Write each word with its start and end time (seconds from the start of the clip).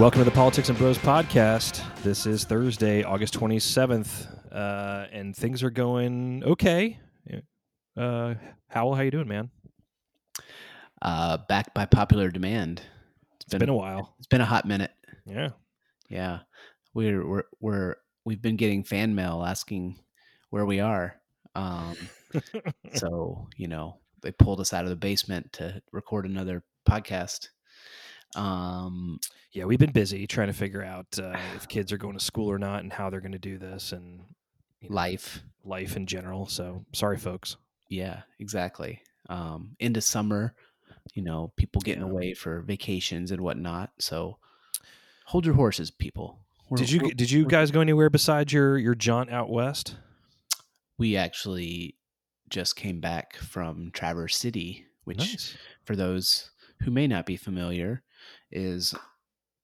Welcome 0.00 0.20
to 0.20 0.24
the 0.24 0.30
Politics 0.30 0.70
and 0.70 0.78
Bros 0.78 0.96
podcast. 0.96 1.84
This 2.02 2.24
is 2.24 2.44
Thursday, 2.44 3.02
August 3.02 3.38
27th, 3.38 4.28
uh, 4.50 5.06
and 5.12 5.36
things 5.36 5.62
are 5.62 5.68
going 5.68 6.42
okay. 6.42 6.98
Uh, 7.98 8.32
Howell, 8.68 8.94
how 8.94 9.02
you 9.02 9.10
doing, 9.10 9.28
man? 9.28 9.50
Uh, 11.02 11.36
back 11.50 11.74
by 11.74 11.84
popular 11.84 12.30
demand. 12.30 12.80
It's 13.42 13.54
been 13.54 13.68
a 13.68 13.74
while. 13.74 14.14
It's 14.16 14.26
been 14.26 14.40
a 14.40 14.46
hot 14.46 14.64
minute. 14.64 14.92
Yeah. 15.26 15.50
Yeah. 16.08 16.38
We're 16.94 17.28
we're 17.28 17.44
we're 17.60 17.96
we've 18.24 18.40
been 18.40 18.56
getting 18.56 18.84
fan 18.84 19.14
mail 19.14 19.44
asking 19.46 19.98
where 20.48 20.64
we 20.64 20.80
are. 20.80 21.20
Um, 21.54 21.94
so 22.94 23.48
you 23.54 23.68
know 23.68 23.98
they 24.22 24.32
pulled 24.32 24.60
us 24.60 24.72
out 24.72 24.84
of 24.84 24.90
the 24.90 24.96
basement 24.96 25.52
to 25.52 25.82
record 25.92 26.24
another 26.24 26.62
podcast. 26.88 27.48
Um, 28.36 29.18
yeah, 29.52 29.64
we've 29.64 29.78
been 29.78 29.92
busy 29.92 30.26
trying 30.26 30.48
to 30.48 30.52
figure 30.52 30.82
out 30.82 31.18
uh, 31.18 31.36
if 31.56 31.68
kids 31.68 31.92
are 31.92 31.98
going 31.98 32.18
to 32.18 32.24
school 32.24 32.50
or 32.50 32.58
not, 32.58 32.82
and 32.82 32.92
how 32.92 33.10
they're 33.10 33.20
going 33.20 33.32
to 33.32 33.38
do 33.38 33.58
this, 33.58 33.92
and 33.92 34.22
you 34.80 34.88
know, 34.88 34.94
life, 34.96 35.42
life 35.64 35.96
in 35.96 36.06
general. 36.06 36.46
So 36.46 36.84
sorry, 36.92 37.18
folks. 37.18 37.56
Yeah, 37.88 38.22
exactly. 38.38 39.02
Um, 39.28 39.76
into 39.78 40.00
summer, 40.00 40.54
you 41.14 41.22
know, 41.22 41.52
people 41.56 41.80
getting 41.80 42.04
yeah. 42.04 42.10
away 42.10 42.34
for 42.34 42.60
vacations 42.60 43.30
and 43.30 43.40
whatnot. 43.40 43.90
So 43.98 44.38
hold 45.26 45.44
your 45.44 45.54
horses, 45.54 45.90
people. 45.90 46.38
We're, 46.68 46.78
did 46.78 46.90
you 46.90 47.12
did 47.12 47.30
you 47.30 47.46
guys 47.46 47.72
go 47.72 47.80
anywhere 47.80 48.10
besides 48.10 48.52
your 48.52 48.78
your 48.78 48.94
jaunt 48.94 49.30
out 49.30 49.50
west? 49.50 49.96
We 50.98 51.16
actually 51.16 51.96
just 52.48 52.76
came 52.76 53.00
back 53.00 53.36
from 53.36 53.90
Traverse 53.92 54.36
City, 54.36 54.86
which 55.04 55.18
nice. 55.18 55.56
for 55.84 55.96
those 55.96 56.50
who 56.82 56.90
may 56.90 57.06
not 57.06 57.26
be 57.26 57.36
familiar 57.36 58.02
is 58.50 58.94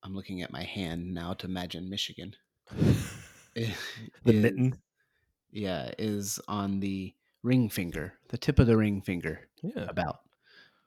I'm 0.03 0.15
looking 0.15 0.43
at 0.43 0.53
my 0.53 0.63
hand 0.63 1.13
now 1.13 1.35
to 1.35 1.47
imagine 1.47 1.91
Michigan. 1.91 2.35
the 3.55 3.73
is, 4.27 4.43
mitten. 4.43 4.79
Yeah, 5.51 5.91
is 5.99 6.39
on 6.49 6.81
the 6.81 7.15
ring 7.43 7.69
finger, 7.69 8.15
the 8.29 8.39
tip 8.39 8.59
of 8.59 8.67
the 8.67 8.77
ring 8.77 9.01
finger. 9.01 9.49
Yeah. 9.63 9.87
About. 9.89 10.19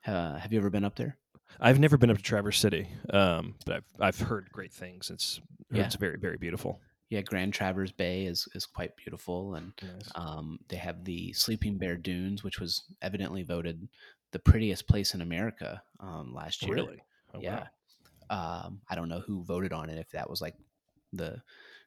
Uh, 0.06 0.36
have 0.36 0.52
you 0.52 0.58
ever 0.58 0.70
been 0.70 0.84
up 0.84 0.96
there? 0.96 1.18
I've 1.60 1.80
never 1.80 1.96
been 1.96 2.10
up 2.10 2.16
to 2.16 2.22
Traverse 2.22 2.58
City, 2.58 2.88
um, 3.10 3.56
but 3.66 3.76
I've 3.76 3.84
I've 4.00 4.20
heard 4.20 4.48
great 4.52 4.72
things. 4.72 5.10
It's 5.10 5.40
yeah. 5.70 5.84
it's 5.84 5.96
very 5.96 6.16
very 6.16 6.36
beautiful. 6.36 6.80
Yeah, 7.08 7.22
Grand 7.22 7.52
Traverse 7.52 7.90
Bay 7.90 8.24
is 8.26 8.46
is 8.54 8.66
quite 8.66 8.96
beautiful, 8.96 9.56
and 9.56 9.72
nice. 9.82 10.10
um, 10.14 10.60
they 10.68 10.76
have 10.76 11.04
the 11.04 11.32
Sleeping 11.32 11.76
Bear 11.76 11.96
Dunes, 11.96 12.44
which 12.44 12.60
was 12.60 12.84
evidently 13.02 13.42
voted 13.42 13.88
the 14.30 14.38
prettiest 14.38 14.86
place 14.86 15.12
in 15.12 15.20
America 15.20 15.82
um, 15.98 16.32
last 16.32 16.62
year. 16.62 16.74
Really? 16.76 17.02
Oh, 17.34 17.40
yeah. 17.40 17.56
Wow. 17.56 17.66
Um, 18.30 18.80
I 18.88 18.94
don't 18.94 19.08
know 19.08 19.20
who 19.20 19.44
voted 19.44 19.72
on 19.72 19.90
it. 19.90 19.98
If 19.98 20.10
that 20.12 20.30
was 20.30 20.40
like 20.40 20.54
the 21.12 21.42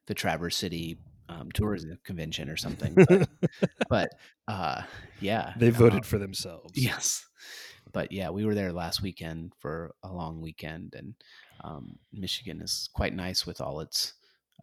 the 0.06 0.14
Traverse 0.14 0.58
City 0.58 1.00
um, 1.30 1.52
tourism 1.52 1.98
convention 2.04 2.50
or 2.50 2.58
something. 2.58 2.94
But, 2.96 3.30
but 3.90 4.10
uh, 4.48 4.82
yeah, 5.20 5.54
they 5.58 5.70
voted 5.70 6.06
for 6.06 6.18
themselves. 6.18 6.74
Yes, 6.76 7.26
but 7.92 8.12
yeah, 8.12 8.30
we 8.30 8.46
were 8.46 8.56
there 8.56 8.74
last 8.74 9.02
weekend 9.02 9.54
for 9.60 9.94
a 10.04 10.12
long 10.12 10.42
weekend, 10.42 10.94
and 10.96 11.16
um, 11.64 11.98
Michigan 12.12 12.62
is 12.62 12.90
quite 12.94 13.16
nice 13.16 13.46
with 13.46 13.62
all 13.62 13.80
its 13.80 14.14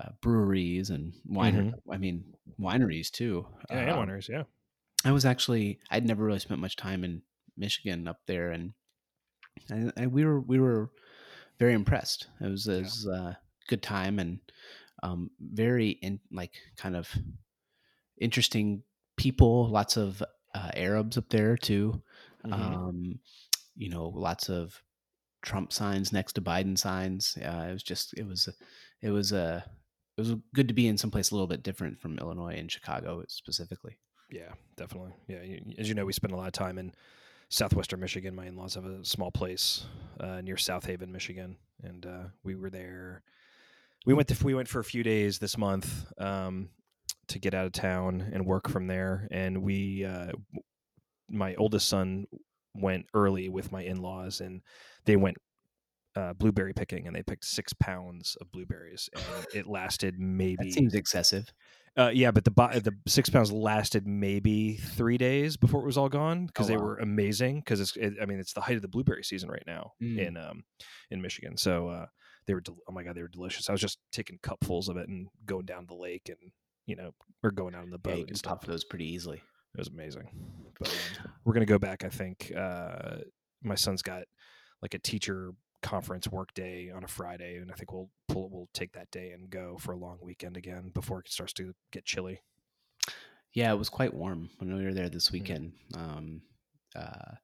uh, 0.01 0.11
breweries 0.21 0.91
and 0.91 1.15
wineries. 1.29 1.73
Mm-hmm. 1.73 1.93
I 1.93 1.97
mean, 1.97 2.25
wineries 2.61 3.11
too. 3.11 3.47
Yeah, 3.71 3.95
um, 3.95 4.07
wineries. 4.07 4.29
Yeah. 4.29 4.45
I 5.05 5.13
was 5.13 5.25
actually 5.25 5.79
I'd 5.91 6.07
never 6.07 6.25
really 6.25 6.41
spent 6.41 6.61
much 6.61 6.77
time 6.77 7.05
in 7.05 7.23
Michigan 7.57 8.07
up 8.07 8.21
there, 8.27 8.51
and 8.51 8.73
and, 9.71 9.93
and 9.97 10.13
we 10.13 10.25
were 10.25 10.41
we 10.41 10.61
were 10.61 10.91
very 11.61 11.75
impressed. 11.75 12.27
It 12.41 12.49
was, 12.49 12.67
it 12.67 12.83
was 12.83 13.07
a 13.07 13.39
good 13.69 13.83
time 13.83 14.19
and 14.19 14.41
um, 15.05 15.31
very 15.41 15.91
in 15.91 16.19
like 16.33 16.55
kind 16.77 16.97
of 16.97 17.09
interesting 18.21 18.83
people. 19.17 19.69
Lots 19.69 19.97
of 19.97 20.23
uh, 20.55 20.71
Arabs 20.75 21.17
up 21.17 21.29
there 21.29 21.57
too. 21.57 22.03
Mm-hmm. 22.45 22.53
Um, 22.53 23.19
you 23.77 23.91
know, 23.91 24.09
lots 24.09 24.49
of 24.49 24.83
Trump 25.43 25.73
signs 25.73 26.13
next 26.13 26.33
to 26.35 26.41
Biden 26.41 26.77
signs. 26.77 27.37
Uh, 27.39 27.67
it 27.69 27.73
was 27.73 27.83
just 27.83 28.15
it 28.17 28.27
was 28.27 28.49
it 29.03 29.11
was 29.11 29.33
a 29.33 29.65
it 30.17 30.21
was 30.21 30.35
good 30.55 30.69
to 30.69 30.75
be 30.75 30.89
in 30.89 30.99
some 30.99 31.11
place 31.11 31.31
a 31.31 31.35
little 31.35 31.47
bit 31.47 31.63
different 31.63 32.01
from 32.01 32.19
Illinois 32.19 32.57
and 32.59 32.71
Chicago 32.71 33.23
specifically. 33.29 33.99
Yeah, 34.31 34.53
definitely. 34.77 35.13
Yeah, 35.29 35.39
as 35.79 35.89
you 35.89 35.95
know, 35.95 36.05
we 36.05 36.13
spend 36.13 36.33
a 36.33 36.37
lot 36.37 36.47
of 36.47 36.53
time 36.53 36.79
in 36.79 36.93
southwestern 37.51 38.01
Michigan. 38.01 38.35
My 38.35 38.47
in-laws 38.47 38.75
have 38.77 38.87
a 38.87 39.05
small 39.05 39.31
place 39.31 39.85
uh, 40.19 40.41
near 40.41 40.57
South 40.57 40.87
Haven, 40.87 41.13
Michigan, 41.13 41.57
and 41.83 42.07
uh, 42.07 42.25
we 42.43 42.55
were 42.55 42.71
there. 42.71 43.23
We 44.07 44.15
went 44.15 44.29
to 44.29 44.45
we 44.45 44.55
went 44.55 44.69
for 44.69 44.81
a 44.81 44.85
few 44.85 45.03
days 45.03 45.39
this 45.39 45.59
month 45.59 46.07
um, 46.19 46.71
to 47.29 47.39
get 47.39 47.53
out 47.53 47.67
of 47.67 47.73
town 47.73 48.31
and 48.33 48.47
work 48.47 48.69
from 48.69 48.87
there. 48.87 49.29
And 49.31 49.63
we, 49.63 50.05
uh, 50.05 50.33
my 51.29 51.55
oldest 51.57 51.89
son, 51.89 52.27
went 52.75 53.07
early 53.15 53.49
with 53.49 53.73
my 53.73 53.83
in-laws, 53.83 54.41
and 54.41 54.63
they 55.05 55.17
went 55.17 55.37
uh, 56.17 56.33
blueberry 56.33 56.73
picking, 56.73 57.07
and 57.07 57.15
they 57.15 57.23
picked 57.23 57.45
six 57.45 57.73
pounds 57.73 58.37
of 58.41 58.51
blueberries, 58.53 59.11
and 59.15 59.47
it 59.55 59.67
lasted 59.67 60.19
maybe. 60.19 60.57
That 60.69 60.73
seems 60.73 60.95
excessive. 60.95 61.53
Uh, 62.01 62.09
yeah, 62.09 62.31
but 62.31 62.45
the 62.45 62.51
the 62.51 62.97
six 63.07 63.29
pounds 63.29 63.53
lasted 63.53 64.07
maybe 64.07 64.77
three 64.77 65.19
days 65.19 65.59
before 65.59 65.83
it 65.83 65.87
was 65.87 65.99
all 65.99 66.09
gone 66.09 66.47
because 66.47 66.65
oh, 66.67 66.69
they 66.73 66.77
were 66.79 66.97
amazing. 66.97 67.61
Because 67.61 67.79
it's, 67.79 67.95
it, 67.97 68.15
I 68.23 68.25
mean, 68.25 68.39
it's 68.41 68.55
the 68.55 68.63
height 68.63 68.77
of 68.77 68.83
the 68.83 68.89
blueberry 68.89 69.23
season 69.23 69.51
right 69.51 69.65
now 69.67 69.93
mm. 70.03 70.19
in 70.19 70.39
um 70.39 70.65
in 71.11 71.21
Michigan. 71.21 71.59
So 71.59 71.89
uh, 71.89 72.07
they 72.47 72.55
were, 72.55 72.63
del- 72.63 72.79
oh 72.89 72.93
my 72.93 73.03
god, 73.03 73.17
they 73.17 73.23
were 73.23 73.29
delicious. 73.29 73.69
I 73.69 73.73
was 73.73 73.83
just 73.83 73.99
taking 74.13 74.39
cupfuls 74.43 74.89
of 74.89 74.97
it 74.97 75.09
and 75.09 75.29
going 75.45 75.67
down 75.67 75.85
the 75.87 75.95
lake 75.95 76.29
and 76.31 76.39
you 76.87 76.97
know, 76.97 77.11
or 77.43 77.51
going 77.51 77.75
out 77.75 77.83
on 77.83 77.91
the 77.91 77.99
boat. 77.99 78.13
Yeah, 78.13 78.17
you 78.21 78.27
can 78.27 78.39
pop 78.39 78.65
those 78.65 78.83
pretty 78.83 79.13
easily. 79.13 79.37
It 79.37 79.79
was 79.79 79.89
amazing. 79.89 80.31
But 80.79 80.89
um, 80.89 81.31
we're 81.45 81.53
gonna 81.53 81.67
go 81.67 81.79
back. 81.79 82.03
I 82.03 82.09
think 82.09 82.51
uh, 82.57 83.19
my 83.63 83.75
son's 83.75 84.01
got 84.01 84.23
like 84.81 84.95
a 84.95 84.99
teacher 84.99 85.53
conference 85.83 86.29
work 86.29 86.55
day 86.55 86.91
on 86.95 87.05
a 87.05 87.09
Friday, 87.09 87.57
and 87.57 87.71
I 87.71 87.75
think 87.75 87.93
we'll 87.93 88.11
pull 88.29 88.49
we'll 88.51 88.69
take 88.73 88.93
that 88.93 89.11
day 89.11 89.31
and 89.31 89.51
go 89.51 89.77
for 89.79 89.93
a 89.93 89.97
long 89.97 90.19
weekend 90.21 90.57
again 90.57 90.91
before 90.95 91.21
it 91.21 91.29
starts 91.29 91.53
to 91.55 91.75
get 91.91 92.05
chilly. 92.05 92.41
Yeah, 93.53 93.73
it 93.73 93.79
was 93.79 93.89
quite 93.89 94.15
warm 94.15 94.51
when 94.59 94.75
we 94.75 94.85
were 94.85 94.95
there 94.95 95.09
this 95.09 95.27
mm-hmm. 95.27 95.35
weekend. 95.35 95.73
Mm-hmm. 95.93 96.19
Um, 96.19 96.43
uh, 96.95 97.35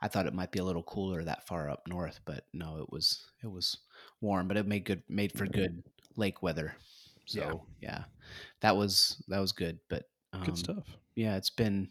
I 0.00 0.08
thought 0.08 0.26
it 0.26 0.34
might 0.34 0.50
be 0.50 0.58
a 0.58 0.64
little 0.64 0.82
cooler 0.82 1.22
that 1.22 1.46
far 1.46 1.70
up 1.70 1.86
north, 1.86 2.20
but 2.24 2.44
no, 2.52 2.78
it 2.78 2.90
was 2.90 3.24
it 3.42 3.50
was 3.50 3.78
warm, 4.20 4.48
but 4.48 4.56
it 4.56 4.66
made 4.66 4.84
good 4.84 5.02
made 5.08 5.32
for 5.32 5.46
good 5.46 5.82
lake 6.16 6.42
weather. 6.42 6.74
So 7.26 7.66
yeah, 7.80 7.90
yeah 7.90 8.04
that 8.60 8.76
was 8.76 9.22
that 9.28 9.38
was 9.38 9.52
good. 9.52 9.78
But 9.88 10.04
um, 10.32 10.42
good 10.42 10.58
stuff. 10.58 10.84
Yeah, 11.14 11.36
it's 11.36 11.50
been 11.50 11.90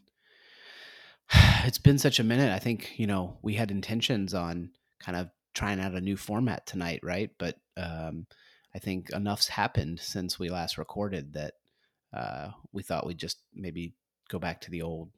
it's 1.64 1.78
been 1.78 1.98
such 1.98 2.20
a 2.20 2.24
minute. 2.24 2.52
I 2.52 2.60
think 2.60 3.00
you 3.00 3.08
know 3.08 3.38
we 3.42 3.54
had 3.54 3.72
intentions 3.72 4.34
on 4.34 4.72
kind 5.00 5.18
of 5.18 5.30
trying 5.54 5.80
out 5.80 5.94
a 5.94 6.02
new 6.02 6.18
format 6.18 6.66
tonight, 6.66 7.00
right? 7.04 7.30
But 7.38 7.56
um, 7.78 8.28
I 8.74 8.80
think 8.80 9.12
enough's 9.12 9.48
happened 9.48 10.00
since 10.00 10.40
we 10.40 10.50
last 10.50 10.78
recorded 10.78 11.34
that 11.34 11.54
uh, 12.14 12.50
we 12.72 12.84
thought 12.84 13.06
we'd 13.06 13.18
just 13.18 13.40
maybe 13.54 13.94
go 14.30 14.40
back 14.40 14.62
to 14.62 14.72
the 14.72 14.82
old 14.82 15.10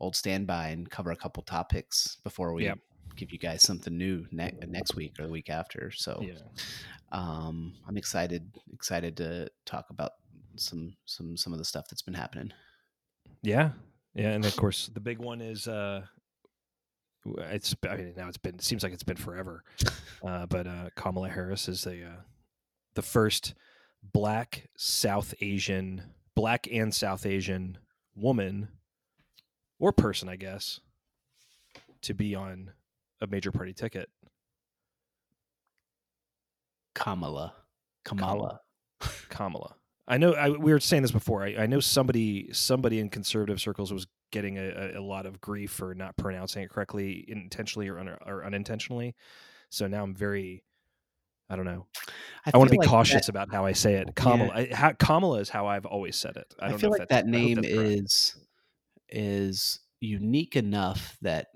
old 0.00 0.16
standby 0.16 0.68
and 0.68 0.90
cover 0.90 1.10
a 1.10 1.16
couple 1.16 1.42
topics 1.42 2.18
before 2.24 2.52
we 2.52 2.64
yep. 2.64 2.78
give 3.16 3.32
you 3.32 3.38
guys 3.38 3.62
something 3.62 3.96
new 3.96 4.26
ne- 4.32 4.58
next 4.66 4.96
week 4.96 5.14
or 5.18 5.26
the 5.26 5.32
week 5.32 5.48
after. 5.48 5.90
So 5.92 6.20
yeah. 6.22 6.34
um, 7.12 7.74
I'm 7.86 7.96
excited 7.96 8.52
excited 8.72 9.16
to 9.18 9.48
talk 9.64 9.86
about 9.90 10.12
some 10.56 10.96
some 11.04 11.36
some 11.36 11.52
of 11.52 11.58
the 11.58 11.64
stuff 11.64 11.86
that's 11.88 12.02
been 12.02 12.14
happening. 12.14 12.52
Yeah, 13.42 13.70
yeah, 14.14 14.30
and 14.30 14.44
of 14.44 14.56
course 14.56 14.90
the 14.92 15.00
big 15.00 15.18
one 15.18 15.40
is 15.40 15.68
uh, 15.68 16.02
it's 17.26 17.74
I 17.88 17.96
mean 17.96 18.14
now 18.16 18.28
it's 18.28 18.36
been 18.36 18.56
it 18.56 18.62
seems 18.62 18.82
like 18.82 18.92
it's 18.92 19.02
been 19.02 19.16
forever, 19.16 19.64
uh, 20.26 20.46
but 20.46 20.66
uh, 20.66 20.90
Kamala 20.94 21.28
Harris 21.28 21.68
is 21.68 21.84
the 21.84 22.04
uh, 22.04 22.20
the 22.94 23.02
first 23.02 23.54
black 24.12 24.68
South 24.76 25.34
Asian, 25.40 26.02
black 26.34 26.68
and 26.70 26.94
South 26.94 27.26
Asian 27.26 27.78
woman 28.14 28.68
or 29.78 29.92
person, 29.92 30.28
I 30.28 30.36
guess, 30.36 30.80
to 32.02 32.14
be 32.14 32.34
on 32.34 32.72
a 33.20 33.26
major 33.26 33.50
party 33.52 33.72
ticket. 33.72 34.08
Kamala, 36.94 37.54
Kamala, 38.04 38.60
Kamala. 39.28 39.74
I 40.06 40.18
know 40.18 40.32
I, 40.32 40.50
we 40.50 40.72
were 40.72 40.80
saying 40.80 41.02
this 41.02 41.12
before. 41.12 41.44
I, 41.44 41.56
I 41.60 41.66
know 41.66 41.80
somebody 41.80 42.52
somebody 42.52 43.00
in 43.00 43.08
conservative 43.08 43.60
circles 43.60 43.92
was 43.92 44.06
getting 44.30 44.58
a, 44.58 44.92
a, 44.96 45.00
lot 45.00 45.26
of 45.26 45.40
grief 45.40 45.70
for 45.70 45.94
not 45.94 46.16
pronouncing 46.16 46.62
it 46.62 46.70
correctly, 46.70 47.24
intentionally 47.28 47.88
or, 47.88 47.98
un, 47.98 48.16
or 48.26 48.44
unintentionally. 48.44 49.14
So 49.70 49.86
now 49.86 50.02
I'm 50.02 50.14
very, 50.14 50.64
I 51.48 51.56
don't 51.56 51.64
know. 51.64 51.86
I, 52.44 52.50
I 52.52 52.58
want 52.58 52.68
to 52.68 52.72
be 52.72 52.78
like 52.78 52.88
cautious 52.88 53.26
that, 53.26 53.28
about 53.28 53.52
how 53.52 53.64
I 53.64 53.72
say 53.72 53.94
it. 53.94 54.14
Kamala, 54.14 54.50
yeah. 54.60 54.68
I, 54.72 54.74
how, 54.74 54.92
Kamala 54.92 55.38
is 55.38 55.48
how 55.48 55.68
I've 55.68 55.86
always 55.86 56.16
said 56.16 56.36
it. 56.36 56.52
I, 56.58 56.72
I 56.72 56.76
feel 56.76 56.90
like 56.90 57.08
that 57.08 57.26
name 57.26 57.60
is 57.62 58.36
is 59.08 59.80
unique 60.00 60.56
enough 60.56 61.16
that 61.22 61.46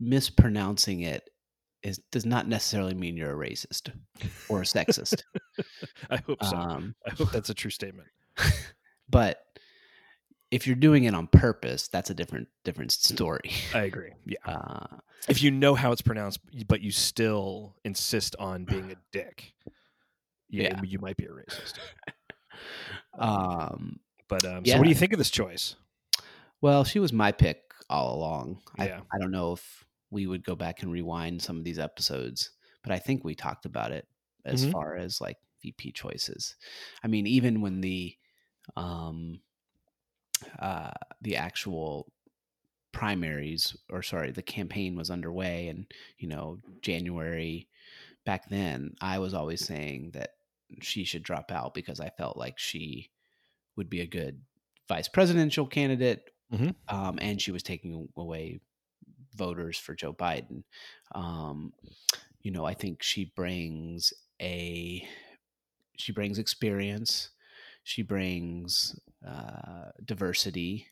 mispronouncing 0.00 1.02
it 1.02 1.28
is 1.82 1.98
does 2.10 2.26
not 2.26 2.48
necessarily 2.48 2.94
mean 2.94 3.16
you're 3.16 3.40
a 3.40 3.48
racist 3.48 3.90
or 4.48 4.60
a 4.62 4.64
sexist. 4.64 5.22
I 6.10 6.16
hope 6.16 6.42
so. 6.44 6.56
um, 6.56 6.94
I 7.06 7.14
hope 7.14 7.30
that's 7.30 7.50
a 7.50 7.54
true 7.54 7.70
statement. 7.70 8.08
but 9.08 9.44
if 10.50 10.66
you're 10.66 10.76
doing 10.76 11.04
it 11.04 11.14
on 11.14 11.26
purpose, 11.26 11.88
that's 11.88 12.10
a 12.10 12.14
different 12.14 12.48
different 12.64 12.90
story. 12.92 13.50
I 13.74 13.80
agree. 13.82 14.12
Yeah. 14.24 14.38
Uh, 14.46 14.98
If 15.28 15.42
you 15.42 15.50
know 15.50 15.74
how 15.74 15.92
it's 15.92 16.00
pronounced, 16.02 16.40
but 16.68 16.80
you 16.80 16.90
still 16.90 17.74
insist 17.84 18.34
on 18.38 18.64
being 18.64 18.90
a 18.92 18.96
dick, 19.12 19.52
yeah, 20.48 20.62
Yeah. 20.74 20.82
you 20.84 20.98
might 21.00 21.16
be 21.16 21.24
a 21.26 21.28
racist. 21.30 21.74
um, 23.18 23.98
But 24.28 24.44
um, 24.44 24.64
so, 24.64 24.76
what 24.76 24.84
do 24.84 24.88
you 24.88 24.94
think 24.94 25.12
of 25.12 25.18
this 25.18 25.30
choice? 25.30 25.76
well, 26.60 26.82
she 26.84 26.98
was 26.98 27.12
my 27.12 27.30
pick 27.32 27.62
all 27.90 28.16
along. 28.16 28.60
Yeah. 28.78 29.00
I, 29.12 29.16
I 29.16 29.18
don't 29.20 29.30
know 29.30 29.52
if 29.52 29.84
we 30.10 30.26
would 30.26 30.44
go 30.44 30.56
back 30.56 30.82
and 30.82 30.92
rewind 30.92 31.42
some 31.42 31.58
of 31.58 31.64
these 31.64 31.78
episodes, 31.78 32.50
but 32.82 32.92
I 32.92 32.98
think 32.98 33.24
we 33.24 33.34
talked 33.34 33.66
about 33.66 33.92
it 33.92 34.08
as 34.44 34.64
Mhm. 34.64 34.72
far 34.72 34.96
as 34.96 35.20
like 35.20 35.38
VP 35.62 35.92
choices. 35.92 36.56
I 37.02 37.08
mean, 37.08 37.26
even 37.26 37.60
when 37.60 37.80
the 37.80 38.16
um 38.76 39.42
uh 40.58 40.90
the 41.20 41.36
actual 41.36 42.12
primaries 42.92 43.76
or 43.90 44.02
sorry, 44.02 44.32
the 44.32 44.42
campaign 44.42 44.96
was 44.96 45.10
underway 45.10 45.68
and 45.68 45.92
you 46.18 46.28
know, 46.28 46.60
January 46.82 47.68
back 48.24 48.48
then, 48.50 48.94
I 49.00 49.18
was 49.20 49.34
always 49.34 49.64
saying 49.64 50.12
that 50.12 50.32
she 50.82 51.04
should 51.04 51.24
drop 51.24 51.52
out 51.52 51.74
because 51.74 52.00
I 52.00 52.10
felt 52.10 52.36
like 52.38 52.58
she 52.58 53.12
would 53.76 53.90
be 53.90 54.00
a 54.02 54.06
good 54.06 54.42
vice 54.88 55.08
presidential 55.08 55.66
candidate 55.66 56.30
Mhm. 56.50 56.74
um, 56.88 57.18
and 57.22 57.40
she 57.42 57.52
was 57.52 57.62
taking 57.62 58.08
away 58.16 58.60
voters 59.38 59.78
for 59.78 59.94
Joe 59.94 60.12
Biden. 60.12 60.64
Um, 61.14 61.72
you 62.42 62.50
know, 62.50 62.64
I 62.64 62.74
think 62.74 63.02
she 63.02 63.32
brings 63.36 64.12
a 64.42 65.06
she 65.96 66.12
brings 66.12 66.38
experience, 66.38 67.30
she 67.82 68.02
brings 68.02 68.98
uh, 69.26 69.90
diversity 70.04 70.86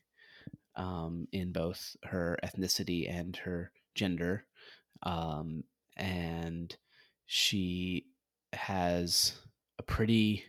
um, 0.74 1.28
in 1.32 1.52
both 1.52 1.96
her 2.04 2.38
ethnicity 2.44 3.10
and 3.10 3.36
her 3.36 3.70
gender, 3.94 4.44
um, 5.02 5.64
and 5.96 6.76
she 7.26 8.06
has 8.52 9.34
a 9.78 9.82
pretty 9.82 10.44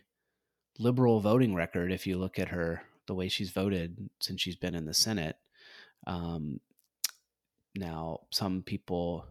liberal 0.78 1.20
voting 1.20 1.54
record 1.54 1.92
if 1.92 2.06
you 2.06 2.16
look 2.16 2.38
at 2.38 2.48
her 2.48 2.82
the 3.06 3.14
way 3.14 3.28
she's 3.28 3.50
voted 3.50 4.08
since 4.20 4.40
she's 4.40 4.56
been 4.56 4.74
in 4.74 4.84
the 4.84 4.94
Senate. 4.94 5.36
Um, 6.06 6.60
now, 7.78 8.20
some 8.30 8.62
people, 8.62 9.26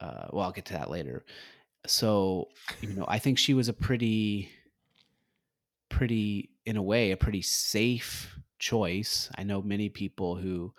uh, 0.00 0.28
well, 0.32 0.46
I'll 0.46 0.52
get 0.52 0.66
to 0.66 0.74
that 0.74 0.90
later. 0.90 1.24
So, 1.86 2.48
you 2.80 2.94
know, 2.94 3.04
I 3.08 3.18
think 3.18 3.38
she 3.38 3.54
was 3.54 3.68
a 3.68 3.74
pretty, 3.74 4.50
pretty, 5.88 6.50
in 6.66 6.76
a 6.76 6.82
way, 6.82 7.10
a 7.10 7.16
pretty 7.16 7.42
safe 7.42 8.38
choice. 8.58 9.30
I 9.36 9.42
know 9.44 9.62
many 9.62 9.88
people 9.88 10.36
who 10.36 10.74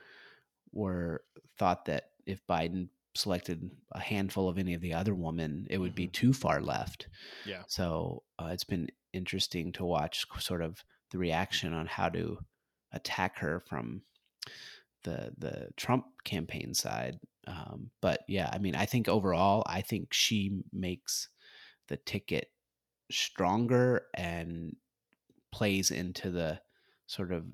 were 0.74 1.24
thought 1.58 1.86
that 1.86 2.12
if 2.26 2.46
Biden 2.48 2.90
selected 3.16 3.72
a 3.94 4.00
handful 4.00 4.50
of 4.50 4.58
any 4.58 4.74
of 4.74 4.82
the 4.82 4.94
other 4.94 5.16
women, 5.16 5.68
it 5.70 5.78
would 5.80 5.96
be 5.96 6.08
Mhm. 6.08 6.14
too 6.14 6.34
far 6.34 6.62
left. 6.62 7.08
Yeah. 7.46 7.64
So 7.68 8.24
uh, 8.40 8.48
it's 8.52 8.64
been 8.66 8.90
interesting 9.14 9.72
to 9.74 9.86
watch 9.86 10.26
sort 10.40 10.62
of 10.62 10.84
the 11.12 11.18
reaction 11.18 11.74
on 11.74 11.88
how 11.88 12.10
to 12.10 12.46
attack 12.92 13.40
her 13.40 13.62
from 13.62 14.04
the 15.06 15.32
the 15.38 15.70
Trump 15.78 16.06
campaign 16.26 16.74
side. 16.74 17.20
Um, 17.48 17.92
but 18.02 18.22
yeah, 18.28 18.50
I 18.52 18.58
mean, 18.58 18.76
I 18.76 18.86
think 18.86 19.08
overall, 19.08 19.64
I 19.68 19.82
think 19.82 20.14
she 20.14 20.64
makes 20.74 21.30
the 21.88 21.98
ticket 21.98 22.50
stronger 23.12 24.08
and 24.16 24.76
plays 25.52 25.92
into 25.92 26.32
the 26.32 26.60
sort 27.08 27.32
of 27.32 27.46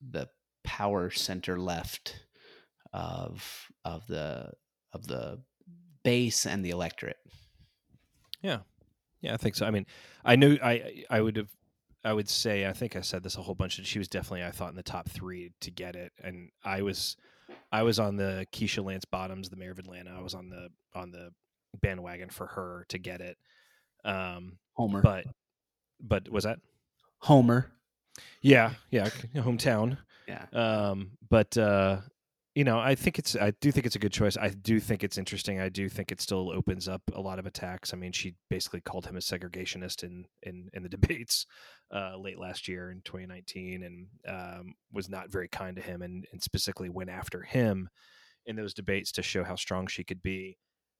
the 0.00 0.28
power 0.64 1.10
center 1.10 1.60
left 1.60 2.24
of 2.92 3.68
of 3.84 4.06
the 4.06 4.52
of 4.92 5.06
the 5.06 5.42
base 6.02 6.46
and 6.46 6.64
the 6.64 6.70
electorate. 6.70 7.18
Yeah, 8.42 8.60
Yeah, 9.20 9.34
I 9.34 9.36
think 9.36 9.54
so. 9.54 9.66
I 9.66 9.70
mean, 9.70 9.86
I 10.24 10.36
knew 10.36 10.58
I 10.62 11.04
I 11.10 11.20
would 11.20 11.36
have 11.36 11.50
I 12.06 12.12
would 12.12 12.28
say 12.28 12.66
I 12.66 12.72
think 12.72 12.94
I 12.94 13.00
said 13.00 13.22
this 13.24 13.36
a 13.36 13.42
whole 13.42 13.56
bunch. 13.56 13.84
She 13.84 13.98
was 13.98 14.06
definitely 14.08 14.44
I 14.44 14.52
thought 14.52 14.70
in 14.70 14.76
the 14.76 14.82
top 14.82 15.08
three 15.08 15.50
to 15.60 15.70
get 15.70 15.96
it, 15.96 16.12
and 16.22 16.50
I 16.64 16.82
was 16.82 17.16
I 17.72 17.82
was 17.82 17.98
on 17.98 18.16
the 18.16 18.46
Keisha 18.52 18.84
Lance 18.84 19.04
Bottoms, 19.04 19.48
the 19.48 19.56
mayor 19.56 19.72
of 19.72 19.78
Atlanta. 19.78 20.14
I 20.16 20.22
was 20.22 20.34
on 20.34 20.48
the 20.48 20.68
on 20.94 21.10
the 21.10 21.30
bandwagon 21.82 22.30
for 22.30 22.46
her 22.46 22.86
to 22.90 22.98
get 22.98 23.20
it. 23.20 23.36
Um, 24.04 24.58
Homer, 24.74 25.02
but 25.02 25.24
but 26.00 26.28
was 26.30 26.44
that 26.44 26.60
Homer, 27.18 27.72
yeah 28.40 28.74
yeah 28.90 29.08
hometown. 29.34 29.98
yeah, 30.28 30.46
Um, 30.52 31.12
but 31.28 31.58
uh, 31.58 31.98
you 32.56 32.64
know, 32.64 32.78
I 32.78 32.94
think 32.94 33.18
it's 33.18 33.36
I 33.36 33.50
do 33.60 33.70
think 33.70 33.84
it's 33.84 33.96
a 33.96 33.98
good 33.98 34.14
choice. 34.14 34.38
I 34.38 34.48
do 34.48 34.80
think 34.80 35.04
it's 35.04 35.18
interesting. 35.18 35.60
I 35.60 35.68
do 35.68 35.90
think 35.90 36.10
it 36.10 36.22
still 36.22 36.50
opens 36.50 36.88
up 36.88 37.02
a 37.12 37.20
lot 37.20 37.38
of 37.38 37.44
attacks. 37.44 37.92
I 37.92 37.98
mean, 37.98 38.12
she 38.12 38.34
basically 38.48 38.80
called 38.80 39.04
him 39.04 39.16
a 39.16 39.20
segregationist 39.20 40.02
in 40.02 40.24
in 40.42 40.70
in 40.72 40.82
the 40.82 40.88
debates 40.96 41.44
uh, 41.94 42.16
late 42.16 42.38
last 42.38 42.66
year 42.66 42.90
in 42.90 43.02
2019, 43.04 43.82
and 43.82 44.06
um, 44.26 44.74
was 44.90 45.10
not 45.10 45.30
very 45.30 45.48
kind 45.48 45.76
to 45.76 45.82
him, 45.82 46.00
and, 46.00 46.26
and 46.32 46.42
specifically 46.42 46.88
went 46.88 47.10
after 47.10 47.42
him 47.42 47.90
in 48.46 48.56
those 48.56 48.72
debates 48.72 49.12
to 49.12 49.22
show 49.22 49.44
how 49.44 49.54
strong 49.54 49.86
she 49.86 50.02
could 50.02 50.22
be. 50.22 50.56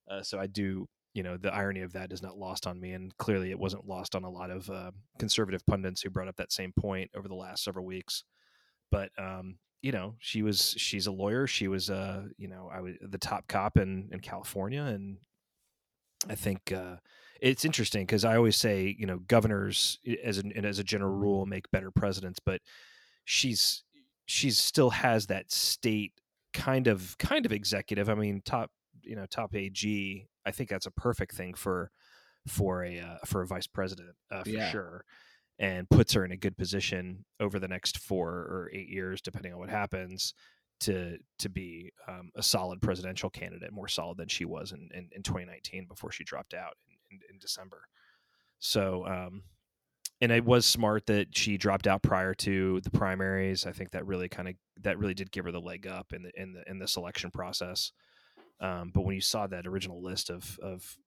Uh, 0.09 0.21
so 0.21 0.39
I 0.39 0.45
do. 0.45 0.87
You 1.15 1.23
know 1.23 1.37
the 1.37 1.51
irony 1.51 1.81
of 1.81 1.93
that 1.93 2.13
is 2.13 2.21
not 2.21 2.37
lost 2.37 2.67
on 2.67 2.79
me, 2.79 2.91
and 2.91 3.17
clearly 3.17 3.49
it 3.49 3.57
wasn't 3.57 3.87
lost 3.87 4.15
on 4.15 4.23
a 4.23 4.29
lot 4.29 4.51
of 4.51 4.69
uh, 4.69 4.91
conservative 5.17 5.65
pundits 5.65 6.03
who 6.03 6.11
brought 6.11 6.27
up 6.27 6.35
that 6.35 6.51
same 6.51 6.71
point 6.79 7.09
over 7.17 7.27
the 7.27 7.33
last 7.33 7.63
several 7.63 7.85
weeks 7.85 8.23
but 8.91 9.09
um, 9.17 9.57
you 9.87 9.93
know, 9.93 10.17
she 10.19 10.41
was 10.43 10.75
she's 10.77 11.07
a 11.07 11.13
lawyer. 11.13 11.47
She 11.47 11.69
was 11.69 11.89
uh, 11.89 12.27
you 12.37 12.49
know, 12.49 12.69
I 12.69 12.81
was 12.81 12.95
the 13.01 13.17
top 13.17 13.47
cop 13.47 13.77
in 13.77 14.09
in 14.11 14.19
California, 14.19 14.81
and 14.83 15.19
I 16.27 16.35
think 16.35 16.71
uh, 16.71 16.97
it's 17.41 17.63
interesting 17.65 18.05
because 18.05 18.25
I 18.25 18.35
always 18.35 18.57
say, 18.57 18.95
you 18.97 19.05
know, 19.05 19.19
governors 19.19 19.99
as 20.23 20.37
an 20.39 20.51
as 20.65 20.79
a 20.79 20.83
general 20.83 21.13
rule 21.13 21.45
make 21.45 21.69
better 21.71 21.91
presidents, 21.91 22.39
but 22.43 22.61
she's 23.25 23.83
she's 24.25 24.59
still 24.59 24.89
has 24.89 25.27
that 25.27 25.51
state 25.51 26.13
kind 26.53 26.87
of 26.87 27.17
kind 27.17 27.45
of 27.45 27.51
executive. 27.51 28.09
I 28.09 28.15
mean, 28.15 28.41
top 28.43 28.71
you 29.03 29.15
know 29.15 29.25
top 29.27 29.55
AG. 29.55 30.27
I 30.45 30.51
think 30.51 30.69
that's 30.69 30.85
a 30.85 30.91
perfect 30.91 31.35
thing 31.35 31.53
for 31.53 31.91
for 32.47 32.83
a 32.83 32.99
uh, 32.99 33.17
for 33.25 33.41
a 33.41 33.47
vice 33.47 33.67
president 33.67 34.15
uh, 34.31 34.43
for 34.43 34.49
Yeah. 34.49 34.71
sure 34.71 35.05
and 35.59 35.89
puts 35.89 36.13
her 36.13 36.23
in 36.23 36.31
a 36.31 36.37
good 36.37 36.57
position 36.57 37.25
over 37.39 37.59
the 37.59 37.67
next 37.67 37.97
four 37.97 38.29
or 38.29 38.69
eight 38.73 38.89
years, 38.89 39.21
depending 39.21 39.53
on 39.53 39.59
what 39.59 39.69
happens, 39.69 40.33
to 40.79 41.17
to 41.39 41.49
be 41.49 41.91
um, 42.07 42.29
a 42.35 42.43
solid 42.43 42.81
presidential 42.81 43.29
candidate, 43.29 43.71
more 43.71 43.87
solid 43.87 44.17
than 44.17 44.27
she 44.27 44.45
was 44.45 44.71
in, 44.71 44.89
in, 44.93 45.09
in 45.11 45.23
2019 45.23 45.85
before 45.87 46.11
she 46.11 46.23
dropped 46.23 46.53
out 46.53 46.73
in, 47.09 47.19
in, 47.31 47.39
December. 47.39 47.81
So, 48.59 49.05
um, 49.07 49.43
and 50.21 50.31
it 50.31 50.45
was 50.45 50.65
smart 50.65 51.07
that 51.07 51.35
she 51.35 51.57
dropped 51.57 51.87
out 51.87 52.03
prior 52.03 52.33
to 52.35 52.79
the 52.81 52.91
primaries. 52.91 53.65
I 53.65 53.71
think 53.71 53.91
that 53.91 54.05
really 54.05 54.29
kind 54.29 54.49
of 54.49 54.55
that 54.83 54.99
really 54.99 55.13
did 55.15 55.31
give 55.31 55.45
her 55.45 55.51
the 55.51 55.59
leg 55.59 55.87
up 55.87 56.13
in 56.13 56.23
the 56.23 56.31
in 56.35 56.53
the 56.53 56.63
in 56.69 56.77
the 56.77 56.87
selection 56.87 57.31
process. 57.31 57.91
Um, 58.59 58.91
but 58.93 59.01
when 59.01 59.15
you 59.15 59.21
saw 59.21 59.47
that 59.47 59.65
original 59.65 60.01
list 60.03 60.29
of 60.29 60.59
of 60.61 60.97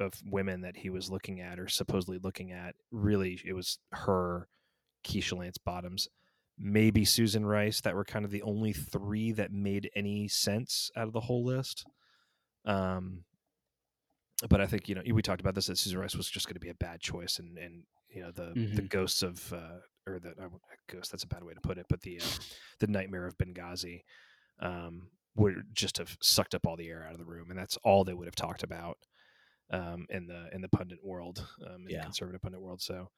of 0.00 0.12
women 0.24 0.60
that 0.62 0.76
he 0.76 0.90
was 0.90 1.10
looking 1.10 1.40
at 1.40 1.58
or 1.58 1.68
supposedly 1.68 2.18
looking 2.18 2.52
at, 2.52 2.74
really 2.90 3.40
it 3.44 3.52
was 3.52 3.78
her, 3.92 4.48
Keisha 5.04 5.36
Lance 5.38 5.58
Bottoms, 5.58 6.08
maybe 6.58 7.04
Susan 7.04 7.44
Rice 7.46 7.80
that 7.82 7.94
were 7.94 8.04
kind 8.04 8.24
of 8.24 8.30
the 8.30 8.42
only 8.42 8.72
three 8.72 9.32
that 9.32 9.52
made 9.52 9.90
any 9.94 10.28
sense 10.28 10.90
out 10.96 11.06
of 11.06 11.12
the 11.12 11.20
whole 11.20 11.44
list. 11.44 11.84
Um, 12.64 13.24
but 14.48 14.60
I 14.60 14.66
think 14.66 14.88
you 14.88 14.94
know 14.94 15.02
we 15.12 15.22
talked 15.22 15.40
about 15.40 15.54
this 15.54 15.66
that 15.68 15.78
Susan 15.78 15.98
Rice 15.98 16.16
was 16.16 16.28
just 16.28 16.46
going 16.46 16.54
to 16.54 16.60
be 16.60 16.70
a 16.70 16.74
bad 16.74 17.00
choice, 17.00 17.38
and 17.38 17.56
and 17.58 17.84
you 18.08 18.22
know 18.22 18.30
the 18.30 18.52
the 18.54 18.82
Mhm. 18.82 18.88
ghosts 18.88 19.22
of 19.22 19.52
uh, 19.52 19.78
or 20.06 20.18
the 20.18 20.34
I 20.40 20.46
won't- 20.46 20.62
ghost 20.88 21.10
that's 21.12 21.22
a 21.24 21.28
bad 21.28 21.44
way 21.44 21.54
to 21.54 21.60
put 21.60 21.78
it, 21.78 21.86
but 21.88 22.00
the 22.02 22.20
uh, 22.20 22.24
the 22.80 22.86
nightmare 22.88 23.26
of 23.26 23.38
Benghazi 23.38 24.02
um, 24.60 25.10
would 25.36 25.62
just 25.72 25.98
have 25.98 26.16
sucked 26.20 26.54
up 26.54 26.66
all 26.66 26.76
the 26.76 26.88
air 26.88 27.04
out 27.06 27.12
of 27.12 27.18
the 27.18 27.24
room, 27.24 27.50
and 27.50 27.58
that's 27.58 27.76
all 27.78 28.04
they 28.04 28.12
would 28.14 28.26
have 28.26 28.34
talked 28.36 28.62
about 28.62 28.98
um, 29.74 30.06
in 30.10 30.26
the 30.26 30.48
in 30.54 30.60
the 30.60 30.68
pundit 30.68 31.02
world, 31.02 31.46
um, 31.66 31.86
in 31.86 31.90
Yeah. 31.90 31.98
the 31.98 32.04
conservative 32.04 32.42
pundit 32.42 32.60
world. 32.60 32.80
So 32.82 33.10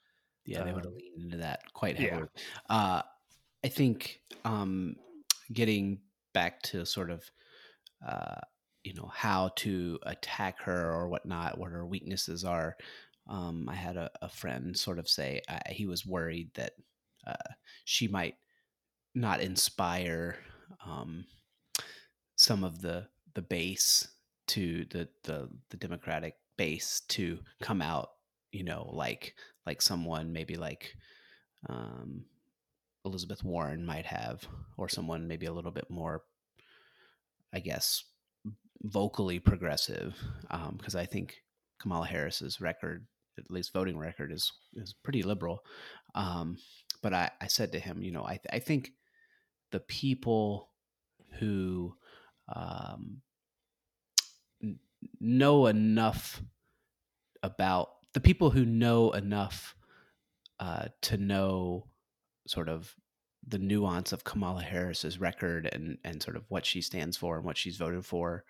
Yeah, 0.44 0.62
they 0.64 0.72
would 0.72 0.84
have 0.84 0.92
Um, 0.92 0.98
leaned 0.98 1.22
into 1.24 1.36
that 1.38 1.60
quite 1.72 1.98
yeah. 1.98 2.10
heavily. 2.10 2.28
Uh, 2.68 3.02
I 3.64 3.68
think 3.68 4.20
um, 4.44 4.96
getting 5.52 6.00
back 6.32 6.62
to 6.62 6.84
sort 6.86 7.10
of, 7.10 7.30
uh, 8.06 8.40
you 8.84 8.94
know, 8.94 9.10
how 9.12 9.48
to 9.56 9.98
attack 10.04 10.60
her 10.62 10.92
or 10.92 11.08
whatnot, 11.08 11.58
what 11.58 11.72
her 11.72 11.84
weaknesses 11.86 12.44
are. 12.44 12.76
Um, 13.28 13.68
I 13.68 13.74
had 13.74 13.96
a, 13.96 14.08
a 14.22 14.28
friend 14.28 14.76
sort 14.78 14.98
of 15.00 15.08
say 15.08 15.40
uh, 15.48 15.58
he 15.70 15.86
was 15.86 16.06
worried 16.06 16.50
that 16.54 16.74
uh, 17.26 17.52
she 17.84 18.06
might 18.06 18.36
not 19.14 19.40
inspire 19.40 20.36
um, 20.84 21.26
some 22.36 22.62
of 22.62 22.80
the 22.82 23.08
the 23.34 23.42
base 23.42 24.06
to 24.46 24.84
the 24.90 25.08
the 25.24 25.48
the 25.70 25.76
Democratic 25.76 26.34
base 26.56 27.00
to 27.08 27.38
come 27.60 27.82
out, 27.82 28.10
you 28.52 28.64
know, 28.64 28.88
like 28.92 29.34
like 29.66 29.82
someone 29.82 30.32
maybe 30.32 30.56
like 30.56 30.94
um, 31.68 32.24
Elizabeth 33.04 33.42
Warren 33.44 33.84
might 33.84 34.06
have, 34.06 34.46
or 34.76 34.88
someone 34.88 35.28
maybe 35.28 35.46
a 35.46 35.52
little 35.52 35.70
bit 35.70 35.90
more, 35.90 36.22
I 37.52 37.60
guess, 37.60 38.04
vocally 38.82 39.38
progressive. 39.38 40.16
Because 40.42 40.94
um, 40.94 41.00
I 41.00 41.06
think 41.06 41.42
Kamala 41.80 42.06
Harris's 42.06 42.60
record, 42.60 43.06
at 43.38 43.50
least 43.50 43.72
voting 43.72 43.98
record, 43.98 44.32
is 44.32 44.52
is 44.74 44.94
pretty 45.02 45.22
liberal. 45.22 45.60
Um, 46.14 46.58
but 47.02 47.12
I, 47.12 47.30
I 47.40 47.46
said 47.46 47.72
to 47.72 47.78
him, 47.78 48.02
you 48.02 48.10
know, 48.10 48.24
I, 48.24 48.38
th- 48.38 48.52
I 48.52 48.58
think 48.58 48.92
the 49.70 49.80
people 49.80 50.70
who 51.38 51.94
um, 52.54 53.20
know 55.20 55.66
enough 55.66 56.42
about 57.42 57.90
the 58.12 58.20
people 58.20 58.50
who 58.50 58.64
know 58.64 59.12
enough 59.12 59.74
uh, 60.58 60.86
to 61.02 61.16
know 61.16 61.86
sort 62.46 62.68
of 62.68 62.94
the 63.46 63.58
nuance 63.58 64.12
of 64.12 64.24
Kamala 64.24 64.62
Harris's 64.62 65.20
record 65.20 65.68
and 65.72 65.98
and 66.04 66.22
sort 66.22 66.36
of 66.36 66.44
what 66.48 66.66
she 66.66 66.80
stands 66.80 67.16
for 67.16 67.36
and 67.36 67.44
what 67.44 67.58
she's 67.58 67.76
voted 67.76 68.04
for. 68.04 68.44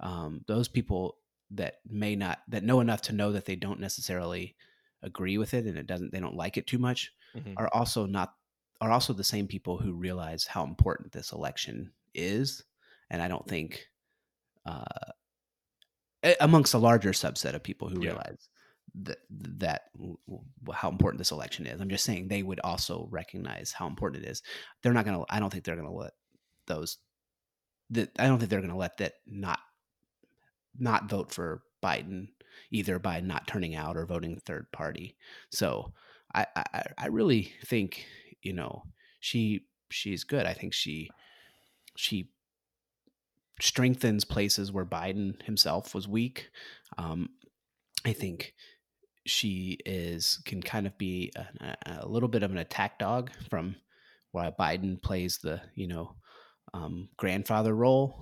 Um, 0.00 0.44
those 0.46 0.68
people 0.68 1.18
that 1.50 1.80
may 1.88 2.16
not 2.16 2.38
that 2.48 2.64
know 2.64 2.80
enough 2.80 3.02
to 3.02 3.12
know 3.12 3.32
that 3.32 3.44
they 3.44 3.56
don't 3.56 3.80
necessarily 3.80 4.56
agree 5.02 5.38
with 5.38 5.54
it 5.54 5.66
and 5.66 5.76
it 5.76 5.86
doesn't 5.86 6.12
they 6.12 6.20
don't 6.20 6.36
like 6.36 6.56
it 6.56 6.66
too 6.66 6.78
much 6.78 7.12
mm-hmm. 7.36 7.52
are 7.56 7.68
also 7.72 8.06
not 8.06 8.34
are 8.80 8.90
also 8.90 9.12
the 9.12 9.22
same 9.22 9.46
people 9.46 9.78
who 9.78 9.92
realize 9.92 10.46
how 10.46 10.64
important 10.64 11.12
this 11.12 11.32
election 11.32 11.92
is 12.14 12.64
and 13.10 13.20
i 13.20 13.28
don't 13.28 13.46
think 13.46 13.86
uh, 14.66 15.12
amongst 16.40 16.74
a 16.74 16.78
larger 16.78 17.10
subset 17.10 17.54
of 17.54 17.62
people 17.62 17.88
who 17.88 18.00
yeah. 18.00 18.10
realize 18.10 18.48
that 19.02 19.18
that 19.30 19.82
how 20.72 20.88
important 20.88 21.18
this 21.18 21.32
election 21.32 21.66
is. 21.66 21.80
I'm 21.80 21.88
just 21.88 22.04
saying 22.04 22.28
they 22.28 22.42
would 22.42 22.60
also 22.62 23.08
recognize 23.10 23.72
how 23.72 23.86
important 23.86 24.24
it 24.24 24.28
is. 24.28 24.42
They're 24.82 24.92
not 24.92 25.04
going 25.04 25.18
to. 25.18 25.24
I 25.28 25.40
don't 25.40 25.50
think 25.50 25.64
they're 25.64 25.76
going 25.76 25.88
to 25.88 25.92
let 25.92 26.12
those. 26.66 26.98
That 27.90 28.10
I 28.18 28.26
don't 28.26 28.38
think 28.38 28.50
they're 28.50 28.60
going 28.60 28.70
to 28.70 28.76
let 28.76 28.98
that 28.98 29.14
not 29.26 29.58
not 30.78 31.08
vote 31.08 31.32
for 31.32 31.62
Biden 31.82 32.28
either 32.70 32.98
by 32.98 33.20
not 33.20 33.46
turning 33.46 33.74
out 33.74 33.96
or 33.96 34.06
voting 34.06 34.40
third 34.40 34.70
party. 34.72 35.16
So 35.50 35.92
I 36.34 36.46
I, 36.56 36.82
I 36.98 37.06
really 37.08 37.52
think 37.64 38.06
you 38.42 38.52
know 38.52 38.84
she 39.20 39.66
she's 39.90 40.24
good. 40.24 40.46
I 40.46 40.52
think 40.54 40.72
she 40.72 41.10
she 41.96 42.30
strengthens 43.60 44.24
places 44.24 44.72
where 44.72 44.84
Biden 44.84 45.40
himself 45.42 45.94
was 45.94 46.08
weak. 46.08 46.50
Um, 46.98 47.30
I 48.04 48.12
think 48.12 48.54
she 49.26 49.78
is 49.86 50.40
can 50.44 50.62
kind 50.62 50.86
of 50.86 50.96
be 50.98 51.32
a, 51.36 51.76
a, 52.02 52.08
little 52.08 52.28
bit 52.28 52.42
of 52.42 52.50
an 52.50 52.58
attack 52.58 52.98
dog 52.98 53.30
from 53.48 53.74
why 54.32 54.52
Biden 54.58 55.00
plays 55.00 55.38
the 55.38 55.60
you 55.74 55.86
know 55.86 56.14
um, 56.74 57.08
grandfather 57.16 57.74
role, 57.74 58.20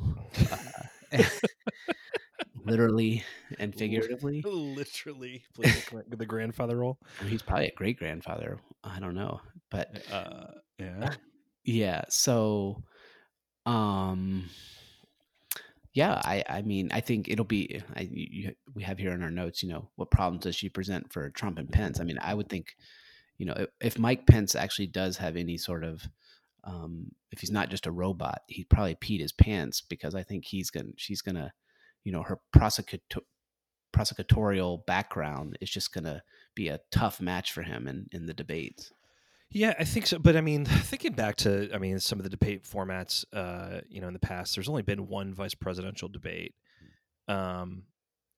uh, 0.53 1.19
literally 2.65 3.25
and 3.59 3.75
figuratively. 3.75 4.43
Literally 4.45 5.43
plays 5.55 5.85
the, 5.87 6.17
the 6.17 6.27
grandfather 6.27 6.77
role. 6.77 6.99
He's 7.27 7.43
probably 7.43 7.69
a 7.69 7.75
great 7.75 7.99
grandfather. 7.99 8.59
I 8.85 9.01
don't 9.01 9.15
know, 9.15 9.41
but 9.71 10.03
uh, 10.13 10.47
yeah, 10.79 11.15
yeah. 11.65 12.03
So, 12.09 12.83
um, 13.67 14.49
yeah, 15.95 16.21
I, 16.25 16.43
I 16.49 16.63
mean, 16.63 16.91
I 16.93 17.01
think 17.01 17.29
it'll 17.29 17.45
be. 17.45 17.83
I, 17.95 18.09
you, 18.11 18.55
we 18.75 18.83
have 18.83 18.99
here 18.99 19.13
in 19.13 19.23
our 19.23 19.31
notes, 19.31 19.63
you 19.63 19.69
know, 19.69 19.91
what 19.97 20.11
problems 20.11 20.45
does 20.45 20.57
she 20.57 20.69
present 20.69 21.13
for 21.13 21.29
Trump 21.31 21.59
and 21.59 21.71
Pence? 21.71 22.01
I 22.01 22.05
mean, 22.05 22.19
I 22.21 22.33
would 22.33 22.49
think, 22.49 22.77
you 23.37 23.45
know, 23.45 23.55
if, 23.55 23.69
if 23.81 23.99
Mike 23.99 24.27
Pence 24.27 24.55
actually 24.55 24.87
does 24.87 25.19
have 25.19 25.37
any 25.37 25.59
sort 25.59 25.85
of, 25.85 26.03
um, 26.65 27.11
if 27.31 27.41
he's 27.41 27.51
not 27.51 27.69
just 27.69 27.87
a 27.87 27.93
robot, 27.93 28.41
he 28.47 28.65
probably 28.65 28.95
peed 28.95 29.21
his 29.21 29.33
pants 29.33 29.83
because 29.83 30.15
I 30.15 30.23
think 30.23 30.47
he's 30.47 30.71
gonna, 30.71 30.93
she's 30.97 31.21
gonna, 31.21 31.53
you 32.05 32.13
know, 32.13 32.23
her 32.23 32.41
prosecutor, 32.53 33.21
prosecutorial 33.95 34.87
background 34.87 35.59
is 35.61 35.71
just 35.71 35.93
gonna 35.93 36.23
be 36.55 36.69
a 36.69 36.81
tough 36.91 37.21
match 37.21 37.53
for 37.53 37.63
him 37.63 37.87
in 37.87 38.07
in 38.13 38.25
the 38.25 38.35
debates. 38.35 38.93
Yeah, 39.53 39.75
I 39.79 39.85
think 39.85 40.07
so. 40.07 40.19
But 40.19 40.37
I 40.37 40.41
mean, 40.41 40.65
thinking 40.67 41.13
back 41.13 41.37
to, 41.37 41.71
I 41.75 41.79
mean, 41.79 41.99
some 42.01 42.19
of 42.19 42.25
the 42.25 42.31
debate 42.31 42.65
formats, 42.65 43.25
uh, 43.33 43.81
you 43.89 44.01
know, 44.01 44.09
in 44.09 44.15
the 44.15 44.21
past, 44.21 44.55
there's 44.55 44.69
only 44.69 44.83
been 44.83 45.07
one 45.09 45.35
vice 45.35 45.55
presidential 45.55 46.09
debate. 46.09 46.55
Um, 47.29 47.85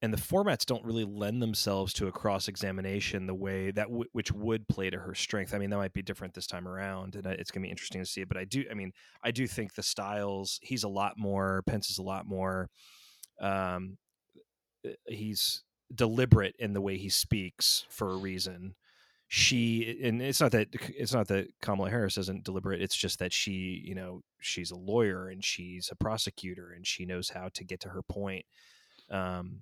and 0.02 0.12
the 0.12 0.18
formats 0.18 0.66
don't 0.66 0.84
really 0.84 1.04
lend 1.04 1.40
themselves 1.40 1.94
to 1.94 2.08
a 2.08 2.12
cross 2.12 2.46
examination 2.48 3.26
the 3.26 3.34
way 3.34 3.70
that 3.70 3.86
w- 3.86 4.04
which 4.12 4.30
would 4.32 4.68
play 4.68 4.90
to 4.90 4.98
her 4.98 5.14
strength. 5.14 5.54
I 5.54 5.58
mean, 5.58 5.70
that 5.70 5.78
might 5.78 5.94
be 5.94 6.02
different 6.02 6.34
this 6.34 6.46
time 6.46 6.68
around, 6.68 7.14
and 7.14 7.24
it's 7.26 7.50
going 7.50 7.62
to 7.62 7.66
be 7.66 7.70
interesting 7.70 8.02
to 8.02 8.06
see 8.06 8.20
it. 8.20 8.28
But 8.28 8.36
I 8.36 8.44
do, 8.44 8.64
I 8.70 8.74
mean, 8.74 8.92
I 9.22 9.30
do 9.30 9.46
think 9.46 9.74
the 9.74 9.82
styles. 9.82 10.58
He's 10.62 10.84
a 10.84 10.88
lot 10.88 11.14
more. 11.16 11.62
Pence 11.66 11.88
is 11.88 11.96
a 11.96 12.02
lot 12.02 12.26
more. 12.26 12.68
Um, 13.40 13.96
uh, 14.86 14.90
he's 15.06 15.62
deliberate 15.94 16.54
in 16.58 16.74
the 16.74 16.82
way 16.82 16.98
he 16.98 17.08
speaks 17.08 17.86
for 17.88 18.10
a 18.10 18.16
reason 18.16 18.74
she 19.28 19.98
and 20.02 20.20
it's 20.20 20.40
not 20.40 20.52
that 20.52 20.68
it's 20.96 21.14
not 21.14 21.28
that 21.28 21.48
Kamala 21.62 21.90
Harris 21.90 22.18
isn't 22.18 22.44
deliberate 22.44 22.82
it's 22.82 22.96
just 22.96 23.18
that 23.18 23.32
she 23.32 23.82
you 23.84 23.94
know 23.94 24.20
she's 24.40 24.70
a 24.70 24.76
lawyer 24.76 25.28
and 25.28 25.42
she's 25.42 25.88
a 25.90 25.96
prosecutor 25.96 26.72
and 26.72 26.86
she 26.86 27.04
knows 27.04 27.30
how 27.30 27.48
to 27.54 27.64
get 27.64 27.80
to 27.80 27.88
her 27.88 28.02
point 28.02 28.44
um 29.10 29.60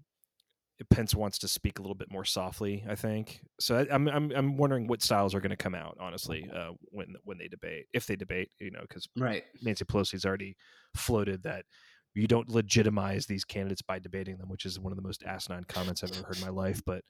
Pence 0.90 1.14
wants 1.14 1.38
to 1.38 1.48
speak 1.48 1.78
a 1.78 1.82
little 1.82 1.94
bit 1.94 2.10
more 2.10 2.24
softly 2.24 2.84
I 2.88 2.96
think. 2.96 3.40
So 3.60 3.86
I'm 3.90 4.08
I'm 4.08 4.32
I'm 4.32 4.56
wondering 4.56 4.88
what 4.88 5.00
styles 5.00 5.32
are 5.32 5.40
going 5.40 5.50
to 5.50 5.56
come 5.56 5.76
out 5.76 5.96
honestly 6.00 6.50
uh 6.52 6.70
when 6.90 7.14
when 7.22 7.38
they 7.38 7.46
debate 7.46 7.86
if 7.92 8.06
they 8.06 8.16
debate 8.16 8.50
you 8.58 8.72
know 8.72 8.84
cuz 8.90 9.06
right. 9.16 9.44
Nancy 9.62 9.84
Pelosi's 9.84 10.24
already 10.24 10.56
floated 10.96 11.44
that 11.44 11.66
you 12.14 12.26
don't 12.26 12.48
legitimize 12.48 13.26
these 13.26 13.44
candidates 13.44 13.82
by 13.82 13.98
debating 13.98 14.36
them, 14.36 14.48
which 14.48 14.66
is 14.66 14.78
one 14.78 14.92
of 14.92 14.96
the 14.96 15.02
most 15.02 15.22
asinine 15.24 15.64
comments 15.64 16.02
I've 16.02 16.12
ever 16.12 16.26
heard 16.26 16.36
in 16.36 16.42
my 16.42 16.50
life. 16.50 16.82
But 16.84 17.04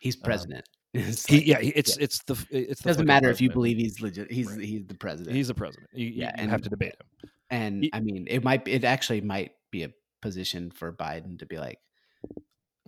he's 0.00 0.16
um, 0.16 0.22
president. 0.22 0.68
Um, 0.68 0.78
It's 0.94 1.24
he, 1.24 1.42
yeah, 1.44 1.56
it's 1.58 1.96
yeah. 1.96 2.04
it's 2.04 2.22
the 2.24 2.34
it's 2.50 2.82
the 2.82 2.90
doesn't 2.90 3.06
matter 3.06 3.28
president. 3.28 3.36
if 3.36 3.40
you 3.40 3.50
believe 3.50 3.78
he's 3.78 4.02
legit. 4.02 4.30
He's 4.30 4.46
right. 4.46 4.60
he's 4.60 4.86
the 4.86 4.94
president. 4.94 5.34
He's 5.34 5.48
the 5.48 5.54
president. 5.54 5.88
You, 5.94 6.08
yeah, 6.08 6.26
you 6.26 6.42
and, 6.42 6.50
have 6.50 6.60
to 6.60 6.68
debate 6.68 6.92
him. 6.92 7.30
And 7.48 7.84
he, 7.84 7.90
I 7.94 8.00
mean, 8.00 8.26
it 8.28 8.44
might 8.44 8.68
it 8.68 8.84
actually 8.84 9.22
might 9.22 9.52
be 9.70 9.84
a 9.84 9.90
position 10.20 10.70
for 10.70 10.92
Biden 10.92 11.38
to 11.38 11.46
be 11.46 11.56
like, 11.56 11.78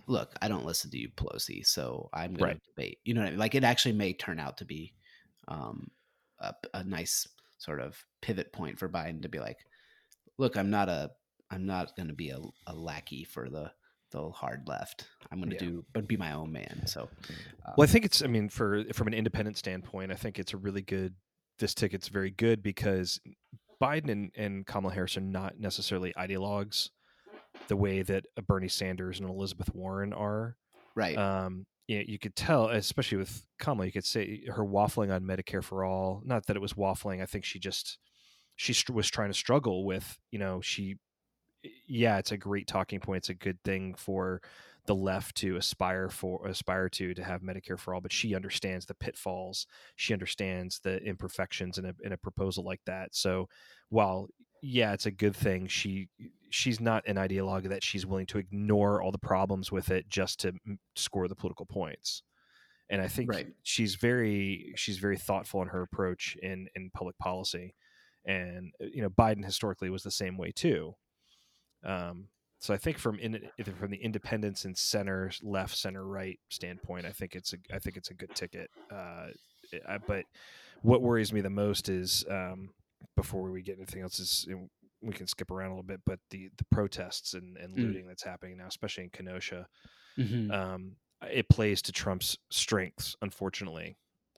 look, 0.05 0.35
I 0.39 0.47
don't 0.47 0.67
listen 0.67 0.91
to 0.91 0.99
you, 0.99 1.09
Pelosi, 1.17 1.65
so 1.65 2.09
I'm 2.13 2.35
going 2.35 2.51
right. 2.51 2.63
to 2.63 2.71
debate. 2.75 2.99
You 3.05 3.15
know 3.15 3.21
what 3.21 3.27
I 3.27 3.29
mean? 3.31 3.39
Like 3.39 3.55
it 3.55 3.63
actually 3.63 3.93
may 3.93 4.13
turn 4.13 4.39
out 4.39 4.57
to 4.57 4.65
be 4.65 4.93
um, 5.47 5.89
a, 6.39 6.53
a 6.75 6.83
nice 6.83 7.27
sort 7.57 7.79
of 7.79 7.97
pivot 8.21 8.53
point 8.53 8.77
for 8.77 8.87
Biden 8.87 9.23
to 9.23 9.29
be 9.29 9.39
like, 9.39 9.57
look, 10.37 10.57
I'm 10.57 10.69
not 10.69 10.89
a 10.89 11.09
I'm 11.51 11.65
not 11.65 11.95
going 11.95 12.07
to 12.07 12.13
be 12.13 12.29
a, 12.29 12.39
a 12.67 12.73
lackey 12.73 13.23
for 13.23 13.49
the 13.49 13.71
the 14.11 14.29
hard 14.29 14.67
left. 14.67 15.07
I'm 15.31 15.39
going 15.39 15.49
to 15.49 15.55
yeah. 15.55 15.71
do, 15.71 15.85
but 15.93 16.07
be 16.07 16.17
my 16.17 16.33
own 16.33 16.51
man. 16.51 16.83
So, 16.85 17.09
um, 17.65 17.73
well, 17.77 17.87
I 17.87 17.91
think 17.91 18.05
it's. 18.05 18.21
I 18.21 18.27
mean, 18.27 18.49
for 18.49 18.83
from 18.93 19.07
an 19.07 19.13
independent 19.13 19.57
standpoint, 19.57 20.11
I 20.11 20.15
think 20.15 20.39
it's 20.39 20.53
a 20.53 20.57
really 20.57 20.81
good. 20.81 21.15
This 21.59 21.73
ticket's 21.73 22.09
very 22.09 22.31
good 22.31 22.61
because 22.61 23.19
Biden 23.81 24.11
and, 24.11 24.31
and 24.35 24.65
Kamala 24.65 24.93
Harris 24.93 25.17
are 25.17 25.21
not 25.21 25.59
necessarily 25.59 26.13
ideologues, 26.17 26.89
the 27.67 27.77
way 27.77 28.01
that 28.01 28.25
Bernie 28.47 28.67
Sanders 28.67 29.19
and 29.19 29.29
Elizabeth 29.29 29.73
Warren 29.73 30.13
are. 30.13 30.57
Right. 30.95 31.17
Um, 31.17 31.65
you, 31.87 31.97
know, 31.97 32.03
you 32.07 32.19
could 32.19 32.35
tell, 32.35 32.69
especially 32.69 33.17
with 33.17 33.45
Kamala, 33.59 33.85
you 33.85 33.91
could 33.91 34.05
say 34.05 34.43
her 34.47 34.63
waffling 34.63 35.13
on 35.13 35.23
Medicare 35.23 35.63
for 35.63 35.85
all. 35.85 36.21
Not 36.25 36.45
that 36.47 36.55
it 36.55 36.61
was 36.61 36.73
waffling. 36.73 37.21
I 37.21 37.25
think 37.25 37.45
she 37.45 37.59
just 37.59 37.97
she 38.55 38.73
was 38.91 39.09
trying 39.09 39.29
to 39.29 39.37
struggle 39.37 39.85
with. 39.85 40.17
You 40.31 40.39
know, 40.39 40.61
she 40.61 40.97
yeah, 41.87 42.17
it's 42.17 42.31
a 42.31 42.37
great 42.37 42.67
talking 42.67 42.99
point. 42.99 43.17
It's 43.17 43.29
a 43.29 43.33
good 43.33 43.61
thing 43.63 43.95
for 43.95 44.41
the 44.85 44.95
left 44.95 45.35
to 45.37 45.55
aspire 45.55 46.09
for 46.09 46.45
aspire 46.47 46.89
to 46.89 47.13
to 47.13 47.23
have 47.23 47.41
Medicare 47.41 47.79
for 47.79 47.93
all, 47.93 48.01
but 48.01 48.13
she 48.13 48.35
understands 48.35 48.85
the 48.85 48.93
pitfalls. 48.93 49.65
She 49.95 50.13
understands 50.13 50.79
the 50.79 51.01
imperfections 51.03 51.77
in 51.77 51.85
a 51.85 51.93
in 52.03 52.13
a 52.13 52.17
proposal 52.17 52.63
like 52.63 52.81
that. 52.85 53.15
So 53.15 53.49
while 53.89 54.27
yeah, 54.61 54.93
it's 54.93 55.05
a 55.05 55.11
good 55.11 55.35
thing, 55.35 55.67
she 55.67 56.09
she's 56.49 56.79
not 56.79 57.07
an 57.07 57.17
ideologue 57.17 57.69
that 57.69 57.83
she's 57.83 58.05
willing 58.05 58.25
to 58.27 58.37
ignore 58.37 59.01
all 59.01 59.11
the 59.11 59.17
problems 59.17 59.71
with 59.71 59.89
it 59.89 60.07
just 60.09 60.39
to 60.41 60.53
score 60.95 61.27
the 61.27 61.35
political 61.35 61.65
points. 61.65 62.23
And 62.89 63.01
I 63.01 63.07
think 63.07 63.31
right. 63.31 63.47
she's 63.63 63.95
very 63.95 64.73
she's 64.75 64.99
very 64.99 65.17
thoughtful 65.17 65.61
in 65.61 65.69
her 65.69 65.81
approach 65.81 66.37
in 66.41 66.67
in 66.75 66.91
public 66.93 67.17
policy. 67.17 67.73
And 68.25 68.71
uh, 68.81 68.85
you 68.91 69.01
know, 69.01 69.09
Biden 69.09 69.43
historically 69.43 69.89
was 69.89 70.03
the 70.03 70.11
same 70.11 70.37
way 70.37 70.51
too 70.51 70.95
um, 71.85 72.29
so 72.59 72.73
I 72.73 72.77
think 72.77 72.97
from 72.97 73.19
in, 73.19 73.49
from 73.79 73.91
the 73.91 73.97
independence 73.97 74.65
and 74.65 74.77
center 74.77 75.31
left, 75.43 75.77
center 75.77 76.05
right 76.05 76.39
standpoint, 76.49 77.05
I 77.05 77.11
think 77.11 77.35
it's 77.35 77.53
a 77.53 77.57
I 77.73 77.79
think 77.79 77.97
it's 77.97 78.09
a 78.11 78.15
good 78.15 78.33
ticket. 78.33 78.69
Uh, 78.91 79.27
I, 79.87 79.97
but 79.99 80.25
what 80.81 81.01
worries 81.01 81.33
me 81.33 81.41
the 81.41 81.49
most 81.49 81.89
is 81.89 82.25
um, 82.29 82.71
before 83.15 83.51
we 83.51 83.61
get 83.61 83.77
anything 83.77 84.01
else 84.01 84.19
is 84.19 84.47
we 85.01 85.13
can 85.13 85.27
skip 85.27 85.51
around 85.51 85.67
a 85.71 85.73
little 85.73 85.83
bit, 85.83 86.01
but 86.05 86.19
the 86.29 86.49
the 86.57 86.65
protests 86.71 87.33
and, 87.33 87.57
and 87.57 87.77
Mm. 87.77 87.81
looting 87.83 88.07
that's 88.07 88.23
happening 88.23 88.57
now, 88.57 88.67
especially 88.67 89.03
in 89.03 89.09
Kenosha, 89.11 89.67
Mhm. 90.17 90.51
um, 90.51 90.95
it 91.29 91.47
plays 91.49 91.81
to 91.83 91.91
Trump's 91.91 92.37
strengths, 92.49 93.15
unfortunately, 93.21 93.97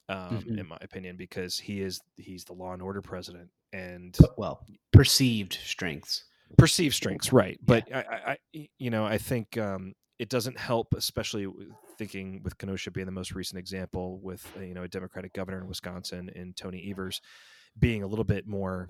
um, 0.10 0.38
Mhm. 0.39 0.60
in 0.60 0.68
my 0.68 0.77
opinion, 0.82 1.18
because 1.18 1.60
he 1.60 1.82
is 1.82 2.01
he's 2.18 2.44
the 2.46 2.54
law 2.54 2.74
and 2.74 2.82
order 2.82 3.01
president 3.01 3.51
and 3.74 4.18
well, 4.38 4.66
perceived 4.92 5.54
strengths. 5.54 6.25
Perceived 6.58 6.96
strengths, 6.96 7.34
right? 7.34 7.60
But 7.63 7.94
I, 7.94 8.00
I, 8.00 8.38
I, 8.54 8.68
you 8.77 8.89
know, 8.89 9.06
I 9.06 9.18
think 9.18 9.58
um, 9.58 9.94
it 10.20 10.30
doesn't 10.30 10.58
help, 10.58 10.94
especially 10.96 11.48
thinking 11.98 12.42
with 12.44 12.58
Kenosha 12.58 12.92
being 12.92 13.06
the 13.06 13.12
most 13.12 13.34
recent 13.34 13.60
example, 13.60 14.20
with 14.20 14.46
uh, 14.58 14.62
you 14.62 14.74
know 14.74 14.84
a 14.84 14.88
Democratic 14.88 15.34
governor 15.34 15.60
in 15.60 15.68
Wisconsin 15.68 16.32
and 16.36 16.56
Tony 16.56 16.89
Evers 16.89 17.22
being 17.77 18.04
a 18.04 18.08
little 18.08 18.25
bit 18.25 18.48
more. 18.48 18.89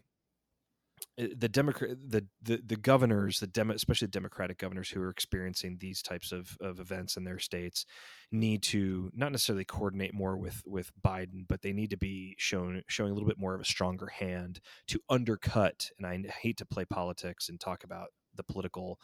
Uh, 1.20 1.28
The 1.38 1.50
Democrat, 1.50 1.98
the, 2.08 2.26
the 2.42 2.62
the 2.66 2.76
governors, 2.76 3.40
the 3.40 3.48
Demo, 3.48 3.74
especially 3.74 4.08
the 4.08 4.12
Democratic 4.12 4.58
governors 4.58 4.90
who 4.90 5.02
are 5.02 5.10
experiencing 5.10 5.78
these 5.80 6.02
types 6.02 6.32
of, 6.32 6.58
of 6.62 6.80
events 6.80 7.18
in 7.18 7.24
their 7.24 7.40
states, 7.40 7.86
need 8.32 8.62
to 8.64 9.12
not 9.14 9.32
necessarily 9.32 9.66
coordinate 9.66 10.14
more 10.14 10.38
with 10.38 10.62
with 10.66 10.92
Biden, 11.02 11.46
but 11.48 11.62
they 11.62 11.74
need 11.74 11.90
to 11.90 11.98
be 11.98 12.36
shown 12.38 12.82
showing 12.88 13.12
a 13.12 13.14
little 13.14 13.30
bit 13.30 13.40
more 13.40 13.56
of 13.56 13.62
a 13.62 13.66
stronger 13.66 14.08
hand 14.08 14.60
to 14.88 15.00
undercut. 15.10 15.90
And 15.98 16.08
I 16.08 16.32
hate 16.42 16.58
to 16.58 16.66
play 16.66 16.86
politics 16.86 17.50
and 17.50 17.60
talk 17.60 17.84
about 17.84 18.10
the 18.36 18.44
political 18.44 19.00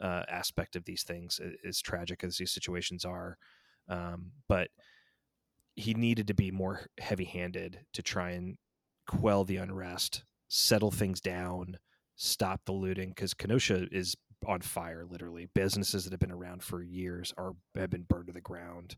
uh, 0.00 0.24
aspect 0.28 0.76
of 0.76 0.84
these 0.84 1.02
things, 1.02 1.40
as 1.66 1.80
tragic 1.80 2.24
as 2.24 2.36
these 2.36 2.52
situations 2.52 3.04
are. 3.04 3.38
Um, 3.88 4.32
but 4.48 4.68
he 5.74 5.94
needed 5.94 6.26
to 6.28 6.34
be 6.34 6.50
more 6.50 6.86
heavy-handed 6.98 7.80
to 7.92 8.02
try 8.02 8.30
and 8.30 8.56
quell 9.06 9.44
the 9.44 9.58
unrest, 9.58 10.24
settle 10.48 10.90
things 10.90 11.20
down, 11.20 11.78
stop 12.16 12.62
the 12.64 12.72
looting 12.72 13.10
because 13.10 13.34
Kenosha 13.34 13.86
is 13.90 14.16
on 14.46 14.60
fire. 14.60 15.04
Literally, 15.08 15.48
businesses 15.54 16.04
that 16.04 16.12
have 16.12 16.20
been 16.20 16.32
around 16.32 16.62
for 16.62 16.82
years 16.82 17.32
are 17.36 17.52
have 17.74 17.90
been 17.90 18.06
burned 18.08 18.26
to 18.28 18.32
the 18.32 18.40
ground 18.40 18.96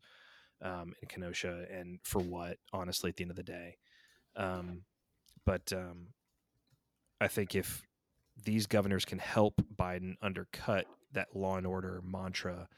um, 0.62 0.94
in 1.02 1.08
Kenosha, 1.08 1.66
and 1.72 1.98
for 2.04 2.20
what? 2.20 2.58
Honestly, 2.72 3.10
at 3.10 3.16
the 3.16 3.24
end 3.24 3.30
of 3.30 3.36
the 3.36 3.42
day, 3.42 3.76
um, 4.36 4.82
but 5.44 5.72
um, 5.72 6.08
I 7.20 7.28
think 7.28 7.54
if 7.54 7.82
these 8.44 8.66
governors 8.66 9.04
can 9.04 9.18
help 9.18 9.62
Biden 9.74 10.14
undercut 10.22 10.86
that 11.12 11.34
law 11.34 11.56
and 11.56 11.66
order 11.66 12.02
mantra, 12.04 12.68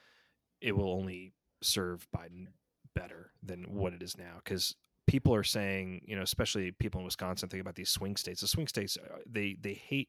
it 0.60 0.76
will 0.76 0.90
only 0.90 1.32
serve 1.62 2.06
Biden 2.16 2.46
better 2.94 3.32
than 3.42 3.64
what 3.64 3.92
it 3.92 4.02
is 4.02 4.16
now. 4.16 4.40
Because 4.42 4.74
people 5.06 5.34
are 5.34 5.42
saying, 5.44 6.02
you 6.06 6.16
know, 6.16 6.22
especially 6.22 6.70
people 6.72 7.00
in 7.00 7.04
Wisconsin, 7.04 7.48
think 7.48 7.60
about 7.60 7.74
these 7.74 7.90
swing 7.90 8.16
states. 8.16 8.40
The 8.40 8.46
swing 8.48 8.66
states, 8.68 8.96
uh, 8.96 9.18
they 9.26 9.56
they 9.60 9.74
hate 9.74 10.08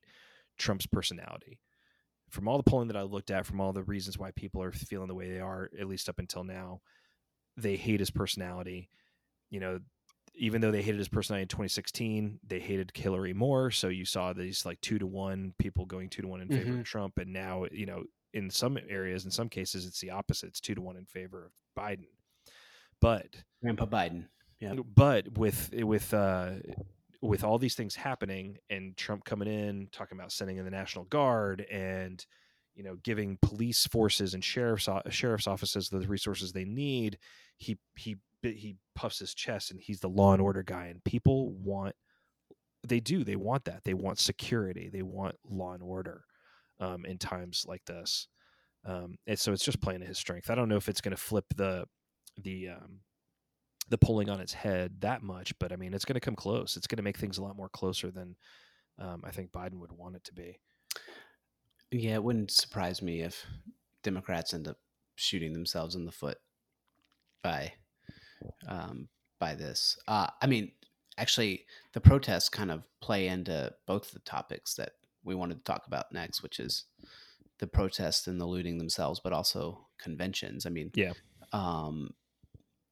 Trump's 0.58 0.86
personality. 0.88 1.60
From 2.30 2.48
all 2.48 2.58
the 2.58 2.64
polling 2.70 2.88
that 2.88 2.98
I 2.98 3.02
looked 3.02 3.32
at, 3.32 3.46
from 3.46 3.60
all 3.60 3.74
the 3.74 3.84
reasons 3.84 4.18
why 4.18 4.32
people 4.32 4.62
are 4.64 4.72
feeling 4.72 5.08
the 5.10 5.16
way 5.16 5.30
they 5.30 5.40
are, 5.42 5.70
at 5.80 5.88
least 5.88 6.08
up 6.08 6.20
until 6.20 6.44
now, 6.44 6.82
they 7.58 7.76
hate 7.76 8.00
his 8.00 8.12
personality. 8.12 8.90
You 9.50 9.60
know, 9.60 9.80
even 10.34 10.62
though 10.62 10.72
they 10.72 10.82
hated 10.82 11.00
his 11.00 11.10
personality 11.10 11.42
in 11.44 11.48
2016, 11.50 12.40
they 12.48 12.60
hated 12.62 12.92
Hillary 12.96 13.34
more. 13.34 13.70
So 13.70 13.90
you 13.90 14.06
saw 14.06 14.32
these 14.32 14.66
like 14.66 14.80
two 14.80 14.98
to 15.00 15.06
one 15.08 15.54
people 15.58 15.86
going 15.86 16.10
two 16.10 16.22
to 16.22 16.28
one 16.30 16.40
in 16.42 16.48
favor 16.48 16.72
Mhm. 16.72 16.80
of 16.82 16.86
Trump, 16.86 17.18
and 17.18 17.34
now 17.34 17.66
you 17.72 17.86
know 17.86 18.04
in 18.34 18.50
some 18.50 18.78
areas, 18.88 19.26
in 19.26 19.32
some 19.32 19.50
cases, 19.50 19.86
it's 19.86 20.00
the 20.00 20.12
opposite. 20.12 20.48
It's 20.48 20.62
two 20.62 20.74
to 20.76 20.82
one 20.82 20.96
in 20.96 21.06
favor 21.06 21.44
of 21.46 21.52
Biden. 21.78 22.08
But 23.02 23.44
Grandpa 23.62 23.88
Biden. 23.88 24.30
Yep. 24.62 24.86
but 24.96 25.38
with 25.38 25.72
with 25.74 26.14
uh, 26.14 26.52
with 27.22 27.44
all 27.44 27.58
these 27.58 27.76
things 27.76 27.96
happening 27.96 28.58
and 28.70 28.96
Trump 28.96 29.26
coming 29.26 29.48
in 29.48 29.90
talking 29.92 30.18
about 30.18 30.32
sending 30.32 30.58
in 30.58 30.66
the 30.66 30.72
National 30.72 31.06
Guard 31.06 31.66
and 31.72 32.24
you 32.76 32.84
know 32.84 32.96
giving 33.04 33.38
police 33.42 33.86
forces 33.88 34.34
and 34.34 34.44
sheriff's 34.44 34.88
sheriff's 35.10 35.48
offices 35.48 35.90
the 35.90 36.00
resources 36.02 36.52
they 36.52 36.66
need, 36.66 37.18
he 37.58 37.78
he 37.98 38.18
he 38.42 38.76
puffs 38.96 39.20
his 39.20 39.34
chest 39.34 39.72
and 39.72 39.80
he's 39.82 40.00
the 40.00 40.10
law 40.10 40.34
and 40.34 40.42
order 40.42 40.64
guy 40.64 40.86
and 40.88 41.04
people 41.04 41.52
want 41.54 41.96
they 42.88 43.00
do 43.00 43.24
they 43.24 43.36
want 43.36 43.66
that. 43.66 43.84
They 43.84 43.94
want 43.94 44.20
security. 44.20 44.90
They 44.92 45.04
want 45.04 45.36
law 45.50 45.74
and 45.74 45.84
order 45.84 46.24
um, 46.80 47.06
in 47.06 47.18
times 47.18 47.66
like 47.68 47.86
this. 47.86 48.28
Um, 48.86 49.18
and 49.28 49.38
so 49.38 49.54
it's 49.54 49.64
just 49.64 49.82
playing 49.82 50.02
to 50.02 50.08
his 50.08 50.18
strength. 50.18 50.50
I 50.50 50.56
don't 50.56 50.70
know 50.70 50.78
if 50.78 50.90
it's 50.90 51.02
going 51.02 51.16
to 51.16 51.22
flip 51.22 51.46
the 51.56 51.86
the 52.42 52.70
um, 52.70 53.02
the 53.92 53.98
polling 53.98 54.30
on 54.30 54.40
its 54.40 54.54
head 54.54 54.92
that 55.02 55.22
much 55.22 55.58
but 55.60 55.72
i 55.72 55.76
mean 55.76 55.94
it's 55.94 56.06
going 56.06 56.16
to 56.16 56.20
come 56.20 56.36
close 56.36 56.76
it's 56.76 56.88
going 56.88 56.98
to 56.98 57.04
make 57.04 57.18
things 57.18 57.38
a 57.38 57.44
lot 57.44 57.56
more 57.56 57.70
closer 57.70 58.10
than 58.10 58.36
um, 59.00 59.22
i 59.24 59.32
think 59.32 59.52
biden 59.52 59.76
would 59.76 59.92
want 59.92 60.16
it 60.16 60.24
to 60.24 60.34
be 60.34 60.58
Yeah, 61.92 62.16
it 62.16 62.24
wouldn't 62.24 62.52
surprise 62.52 63.02
me 63.02 63.22
if 63.22 63.46
Democrats 64.04 64.54
end 64.54 64.68
up 64.68 64.78
shooting 65.16 65.54
themselves 65.54 65.96
in 65.96 66.06
the 66.06 66.12
foot 66.12 66.38
by 67.44 67.74
um, 68.68 69.10
by 69.40 69.56
this. 69.56 69.98
Uh, 70.08 70.28
I 70.42 70.48
mean, 70.48 70.72
actually, 71.18 71.66
the 71.94 72.02
protests 72.02 72.50
kind 72.50 72.72
of 72.72 72.84
play 73.02 73.28
into 73.28 73.74
both 73.86 74.12
the 74.12 74.20
topics 74.20 74.76
that 74.76 74.94
we 75.24 75.36
wanted 75.36 75.58
to 75.58 75.64
talk 75.64 75.86
about 75.86 76.12
next, 76.12 76.42
which 76.42 76.60
is 76.60 76.86
the 77.60 77.68
protests 77.68 78.28
and 78.28 78.40
the 78.40 78.46
looting 78.46 78.78
themselves, 78.78 79.20
but 79.20 79.34
also 79.34 79.88
conventions. 80.00 80.66
I 80.66 80.70
mean, 80.70 80.92
Yeah. 80.96 81.14
Um, 81.54 82.12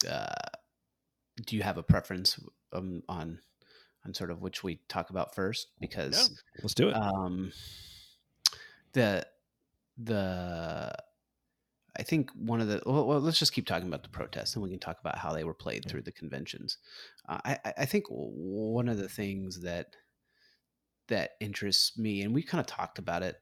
uh, 0.07 0.49
do 1.45 1.55
you 1.55 1.63
have 1.63 1.77
a 1.77 1.83
preference 1.83 2.39
um, 2.73 3.03
on 3.09 3.39
on 4.05 4.13
sort 4.13 4.31
of 4.31 4.41
which 4.41 4.63
we 4.63 4.79
talk 4.87 5.09
about 5.09 5.35
first? 5.35 5.67
Because 5.79 6.39
let's 6.63 6.73
do 6.73 6.89
it 6.89 6.93
um 6.95 7.51
the 8.93 9.25
the 9.97 10.93
i 11.97 12.03
think 12.03 12.31
one 12.31 12.61
of 12.61 12.67
the 12.67 12.81
well, 12.85 13.05
well 13.05 13.19
let's 13.19 13.39
just 13.39 13.53
keep 13.53 13.65
talking 13.67 13.87
about 13.87 14.03
the 14.03 14.09
protests 14.09 14.55
and 14.55 14.63
we 14.63 14.69
can 14.69 14.79
talk 14.79 14.99
about 14.99 15.17
how 15.17 15.33
they 15.33 15.43
were 15.43 15.53
played 15.53 15.83
Yeah. 15.85 15.91
through 15.91 16.01
the 16.03 16.11
conventions 16.11 16.77
uh, 17.27 17.39
i 17.45 17.57
I- 17.65 17.73
i 17.79 17.85
think 17.85 18.05
one 18.09 18.87
of 18.87 18.97
the 18.97 19.09
things 19.09 19.61
that 19.61 19.95
that 21.07 21.31
interests 21.39 21.97
me 21.97 22.21
and 22.21 22.33
we 22.33 22.41
kind 22.43 22.59
of 22.61 22.67
talked 22.67 22.99
about 22.99 23.23
it 23.23 23.41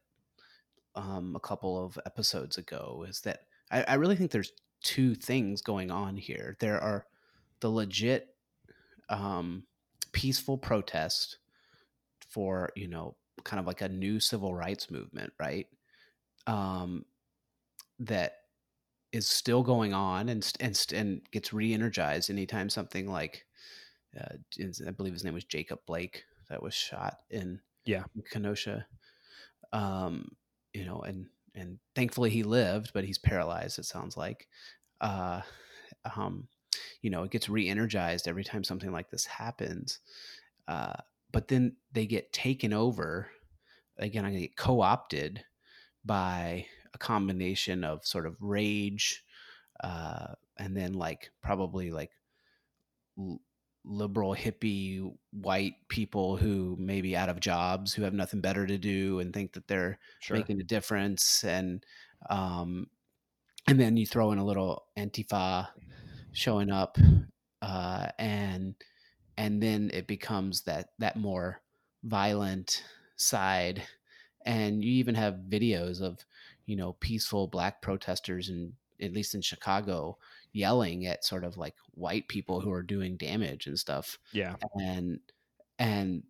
um 0.96 1.36
a 1.36 1.40
couple 1.40 1.84
of 1.84 2.00
episodes 2.06 2.58
ago 2.58 3.06
is 3.08 3.22
that 3.22 3.42
i, 3.72 3.84
I 3.84 3.94
really 3.96 4.16
think 4.16 4.32
there's 4.32 4.54
two 4.82 5.16
things 5.16 5.62
going 5.62 5.92
on 5.92 6.18
here 6.18 6.56
there 6.60 6.80
are 6.82 7.06
the 7.62 7.70
legit 7.70 8.36
um 9.10 9.65
peaceful 10.12 10.58
protest 10.58 11.39
for 12.20 12.72
you 12.76 12.88
know 12.88 13.17
kind 13.43 13.60
of 13.60 13.67
like 13.67 13.82
a 13.82 13.89
new 13.89 14.20
civil 14.20 14.56
rights 14.56 14.91
movement 14.91 15.34
right? 15.39 15.67
Um 16.48 17.06
that 18.00 18.34
is 19.12 19.28
still 19.28 19.63
going 19.63 19.93
on 19.93 20.30
and 20.30 20.52
and 20.60 20.88
and 20.93 21.32
gets 21.32 21.54
re-energized 21.54 22.30
anytime 22.30 22.70
something 22.70 23.10
like 23.10 23.46
uh, 24.20 24.36
I 24.88 24.91
believe 24.91 25.13
his 25.13 25.24
name 25.24 25.34
was 25.36 25.46
Jacob 25.46 25.80
Blake 25.86 26.26
that 26.50 26.63
was 26.63 26.74
shot 26.74 27.20
in 27.30 27.62
Yeah. 27.86 28.04
Kenosha. 28.32 28.88
Um 29.74 30.38
you 30.74 30.86
know 30.86 31.02
and 31.02 31.30
and 31.56 31.80
thankfully 31.96 32.30
he 32.30 32.43
lived 32.43 32.91
but 32.93 33.04
he's 33.06 33.17
paralyzed 33.17 33.80
it 33.80 33.86
sounds 33.86 34.17
like. 34.17 34.48
Uh 35.02 35.41
um 36.15 36.48
you 37.02 37.10
know 37.10 37.24
it 37.24 37.32
gets 37.32 37.50
re-energized 37.50 38.28
every 38.28 38.44
time 38.44 38.63
something 38.63 38.92
like 38.92 39.10
this 39.10 39.26
happens 39.26 40.00
uh 40.68 40.94
but 41.32 41.48
then 41.48 41.76
they 41.92 42.06
get 42.06 42.34
taken 42.34 42.74
over 42.74 43.28
again 43.98 44.26
i 44.26 44.32
get 44.32 44.56
co-opted 44.56 45.44
by 46.06 46.66
a 46.94 46.98
combination 46.98 47.84
of 47.84 48.06
sort 48.06 48.26
of 48.26 48.36
rage 48.40 49.24
uh 49.84 50.28
and 50.58 50.76
then 50.76 50.94
like 50.94 51.32
probably 51.42 51.92
like 51.92 52.12
l- 53.18 53.42
liberal 53.86 54.36
hippie 54.36 55.10
white 55.32 55.76
people 55.88 56.36
who 56.36 56.76
may 56.78 57.02
be 57.02 57.16
out 57.16 57.30
of 57.30 57.40
jobs 57.40 57.94
who 57.94 58.04
have 58.04 58.13
nothing 58.13 58.42
better 58.42 58.68
to 58.68 58.78
do 58.78 59.20
and 59.20 59.34
think 59.34 59.54
that 59.54 59.68
they're 59.68 59.98
sure. 60.20 60.36
making 60.36 60.60
a 60.60 60.63
difference 60.63 61.44
and 61.44 61.86
um 62.30 62.88
and 63.68 63.80
then 63.80 63.98
you 63.98 64.06
throw 64.06 64.32
in 64.32 64.38
a 64.38 64.46
little 64.46 64.86
antifa 64.98 65.68
showing 66.38 66.69
up 66.69 67.00
uh 67.63 68.08
and 68.19 68.76
and 69.38 69.62
then 69.62 69.89
it 69.91 70.06
becomes 70.06 70.62
that 70.62 70.89
that 71.00 71.15
more 71.15 71.62
violent 72.04 72.84
side 73.15 73.82
and 74.45 74.84
you 74.84 74.91
even 74.91 75.15
have 75.15 75.39
videos 75.50 76.00
of 76.00 76.23
you 76.67 76.76
know 76.76 76.93
peaceful 77.00 77.47
black 77.47 77.82
protesters 77.82 78.50
and 78.50 78.73
at 79.02 79.13
least 79.13 79.34
in 79.34 79.41
Chicago 79.41 80.17
yelling 80.54 81.08
at 81.08 81.26
sort 81.26 81.43
of 81.43 81.58
like 81.58 81.73
white 81.95 82.28
people 82.28 82.62
who 82.62 82.71
are 82.71 82.84
doing 82.84 83.17
damage 83.17 83.65
and 83.65 83.80
stuff 83.80 84.19
yeah. 84.32 84.56
and 84.76 85.19
and 85.80 86.23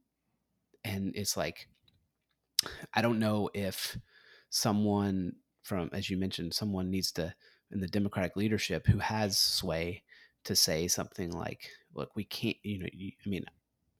and 0.86 1.14
it's 1.16 1.36
like 1.36 1.68
i 2.94 3.02
don't 3.02 3.20
know 3.20 3.50
if 3.54 3.98
someone 4.50 5.34
from 5.64 5.90
as 5.94 6.10
you 6.10 6.18
mentioned 6.18 6.54
someone 6.54 6.90
needs 6.90 7.12
to 7.12 7.34
in 7.72 7.80
the 7.80 7.88
democratic 7.88 8.36
leadership 8.36 8.88
who 8.88 9.00
has 9.00 9.38
sway 9.38 10.04
to 10.44 10.56
say 10.56 10.88
something 10.88 11.32
like 11.32 11.70
look 11.94 12.10
we 12.16 12.24
can't 12.24 12.58
you 12.64 12.80
know 12.80 12.88
you, 12.94 13.12
i 13.26 13.30
mean 13.30 13.44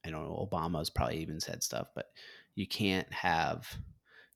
i 0.06 0.10
don't 0.10 0.24
know 0.24 0.48
obama's 0.50 0.90
probably 0.90 1.18
even 1.18 1.40
said 1.40 1.62
stuff 1.62 1.90
but 1.94 2.08
you 2.56 2.66
can't 2.66 3.12
have 3.14 3.78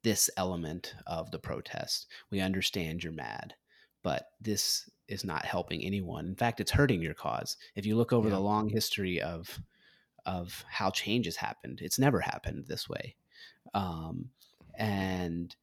this 0.03 0.29
element 0.37 0.95
of 1.07 1.31
the 1.31 1.39
protest. 1.39 2.07
We 2.29 2.39
understand 2.39 3.03
you're 3.03 3.13
mad, 3.13 3.53
but 4.03 4.29
this 4.39 4.89
is 5.07 5.23
not 5.23 5.45
helping 5.45 5.83
anyone. 5.83 6.25
In 6.27 6.35
fact, 6.35 6.59
it's 6.59 6.71
hurting 6.71 7.01
your 7.01 7.13
cause. 7.13 7.57
If 7.75 7.85
you 7.85 7.95
look 7.95 8.13
over 8.13 8.29
Yeah. 8.29 8.35
the 8.35 8.41
long 8.41 8.69
history 8.69 9.21
of 9.21 9.59
of 10.27 10.63
how 10.69 10.91
change 10.91 11.25
has 11.25 11.35
happened, 11.35 11.81
it's 11.81 11.97
never 11.97 12.19
happened 12.19 12.65
this 12.67 12.87
way. 12.87 13.15
Um, 13.73 14.29
and 14.75 15.55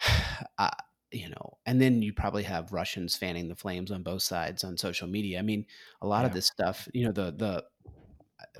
uh, 0.58 0.70
you 1.12 1.28
know, 1.28 1.58
and 1.66 1.80
then 1.80 2.02
you 2.02 2.12
probably 2.12 2.42
have 2.44 2.72
Russians 2.72 3.16
fanning 3.16 3.48
the 3.48 3.54
flames 3.56 3.90
on 3.90 4.02
both 4.02 4.22
sides 4.22 4.64
on 4.64 4.76
social 4.76 5.08
media. 5.08 5.38
I 5.38 5.42
mean, 5.42 5.66
a 6.02 6.06
lot 6.06 6.24
of 6.24 6.32
this 6.32 6.46
stuff, 6.46 6.88
you 6.92 7.04
know, 7.04 7.12
the 7.12 7.32
the 7.32 7.64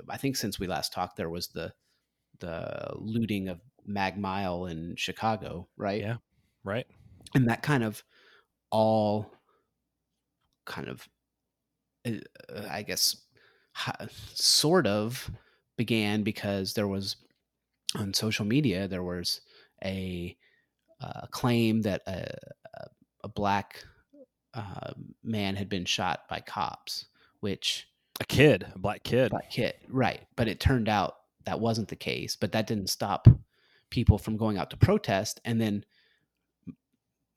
I 0.09 0.17
think 0.17 0.35
since 0.37 0.59
we 0.59 0.67
last 0.67 0.93
talked, 0.93 1.17
there 1.17 1.29
was 1.29 1.47
the 1.49 1.73
the 2.39 2.91
looting 2.95 3.49
of 3.49 3.59
Mag 3.85 4.17
Mile 4.17 4.65
in 4.67 4.95
Chicago, 4.95 5.67
right? 5.77 6.01
Yeah. 6.01 6.17
Right. 6.63 6.87
and 7.35 7.47
that 7.49 7.61
kind 7.61 7.83
of 7.83 8.03
all 8.71 9.31
kind 10.65 10.87
of 10.89 11.07
uh, 12.05 12.11
i 12.69 12.81
guess 12.83 13.15
sort 14.33 14.87
of 14.87 15.29
began 15.77 16.23
because 16.23 16.73
there 16.73 16.87
was 16.87 17.15
on 17.95 18.13
social 18.13 18.45
media 18.45 18.87
there 18.87 19.03
was 19.03 19.41
a 19.83 20.35
uh, 21.01 21.27
claim 21.31 21.81
that 21.83 22.01
a, 22.07 22.27
a- 22.75 22.87
a 23.23 23.27
black 23.29 23.83
uh, 24.53 24.93
man 25.23 25.55
had 25.55 25.69
been 25.69 25.85
shot 25.85 26.21
by 26.29 26.39
cops 26.39 27.05
which 27.41 27.87
A 28.19 28.25
kid, 28.25 28.65
a 28.75 28.79
black 28.79 29.03
kid. 29.03 29.31
black 29.31 29.49
kid 29.51 29.73
right 29.89 30.21
but 30.35 30.47
it 30.47 30.59
turned 30.59 30.87
out 30.89 31.15
that 31.45 31.59
wasn't 31.59 31.87
the 31.87 31.95
case 31.95 32.35
but 32.35 32.51
that 32.53 32.67
didn't 32.67 32.89
stop 32.89 33.27
people 33.89 34.17
from 34.17 34.37
going 34.37 34.57
out 34.57 34.69
to 34.71 34.77
protest 34.77 35.39
and 35.45 35.59
then 35.61 35.83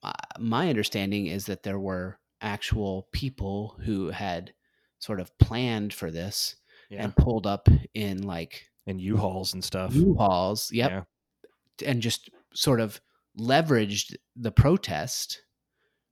uh, 0.03 0.13
my 0.39 0.69
understanding 0.71 1.27
is 1.27 1.47
that 1.47 1.63
there 1.63 1.79
were 1.79 2.19
actual 2.41 3.09
people 3.13 3.77
who 3.85 4.09
had 4.11 4.53
sort 4.99 5.21
of 5.21 5.37
planned 5.39 5.93
for 5.93 6.11
this 6.11 6.57
Yeah. 6.89 7.05
and 7.05 7.15
pulled 7.17 7.47
up 7.47 7.69
in 7.95 8.23
like 8.23 8.67
And 8.87 9.01
U-Hauls 9.01 9.53
and 9.55 9.63
stuff. 9.63 9.95
U-Hauls, 9.95 10.73
yep, 10.73 10.91
Yeah. 10.91 11.89
and 11.89 12.01
just 12.03 12.31
sort 12.55 12.81
of 12.81 13.01
leveraged 13.41 14.15
the 14.37 14.53
protest 14.53 15.41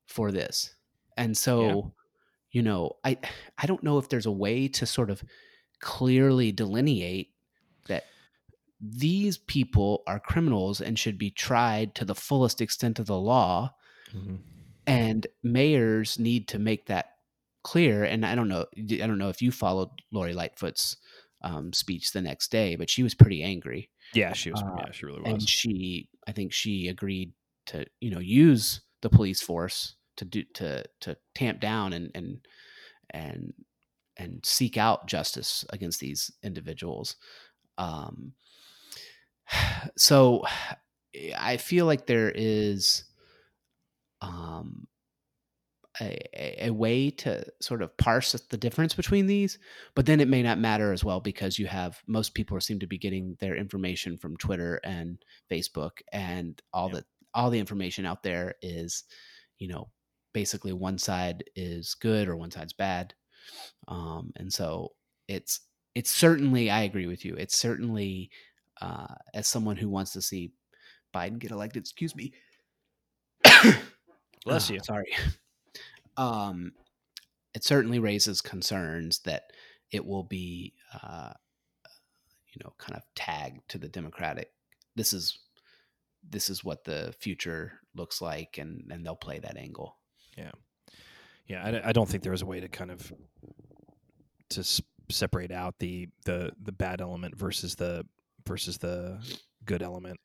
for 0.06 0.32
this. 0.32 0.74
And 1.16 1.36
so, 1.36 1.92
you 2.50 2.62
know, 2.62 2.92
I 3.04 3.18
I 3.58 3.66
don't 3.66 3.82
know 3.82 3.98
if 3.98 4.08
there's 4.08 4.26
a 4.26 4.32
way 4.32 4.68
to 4.68 4.86
sort 4.86 5.10
of 5.10 5.22
clearly 5.80 6.52
delineate 6.52 7.28
that 7.88 8.04
these 8.80 9.38
people 9.38 10.02
are 10.06 10.20
criminals 10.20 10.80
and 10.80 10.98
should 10.98 11.18
be 11.18 11.30
tried 11.30 11.94
to 11.96 12.04
the 12.04 12.14
fullest 12.14 12.60
extent 12.60 12.98
of 12.98 13.06
the 13.06 13.18
law 13.18 13.74
Mhm. 14.14 14.38
and 14.86 15.26
mayors 15.42 16.18
need 16.18 16.48
to 16.48 16.58
make 16.58 16.86
that 16.86 17.16
clear 17.62 18.04
and 18.04 18.24
i 18.24 18.34
don't 18.34 18.48
know 18.48 18.64
i 18.76 19.06
don't 19.06 19.18
know 19.18 19.28
if 19.28 19.42
you 19.42 19.50
followed 19.52 19.90
lori 20.12 20.32
lightfoot's 20.32 20.96
um, 21.42 21.72
speech 21.72 22.12
the 22.12 22.22
next 22.22 22.50
day 22.50 22.74
but 22.76 22.88
she 22.88 23.02
was 23.02 23.14
pretty 23.14 23.42
angry 23.42 23.90
Yeah, 24.14 24.32
she 24.32 24.50
was. 24.50 24.62
Uh, 24.62 24.74
yeah, 24.78 24.90
she 24.92 25.06
really 25.06 25.20
was. 25.20 25.30
and 25.32 25.48
she 25.48 26.08
i 26.28 26.32
think 26.32 26.52
she 26.52 26.88
agreed 26.88 27.32
to 27.66 27.84
you 28.00 28.10
know 28.10 28.20
use 28.20 28.82
the 29.02 29.10
police 29.10 29.42
force 29.42 29.96
to 30.16 30.24
do 30.24 30.42
to 30.54 30.84
to 31.00 31.16
tamp 31.34 31.60
down 31.60 31.92
and 31.92 32.10
and 32.14 32.38
and 33.10 33.54
and 34.16 34.40
seek 34.44 34.76
out 34.76 35.06
justice 35.06 35.64
against 35.70 36.00
these 36.00 36.30
individuals. 36.42 37.16
Um 37.78 38.32
so 39.96 40.44
i 41.38 41.56
feel 41.56 41.86
like 41.86 42.06
there 42.06 42.30
is 42.34 43.04
um 44.20 44.86
a, 46.00 46.66
a- 46.66 46.70
way 46.70 47.10
to 47.10 47.44
sort 47.60 47.82
of 47.82 47.96
parse 47.96 48.32
the 48.32 48.56
difference 48.56 48.94
between 48.94 49.26
these, 49.26 49.58
but 49.94 50.06
then 50.06 50.20
it 50.20 50.28
may 50.28 50.42
not 50.42 50.58
matter 50.58 50.92
as 50.92 51.04
well 51.04 51.20
because 51.20 51.58
you 51.58 51.66
have 51.66 52.00
most 52.06 52.34
people 52.34 52.60
seem 52.60 52.78
to 52.80 52.86
be 52.86 52.98
getting 52.98 53.36
their 53.40 53.56
information 53.56 54.16
from 54.16 54.36
Twitter 54.36 54.80
and 54.84 55.18
Facebook, 55.50 55.92
and 56.12 56.60
all 56.72 56.88
Yeah. 56.88 56.96
the 57.00 57.04
all 57.34 57.50
the 57.50 57.58
information 57.58 58.06
out 58.06 58.22
there 58.22 58.54
is, 58.62 59.04
you 59.58 59.68
know, 59.68 59.88
basically 60.32 60.72
one 60.72 60.98
side 60.98 61.44
is 61.56 61.94
good 61.94 62.28
or 62.28 62.36
one 62.36 62.50
side's 62.50 62.72
bad, 62.72 63.14
um, 63.88 64.32
and 64.36 64.52
so 64.52 64.92
it's 65.28 65.60
it's 65.94 66.10
certainly 66.10 66.70
I 66.70 66.82
agree 66.82 67.06
with 67.06 67.24
you. 67.24 67.34
It's 67.34 67.58
certainly 67.58 68.30
uh, 68.80 69.14
as 69.34 69.48
someone 69.48 69.76
who 69.76 69.88
wants 69.88 70.12
to 70.12 70.22
see 70.22 70.52
Biden 71.14 71.38
get 71.38 71.50
elected. 71.50 71.82
Excuse 71.82 72.14
me. 72.14 72.32
Bless 74.44 74.70
Ah, 74.70 74.74
you. 74.74 74.80
Sorry. 74.84 75.06
Um, 76.18 76.72
it 77.54 77.64
certainly 77.64 77.98
raises 77.98 78.40
concerns 78.40 79.20
that 79.20 79.44
it 79.90 80.04
will 80.04 80.24
be, 80.24 80.74
uh, 81.02 81.32
you 82.52 82.60
know, 82.62 82.74
kind 82.78 82.96
of 82.96 83.02
tagged 83.14 83.60
to 83.68 83.78
the 83.78 83.88
Democratic. 83.88 84.50
This 84.96 85.12
is 85.12 85.38
this 86.28 86.50
is 86.50 86.64
what 86.64 86.84
the 86.84 87.14
future 87.18 87.72
looks 87.94 88.20
like, 88.20 88.58
and 88.58 88.90
and 88.90 89.04
they'll 89.04 89.16
play 89.16 89.38
that 89.38 89.56
angle. 89.56 89.96
Yeah, 90.36 90.50
Yeah, 91.46 91.64
I, 91.64 91.88
I 91.88 91.92
don't 91.92 92.08
think 92.08 92.22
there 92.22 92.32
was 92.32 92.42
a 92.42 92.46
way 92.46 92.60
to 92.60 92.68
kind 92.68 92.90
of 92.90 93.12
to 94.50 94.82
separate 95.10 95.52
out 95.52 95.78
the 95.78 96.08
the 96.24 96.52
the 96.62 96.72
bad 96.72 97.00
element 97.00 97.36
versus 97.36 97.76
the 97.76 98.04
versus 98.46 98.78
the 98.78 99.20
good 99.64 99.82
element. 99.82 100.20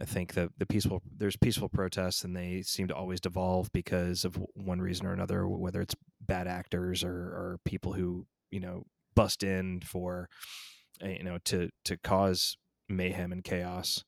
I 0.00 0.04
think 0.04 0.34
that 0.34 0.50
the 0.58 0.66
peaceful 0.66 1.02
there's 1.16 1.36
peaceful 1.36 1.68
protests 1.68 2.24
and 2.24 2.34
they 2.36 2.62
seem 2.62 2.88
to 2.88 2.94
always 2.96 3.20
devolve 3.20 3.70
because 3.72 4.24
of 4.24 4.36
one 4.54 4.80
reason 4.80 5.06
or 5.06 5.12
another, 5.12 5.46
whether 5.46 5.80
it's 5.80 5.94
bad 6.20 6.48
actors 6.48 7.04
or, 7.04 7.12
or 7.12 7.60
people 7.64 7.92
who 7.92 8.26
you 8.50 8.60
know 8.60 8.84
bust 9.14 9.42
in 9.44 9.80
for 9.82 10.28
uh, 11.04 11.08
you 11.08 11.22
know 11.22 11.38
to 11.44 11.70
to 11.84 11.96
cause 11.96 12.56
mayhem 12.88 13.32
and 13.32 13.44
chaos. 13.44 14.04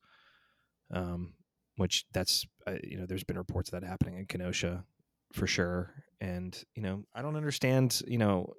Um, 0.93 1.35
which 1.77 2.05
that's 2.13 2.47
uh, 2.67 2.77
you 2.83 2.97
know 2.97 3.07
there's 3.07 3.25
been 3.25 3.39
reports 3.39 3.71
of 3.73 3.81
that 3.81 3.87
happening 3.87 4.17
in 4.19 4.27
Kenosha 4.27 4.85
for 5.33 5.47
sure. 5.47 5.93
And 6.21 6.61
you 6.75 6.83
know, 6.83 7.05
I 7.15 7.23
don't 7.23 7.37
understand. 7.37 8.03
You 8.09 8.19
know, 8.19 8.55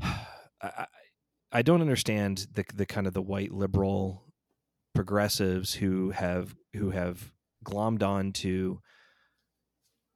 I 0.02 0.18
I- 0.62 0.86
I 1.52 1.62
don't 1.62 1.82
understand 1.82 2.48
the 2.52 2.64
the 2.74 2.84
kind 2.84 3.06
of 3.06 3.14
the 3.14 3.22
white 3.22 3.52
liberal 3.52 4.23
progressives 4.94 5.74
who 5.74 6.10
have 6.10 6.54
who 6.74 6.90
have 6.90 7.32
glommed 7.64 8.02
on 8.02 8.32
to 8.32 8.80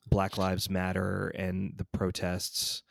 Black 0.09 0.39
Lives 0.39 0.71
Matter 0.71 1.29
and 1.29 1.73
the 1.77 1.87
protests. 1.93 2.83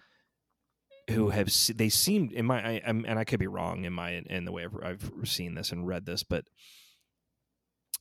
Who 1.09 1.29
have 1.29 1.49
they 1.73 1.87
seemed 1.87 2.33
in 2.33 2.45
my 2.45 2.61
I, 2.61 2.81
I'm, 2.85 3.05
and 3.07 3.17
I 3.17 3.23
could 3.23 3.39
be 3.39 3.47
wrong 3.47 3.85
in 3.85 3.93
my 3.93 4.21
in 4.25 4.43
the 4.43 4.51
way 4.51 4.65
I've, 4.65 4.75
I've 4.83 5.11
seen 5.23 5.55
this 5.55 5.71
and 5.71 5.87
read 5.87 6.05
this, 6.05 6.23
but 6.23 6.43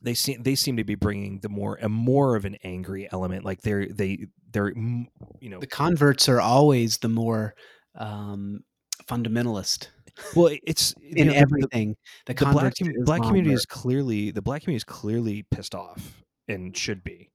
they 0.03 0.14
seem 0.14 0.42
they 0.42 0.57
seem 0.57 0.77
to 0.77 0.85
be 0.85 0.96
bringing 0.96 1.38
the 1.40 1.49
more 1.49 1.79
a 1.81 1.88
more 1.88 2.35
of 2.35 2.44
an 2.44 2.57
angry 2.64 3.09
element 3.12 3.44
like 3.44 3.62
they're 3.62 3.87
they 3.87 4.27
they're 4.51 4.72
mm, 4.72 5.07
you 5.40 5.51
know 5.51 5.61
The 5.61 5.66
converts 5.68 6.29
are 6.29 6.40
always 6.40 6.99
the 6.99 7.09
more 7.09 7.55
um, 7.94 8.61
fundamentalist 9.09 9.88
well 10.35 10.55
it's 10.66 10.94
in 11.02 11.26
know, 11.29 11.33
the- 11.33 11.38
the- 11.38 11.42
everything. 11.42 11.96
The, 12.26 12.35
the, 12.35 12.46
black, 12.46 12.74
black 13.05 13.22
community 13.22 13.55
is 13.55 13.66
clearly 13.66 14.31
the 14.31 14.42
black 14.42 14.62
community 14.62 14.76
is 14.79 14.85
clearly 14.85 15.44
pissed 15.50 15.74
off 15.74 16.22
and 16.48 16.76
should 16.76 17.02
be 17.05 17.31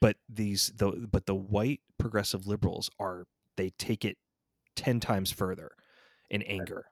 but 0.00 0.16
these 0.28 0.72
the 0.76 1.08
but 1.10 1.26
the 1.26 1.34
white 1.34 1.80
progressive 1.98 2.46
liberals 2.46 2.90
are 2.98 3.26
they 3.56 3.70
take 3.78 4.04
it 4.04 4.16
10 4.76 5.00
times 5.00 5.30
further 5.30 5.70
in 6.30 6.42
anger 6.42 6.86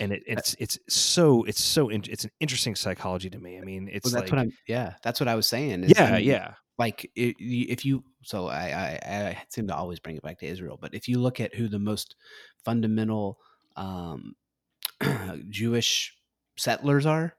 and 0.00 0.12
it, 0.12 0.22
it's 0.26 0.56
it's 0.58 0.78
so 0.88 1.44
it's 1.44 1.62
so 1.62 1.88
in, 1.90 2.02
it's 2.08 2.24
an 2.24 2.30
interesting 2.40 2.74
psychology 2.74 3.30
to 3.30 3.38
me 3.38 3.58
i 3.58 3.60
mean 3.60 3.88
it's 3.92 4.04
Well, 4.04 4.20
that's 4.22 4.32
like 4.32 4.38
what 4.38 4.46
I'm. 4.46 4.52
Yeah, 4.66 4.94
that's 5.02 5.20
what 5.20 5.28
I 5.28 5.34
was 5.36 5.46
saying. 5.46 5.84
is, 5.84 5.92
yeah 5.96 6.04
I 6.06 6.12
mean, 6.18 6.24
yeah 6.24 6.54
like 6.78 7.10
if 7.14 7.84
you 7.84 8.02
so 8.24 8.46
I, 8.48 8.98
I 9.04 9.16
i 9.16 9.42
seem 9.50 9.66
to 9.68 9.76
always 9.76 10.00
bring 10.00 10.16
it 10.16 10.22
back 10.22 10.38
to 10.40 10.46
israel 10.46 10.78
but 10.80 10.94
if 10.94 11.08
you 11.08 11.18
look 11.20 11.38
at 11.40 11.54
who 11.54 11.68
the 11.68 11.78
most 11.78 12.16
fundamental 12.64 13.38
um 13.76 14.34
jewish 15.48 16.16
settlers 16.56 17.06
are 17.06 17.34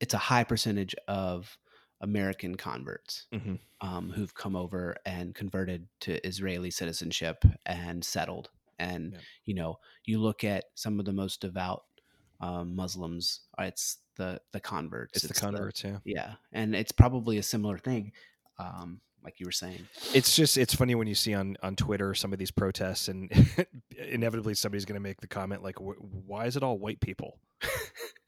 it's 0.00 0.14
a 0.14 0.18
high 0.18 0.44
percentage 0.44 0.94
of 1.06 1.58
american 2.00 2.56
converts 2.56 3.26
hmm 3.32 3.56
um, 3.80 4.10
who've 4.10 4.34
come 4.34 4.56
over 4.56 4.96
and 5.06 5.36
converted 5.36 5.86
to 6.00 6.26
israeli 6.26 6.68
citizenship 6.68 7.44
and 7.64 8.04
settled. 8.04 8.50
And 8.80 9.12
Yeah. 9.12 9.18
you 9.44 9.54
know 9.54 9.78
you 10.04 10.18
look 10.20 10.42
at 10.42 10.64
some 10.74 10.98
of 10.98 11.04
the 11.04 11.12
most 11.12 11.40
devout 11.40 11.84
um, 12.40 12.74
muslims 12.74 13.42
uh, 13.58 13.64
it's 13.64 13.98
the 14.16 14.40
the 14.52 14.60
converts 14.60 15.22
it's, 15.24 15.28
the 15.28 15.40
converts 15.40 15.84
yeah. 15.84 15.98
Yeah 16.04 16.34
and 16.52 16.74
it's 16.74 16.92
probably 16.92 17.38
a 17.38 17.42
similar 17.42 17.78
thing 17.78 18.12
um 18.58 19.00
like 19.24 19.40
you 19.40 19.46
were 19.46 19.52
saying 19.52 19.86
it's 20.14 20.34
just 20.36 20.56
it's 20.56 20.74
funny 20.74 20.94
when 20.94 21.06
you 21.06 21.14
see 21.14 21.34
on 21.34 21.56
on 21.62 21.76
twitter 21.76 22.14
some 22.14 22.32
of 22.32 22.38
these 22.38 22.50
protests 22.50 23.08
and 23.08 23.30
inevitably 24.08 24.54
somebody's 24.54 24.84
going 24.84 24.94
to 24.94 25.00
make 25.00 25.20
the 25.20 25.26
comment 25.26 25.62
like 25.62 25.76
"Wh- 25.78 26.00
why 26.26 26.46
is 26.46 26.56
it 26.56 26.62
all 26.62 26.78
white 26.78 27.00
people 27.00 27.40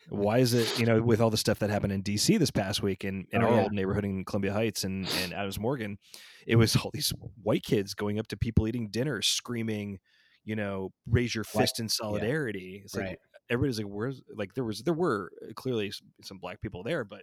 why 0.08 0.38
is 0.38 0.54
it 0.54 0.78
you 0.78 0.86
know 0.86 1.00
with 1.00 1.20
all 1.20 1.30
the 1.30 1.36
stuff 1.36 1.60
that 1.60 1.70
happened 1.70 1.92
in 1.92 2.02
DC 2.02 2.38
this 2.38 2.50
past 2.50 2.82
week 2.82 3.04
in, 3.04 3.26
in 3.30 3.42
Oh, 3.42 3.46
our 3.46 3.54
yeah. 3.54 3.62
old 3.62 3.72
neighborhood 3.72 4.04
in 4.04 4.24
Columbia 4.24 4.52
Heights 4.52 4.82
and 4.84 5.06
and 5.22 5.32
Adams 5.32 5.58
Morgan, 5.60 5.98
it 6.46 6.56
was 6.56 6.74
all 6.76 6.90
these 6.92 7.12
white 7.42 7.62
kids 7.62 7.94
going 7.94 8.18
up 8.18 8.26
to 8.28 8.36
people 8.36 8.66
eating 8.66 8.88
dinner, 8.90 9.22
screaming, 9.22 10.00
you 10.44 10.56
know, 10.56 10.92
raise 11.08 11.32
your 11.34 11.44
fist 11.44 11.78
in 11.78 11.88
solidarity. 11.88 12.80
It's 12.84 12.94
like 12.96 13.04
right. 13.04 13.18
everybody's 13.48 13.78
like, 13.78 13.86
where's 13.86 14.20
like 14.34 14.54
there 14.54 14.64
was 14.64 14.82
there 14.82 14.94
were 14.94 15.30
clearly 15.54 15.92
some 16.24 16.38
black 16.38 16.60
people 16.60 16.82
there, 16.82 17.04
but 17.04 17.22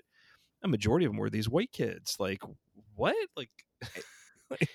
a 0.63 0.67
majority 0.67 1.05
of 1.05 1.11
them 1.11 1.19
were 1.19 1.29
these 1.29 1.49
white 1.49 1.71
kids. 1.71 2.15
Like 2.19 2.41
what? 2.95 3.15
Like, 3.35 3.49
like, 4.49 4.69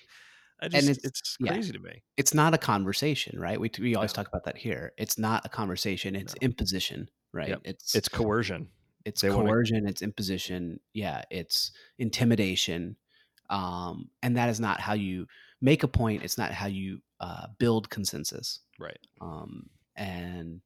I 0.60 0.68
just 0.68 0.88
it's- 0.90 1.04
it's, 1.04 1.36
yeah. 1.40 1.52
crazy 1.52 1.72
to 1.72 1.78
me. 1.80 2.02
It's 2.16 2.34
not 2.34 2.54
a 2.54 2.58
conversation, 2.58 3.38
right? 3.38 3.60
We 3.60 3.70
we 3.80 3.94
always 3.96 4.12
No. 4.12 4.22
talk 4.22 4.28
about 4.28 4.44
that 4.44 4.56
here. 4.56 4.92
It's 4.96 5.18
not 5.18 5.44
a 5.44 5.48
conversation. 5.48 6.14
It's 6.14 6.34
No. 6.34 6.44
imposition, 6.46 7.08
right? 7.32 7.48
Yep. 7.48 7.60
It's 7.64 7.94
It's 7.94 8.08
coercion. 8.08 8.68
it's 9.04 9.20
they 9.22 9.30
wanna- 9.30 9.48
coercion 9.48 9.88
it's 9.88 10.00
imposition 10.02 10.78
yeah 10.94 11.24
it's 11.28 11.72
intimidation 11.98 12.94
um, 13.50 14.08
and 14.22 14.36
that 14.36 14.48
is 14.48 14.60
not 14.60 14.78
how 14.78 14.92
you 14.92 15.26
make 15.60 15.82
a 15.82 15.88
point 15.88 16.22
it's 16.22 16.38
not 16.38 16.52
how 16.52 16.66
you 16.68 17.00
uh, 17.18 17.46
build 17.58 17.90
consensus 17.90 18.60
Right. 18.78 19.00
um, 19.20 19.68
and 19.96 20.60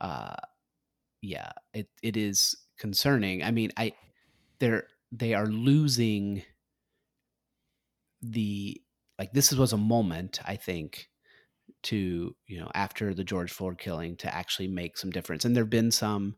uh, 0.00 0.36
yeah 1.20 1.52
it, 1.74 1.88
it 2.02 2.16
is 2.16 2.56
concerning 2.78 3.42
i 3.44 3.50
mean 3.50 3.70
i 3.76 3.92
they're 4.64 4.88
they 5.12 5.34
are 5.34 5.46
losing 5.46 6.42
the 8.22 8.80
like 9.18 9.32
this 9.32 9.52
was 9.52 9.72
a 9.72 9.76
moment 9.78 10.40
i 10.44 10.56
think 10.56 11.10
to 11.82 12.36
you 12.46 12.58
know 12.60 12.70
after 12.74 13.14
the 13.14 13.24
george 13.24 13.52
floyd 13.52 13.78
killing 13.78 14.16
to 14.16 14.34
actually 14.34 14.68
make 14.68 14.98
some 14.98 15.10
difference 15.10 15.44
and 15.44 15.56
there 15.56 15.64
have 15.64 15.70
been 15.70 15.90
some 15.92 16.36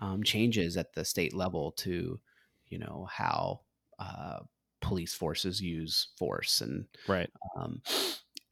um, 0.00 0.22
changes 0.22 0.76
at 0.76 0.94
the 0.94 1.04
state 1.04 1.34
level 1.34 1.72
to 1.72 2.20
you 2.66 2.78
know 2.78 3.08
how 3.10 3.60
uh, 3.98 4.40
police 4.80 5.14
forces 5.14 5.60
use 5.60 6.08
force 6.18 6.60
and 6.60 6.86
Right. 7.06 7.30
um, 7.56 7.82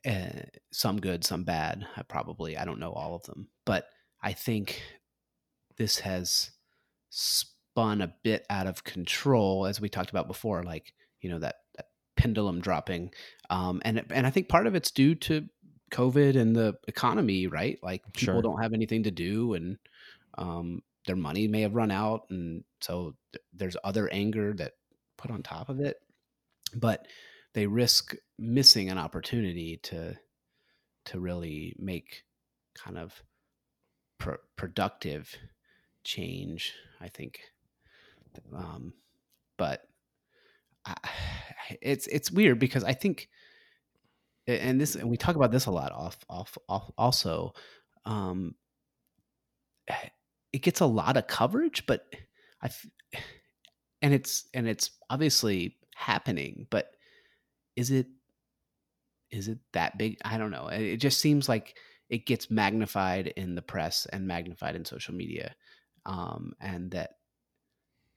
eh, 0.04 0.44
some 0.72 1.00
good, 1.00 1.24
some 1.24 1.44
bad. 1.44 1.86
I 1.96 2.02
probably 2.02 2.56
I 2.56 2.64
don't 2.64 2.80
know 2.80 2.92
all 2.92 3.14
of 3.14 3.22
them, 3.24 3.48
but 3.64 3.88
I 4.22 4.32
think 4.32 4.82
this 5.76 6.00
has 6.00 6.52
spun 7.72 8.02
a 8.02 8.14
bit 8.22 8.44
out 8.50 8.66
of 8.66 8.84
control, 8.84 9.66
as 9.66 9.80
we 9.80 9.88
talked 9.88 10.10
about 10.10 10.28
before. 10.28 10.62
Like 10.62 10.92
you 11.20 11.30
know 11.30 11.38
that, 11.38 11.56
that 11.76 11.86
pendulum 12.16 12.60
dropping, 12.60 13.12
um, 13.50 13.80
and 13.84 14.04
and 14.10 14.26
I 14.26 14.30
think 14.30 14.48
part 14.48 14.66
of 14.66 14.74
it's 14.74 14.90
due 14.90 15.14
to 15.16 15.48
COVID 15.90 16.36
and 16.36 16.54
the 16.54 16.74
economy, 16.88 17.46
right? 17.46 17.78
Like 17.82 18.02
people 18.12 18.34
Sure. 18.34 18.42
don't 18.42 18.62
have 18.62 18.72
anything 18.74 19.04
to 19.04 19.10
do, 19.10 19.54
and 19.54 19.78
um, 20.38 20.82
their 21.06 21.16
money 21.16 21.48
may 21.48 21.62
have 21.62 21.74
run 21.74 21.90
out, 21.90 22.26
and 22.30 22.64
so 22.80 23.14
th- 23.32 23.44
there's 23.52 23.76
other 23.84 24.08
anger 24.12 24.52
that 24.54 24.72
put 25.16 25.30
on 25.30 25.42
top 25.42 25.68
of 25.68 25.80
it. 25.80 25.96
But 26.74 27.06
they 27.54 27.66
risk 27.66 28.14
missing 28.38 28.90
an 28.90 28.98
opportunity 28.98 29.78
to 29.84 30.16
to 31.06 31.20
really 31.20 31.74
make 31.78 32.24
kind 32.74 32.96
of 32.98 33.22
pr- 34.18 34.42
productive 34.56 35.34
change. 36.04 36.74
I 37.00 37.08
think, 37.08 37.40
um, 38.54 38.92
but 39.58 39.82
I, 40.84 40.94
it's 41.82 42.06
it's 42.06 42.30
weird 42.30 42.58
because 42.58 42.84
I 42.84 42.92
think, 42.92 43.28
and 44.46 44.80
this 44.80 44.94
and 44.94 45.10
we 45.10 45.16
talk 45.16 45.36
about 45.36 45.52
this 45.52 45.66
a 45.66 45.70
lot 45.70 45.92
off 45.92 46.18
off 46.28 46.56
off 46.68 46.90
also. 46.98 47.54
Um, 48.04 48.54
it 50.52 50.60
gets 50.60 50.80
a 50.80 50.86
lot 50.86 51.16
of 51.16 51.26
coverage, 51.26 51.86
but 51.86 52.04
I, 52.62 52.70
and 54.02 54.12
it's 54.14 54.48
and 54.54 54.68
it's 54.68 54.90
obviously 55.10 55.76
happening, 55.94 56.66
but 56.70 56.90
is 57.76 57.90
it 57.90 58.06
is 59.30 59.48
it 59.48 59.58
that 59.72 59.96
big? 59.96 60.18
I 60.24 60.36
don't 60.36 60.50
know. 60.50 60.68
It 60.68 60.98
just 60.98 61.20
seems 61.20 61.48
like 61.48 61.76
it 62.10 62.26
gets 62.26 62.50
magnified 62.50 63.28
in 63.28 63.54
the 63.54 63.62
press 63.62 64.06
and 64.12 64.26
magnified 64.26 64.76
in 64.76 64.84
social 64.84 65.14
media, 65.14 65.54
um, 66.04 66.52
and 66.60 66.90
that 66.90 67.12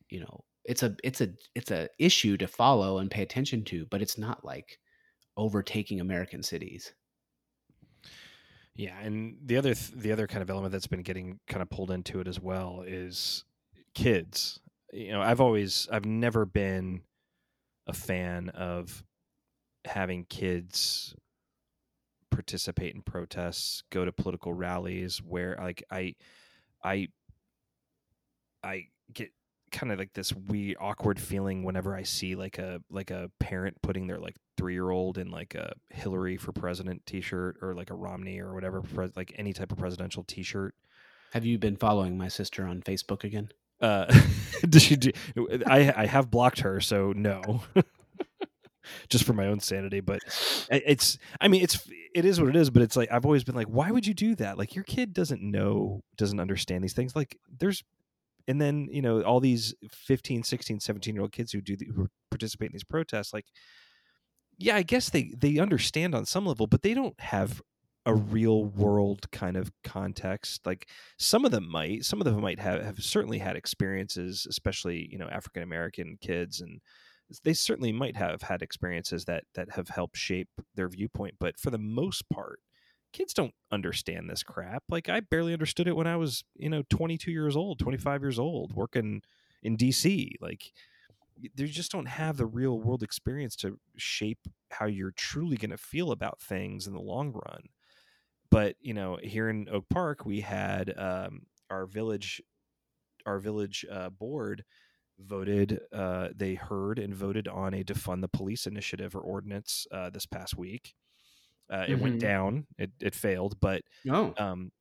you 0.10 0.20
know 0.20 0.46
it's 0.65 0.84
a 0.84 0.96
it's 1.04 1.22
a 1.22 1.34
it's 1.56 1.72
a 1.72 1.89
issue 2.00 2.38
to 2.38 2.48
follow 2.48 2.98
and 3.00 3.12
pay 3.12 3.22
attention 3.22 3.63
to, 3.65 3.86
but 3.88 4.02
it's 4.02 4.18
not 4.18 4.44
like 4.46 4.80
overtaking 5.38 6.02
American 6.02 6.44
cities. 6.44 6.94
Yeah, 8.76 9.00
and 9.00 9.38
the 9.41 9.58
other 9.58 9.74
th- 9.74 9.91
the 9.91 10.12
other 10.12 10.28
kind 10.28 10.41
of 10.41 10.50
element 10.50 10.72
that's 10.72 10.88
been 10.88 11.02
getting 11.04 11.39
kind 11.48 11.62
of 11.62 11.70
pulled 11.70 11.91
into 11.91 12.20
it 12.20 12.28
as 12.28 12.39
well 12.39 12.82
is 12.86 13.46
kids. 13.94 14.60
You 14.91 15.12
know, 15.13 15.22
I've 15.22 15.39
always 15.41 15.88
I've 15.89 16.06
never 16.06 16.46
been 16.46 17.04
a 17.88 17.94
fan 17.94 18.50
of 18.50 19.06
having 19.86 20.26
kids 20.26 21.15
participate 22.32 22.96
in 22.96 23.02
protests, 23.02 23.84
go 23.91 24.04
to 24.04 24.12
political 24.12 24.54
rallies 24.54 25.22
where 25.22 25.56
like 25.60 25.84
I 25.89 26.15
I 26.84 27.10
I 28.63 28.88
get 29.13 29.32
kind 29.71 29.91
of 29.91 29.99
like 29.99 30.13
this 30.13 30.34
weird 30.34 30.78
awkward 30.80 31.19
feeling 31.19 31.63
whenever 31.63 31.95
I 31.95 32.04
see 32.04 32.36
like 32.36 32.58
a 32.58 32.82
like 32.89 33.12
a 33.12 33.30
parent 33.39 33.82
putting 33.82 34.08
their 34.08 34.19
like 34.19 34.36
three 34.58 34.73
year 34.73 34.89
old 34.89 35.17
in 35.17 35.30
like 35.32 35.56
a 35.56 35.73
Hillary 35.89 36.38
for 36.38 36.51
president 36.51 37.06
t 37.06 37.21
shirt 37.21 37.58
or 37.62 37.73
like 37.73 37.89
a 37.89 37.95
Romney 37.95 38.39
or 38.39 38.54
whatever 38.54 38.82
pres- 38.82 39.15
like 39.15 39.34
any 39.38 39.54
type 39.54 39.71
of 39.71 39.78
presidential 39.78 40.23
t 40.23 40.43
shirt. 40.43 40.75
Have 41.34 41.45
you 41.45 41.58
been 41.58 41.75
following 41.75 42.17
my 42.17 42.28
sister 42.28 42.65
on 42.65 42.82
Facebook 42.82 43.23
again? 43.23 43.49
Uh, 43.82 44.06
does 44.69 44.84
she 44.84 44.95
do? 44.95 45.12
I 45.65 45.93
I 45.95 46.06
have 46.06 46.32
blocked 46.32 46.60
her, 46.60 46.80
so 46.80 47.13
no. 47.13 47.63
Just 49.10 49.23
for 49.23 49.34
my 49.34 49.47
own 49.47 49.60
sanity, 49.60 49.99
but 49.99 50.19
it's. 50.69 51.17
I 51.41 51.47
mean, 51.47 51.63
it's. 51.63 51.89
It 52.13 52.23
is 52.23 52.39
what 52.39 52.49
it 52.49 52.56
is, 52.56 52.69
but 52.69 52.84
it's 52.84 52.95
like 52.95 53.12
I've 53.12 53.25
always 53.25 53.43
been 53.43 53.56
like, 53.56 53.67
why 53.67 53.89
would 53.89 54.06
you 54.06 54.13
do 54.13 54.36
that? 54.36 54.58
Like 54.58 54.75
your 54.75 54.84
kid 54.84 55.12
doesn't 55.12 55.41
know, 55.41 56.04
doesn't 56.17 56.39
understand 56.39 56.84
these 56.84 56.93
things. 56.93 57.15
Like 57.15 57.38
there's, 57.60 57.84
and 58.47 58.62
then 58.62 58.88
you 58.91 59.01
know 59.01 59.21
all 59.21 59.39
these 59.39 59.73
15, 59.91 60.43
16, 60.43 60.79
17 60.79 61.13
year 61.13 61.21
old 61.21 61.31
kids 61.31 61.51
who 61.51 61.62
do 61.62 61.75
the, 61.75 61.88
who 61.95 62.08
participate 62.29 62.67
in 62.67 62.73
these 62.73 62.84
protests. 62.84 63.34
Like, 63.34 63.45
yeah, 64.58 64.75
I 64.75 64.84
guess 64.84 65.10
they 65.10 65.34
they 65.38 65.60
understand 65.60 66.15
on 66.15 66.25
some 66.25 66.45
level, 66.45 66.67
but 66.67 66.81
they 66.81 66.93
don't 66.93 67.19
have 67.19 67.62
a 68.05 68.13
real 68.13 68.65
world 68.65 69.29
kind 69.31 69.58
of 69.58 69.71
context. 69.84 70.65
Like 70.65 70.88
some 71.17 71.45
of 71.45 71.51
them 71.51 71.69
might 71.69 72.05
some 72.05 72.21
of 72.21 72.25
them 72.25 72.39
might 72.39 72.60
have, 72.60 72.84
have 72.84 73.03
certainly 73.03 73.39
had 73.39 73.55
experiences 73.55 74.45
especially 74.49 75.08
you 75.12 75.17
know 75.17 75.27
african 75.27 75.63
american 75.63 76.17
kids 76.21 76.62
and 76.62 76.79
they 77.43 77.53
certainly 77.53 77.91
might 77.91 78.15
have 78.15 78.43
had 78.43 78.62
experiences 78.62 79.25
that 79.25 79.43
that 79.55 79.71
have 79.71 79.89
helped 79.89 80.17
shape 80.17 80.49
their 80.75 80.88
viewpoint 80.88 81.36
but 81.39 81.60
for 81.60 81.71
the 81.71 81.77
most 81.77 82.29
part 82.29 82.60
kids 83.15 83.34
don't 83.34 83.54
understand 83.71 84.30
this 84.30 84.43
crap. 84.43 84.84
Like 84.89 85.10
i 85.10 85.19
barely 85.19 85.54
understood 85.54 85.88
it 85.88 85.95
when 85.95 86.08
i 86.08 86.17
was 86.17 86.43
you 86.56 86.69
know 86.69 86.84
22 86.89 87.32
years 87.32 87.56
old 87.56 87.80
25 87.80 88.21
years 88.21 88.39
old 88.39 88.73
working 88.73 89.21
in 89.63 89.78
dc 89.78 90.32
like 90.41 90.71
they 91.56 91.65
just 91.65 91.91
don't 91.91 92.08
have 92.08 92.38
the 92.38 92.45
real 92.45 92.80
world 92.80 93.04
experience 93.04 93.56
to 93.58 93.80
shape 93.97 94.47
how 94.71 94.86
you're 94.86 95.12
truly 95.12 95.58
going 95.58 95.71
to 95.71 95.78
feel 95.78 96.12
about 96.12 96.39
things 96.39 96.88
in 96.88 96.93
the 96.93 97.01
long 97.01 97.32
run. 97.32 97.69
But 98.49 98.75
you 98.80 98.93
know 98.93 99.17
here 99.21 99.49
in 99.49 99.67
oak 99.69 99.86
park 99.89 100.25
we 100.25 100.41
had 100.41 100.93
um, 100.97 101.47
our 101.69 101.86
village 101.86 102.41
our 103.25 103.39
village 103.39 103.86
uh, 103.91 104.10
board 104.10 104.63
voted 105.19 105.80
uh, 105.91 106.30
they 106.36 106.56
heard 106.56 106.99
and 106.99 107.13
voted 107.13 107.47
on 107.47 107.73
a 107.73 107.84
defund 107.84 108.21
the 108.21 108.28
police 108.28 108.65
initiative 108.65 109.15
or 109.15 109.19
ordinance 109.19 109.88
uh, 109.91 110.10
this 110.10 110.25
past 110.25 110.58
week 110.58 110.93
uh, 111.71 111.86
it 111.88 111.99
went 111.99 112.17
Mhm. 112.17 112.19
down. 112.19 112.67
It, 112.78 112.91
it 113.01 113.15
failed 113.15 113.60
but 113.60 113.82
No. 114.04 114.34
um, 114.38 114.71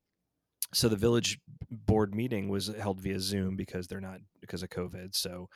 so 0.73 0.89
the 0.89 0.95
village 0.97 1.39
board 1.71 2.13
meeting 2.15 2.49
was 2.49 2.67
held 2.67 2.99
via 3.01 3.19
zoom 3.19 3.55
because 3.55 3.87
they're 3.87 4.01
not 4.01 4.19
because 4.41 4.63
of 4.63 4.69
covid. 4.69 5.15
So 5.15 5.49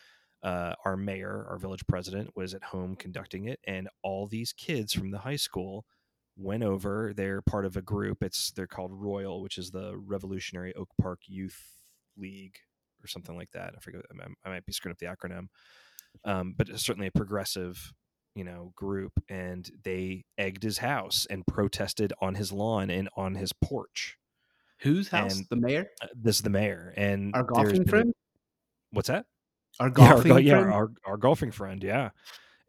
uh, 0.44 0.76
our 0.86 0.96
mayor 0.98 1.46
our 1.50 1.58
village 1.58 1.86
president 1.88 2.36
was 2.36 2.54
at 2.54 2.64
home 2.64 2.96
conducting 2.96 3.46
it 3.46 3.60
and 3.66 3.90
all 4.04 4.28
these 4.28 4.54
kids 4.54 4.94
from 4.94 5.12
the 5.12 5.20
high 5.20 5.36
school 5.36 5.86
went 6.38 6.64
over. 6.64 7.14
They're 7.14 7.42
part 7.42 7.66
of 7.66 7.76
a 7.78 7.82
group. 7.82 8.24
It's 8.24 8.52
they're 8.52 8.68
called 8.68 8.92
royal 8.94 9.42
which 9.42 9.58
is 9.58 9.72
the 9.72 9.98
revolutionary 9.98 10.74
oak 10.76 10.90
park 11.02 11.22
youth 11.28 11.80
league 12.18 12.58
or 13.04 13.08
something 13.08 13.36
like 13.36 13.52
that. 13.52 13.74
I 13.76 13.80
forget 13.80 14.02
i, 14.12 14.26
I 14.46 14.50
might 14.50 14.66
be 14.66 14.74
screwing 14.74 14.94
up 14.94 15.00
the 15.00 15.08
acronym. 15.08 15.48
Um, 16.26 16.54
but 16.58 16.70
it's 16.70 16.84
certainly 16.86 17.08
a 17.08 17.12
progressive 17.12 17.94
you 18.36 18.44
know 18.44 18.72
group 18.76 19.14
and 19.30 19.70
they 19.84 20.24
egged 20.38 20.64
his 20.64 20.78
house 20.80 21.26
and 21.30 21.46
protested 21.48 22.14
on 22.22 22.36
his 22.36 22.52
lawn 22.52 22.90
and 22.90 23.10
on 23.16 23.36
his 23.36 23.52
porch 23.54 24.18
Whose 24.82 25.10
house? 25.10 25.36
and- 25.38 25.46
the 25.50 25.56
mayor? 25.58 25.88
uh, 26.02 26.08
this 26.16 26.38
is 26.38 26.42
the 26.42 26.50
mayor 26.50 26.94
and 26.96 27.36
Our 27.36 27.44
golfing 27.44 27.74
been 27.74 27.82
a- 27.82 27.90
friend? 27.90 28.14
what's 28.92 29.08
that 29.10 29.26
Our 29.80 29.88
yeah, 29.98 30.04
our, 30.04 30.14
golfing 30.24 30.46
yeah, 30.46 30.60
friend? 30.60 30.74
our, 30.74 30.92
our 31.06 31.18
golfing 31.18 31.52
friend 31.52 31.84
yeah 31.84 32.10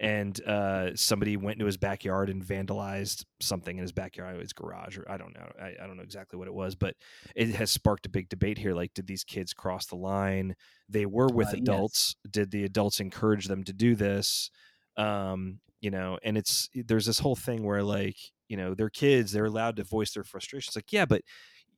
and 0.02 0.42
uh, 0.46 0.96
somebody 0.96 1.36
went 1.36 1.56
into 1.56 1.66
his 1.66 1.76
backyard 1.76 2.30
and 2.30 2.42
vandalized 2.42 3.26
something 3.40 3.76
in 3.76 3.82
his 3.82 3.92
backyard, 3.92 4.40
his 4.40 4.54
garage, 4.54 4.96
or 4.96 5.04
I 5.10 5.18
don't 5.18 5.34
know, 5.34 5.46
I, 5.60 5.74
I 5.78 5.86
don't 5.86 5.98
know 5.98 6.02
exactly 6.02 6.38
what 6.38 6.48
it 6.48 6.54
was, 6.54 6.74
but 6.74 6.94
it 7.36 7.50
has 7.56 7.70
sparked 7.70 8.06
a 8.06 8.08
big 8.08 8.30
debate 8.30 8.56
here. 8.56 8.72
Like, 8.72 8.94
did 8.94 9.06
these 9.06 9.24
kids 9.24 9.52
cross 9.52 9.84
the 9.84 9.96
line? 9.96 10.56
They 10.88 11.04
were 11.04 11.28
with 11.28 11.48
Uh, 11.48 11.50
yes. 11.56 11.60
adults. 11.60 12.16
Did 12.30 12.50
the 12.50 12.64
adults 12.64 13.00
encourage 13.00 13.44
them 13.46 13.62
to 13.64 13.74
do 13.74 13.94
this? 13.94 14.50
Um, 14.96 15.60
you 15.80 15.90
know, 15.90 16.18
and 16.22 16.36
it's 16.36 16.68
there's 16.74 17.06
this 17.06 17.18
whole 17.20 17.36
thing 17.36 17.64
where 17.64 17.82
like 17.82 18.16
you 18.48 18.56
know 18.56 18.74
they're 18.74 18.90
kids, 18.90 19.32
they're 19.32 19.46
allowed 19.46 19.76
to 19.76 19.84
voice 19.84 20.12
their 20.14 20.24
frustrations. 20.24 20.76
Like, 20.76 20.92
yeah, 20.92 21.06
but 21.06 21.22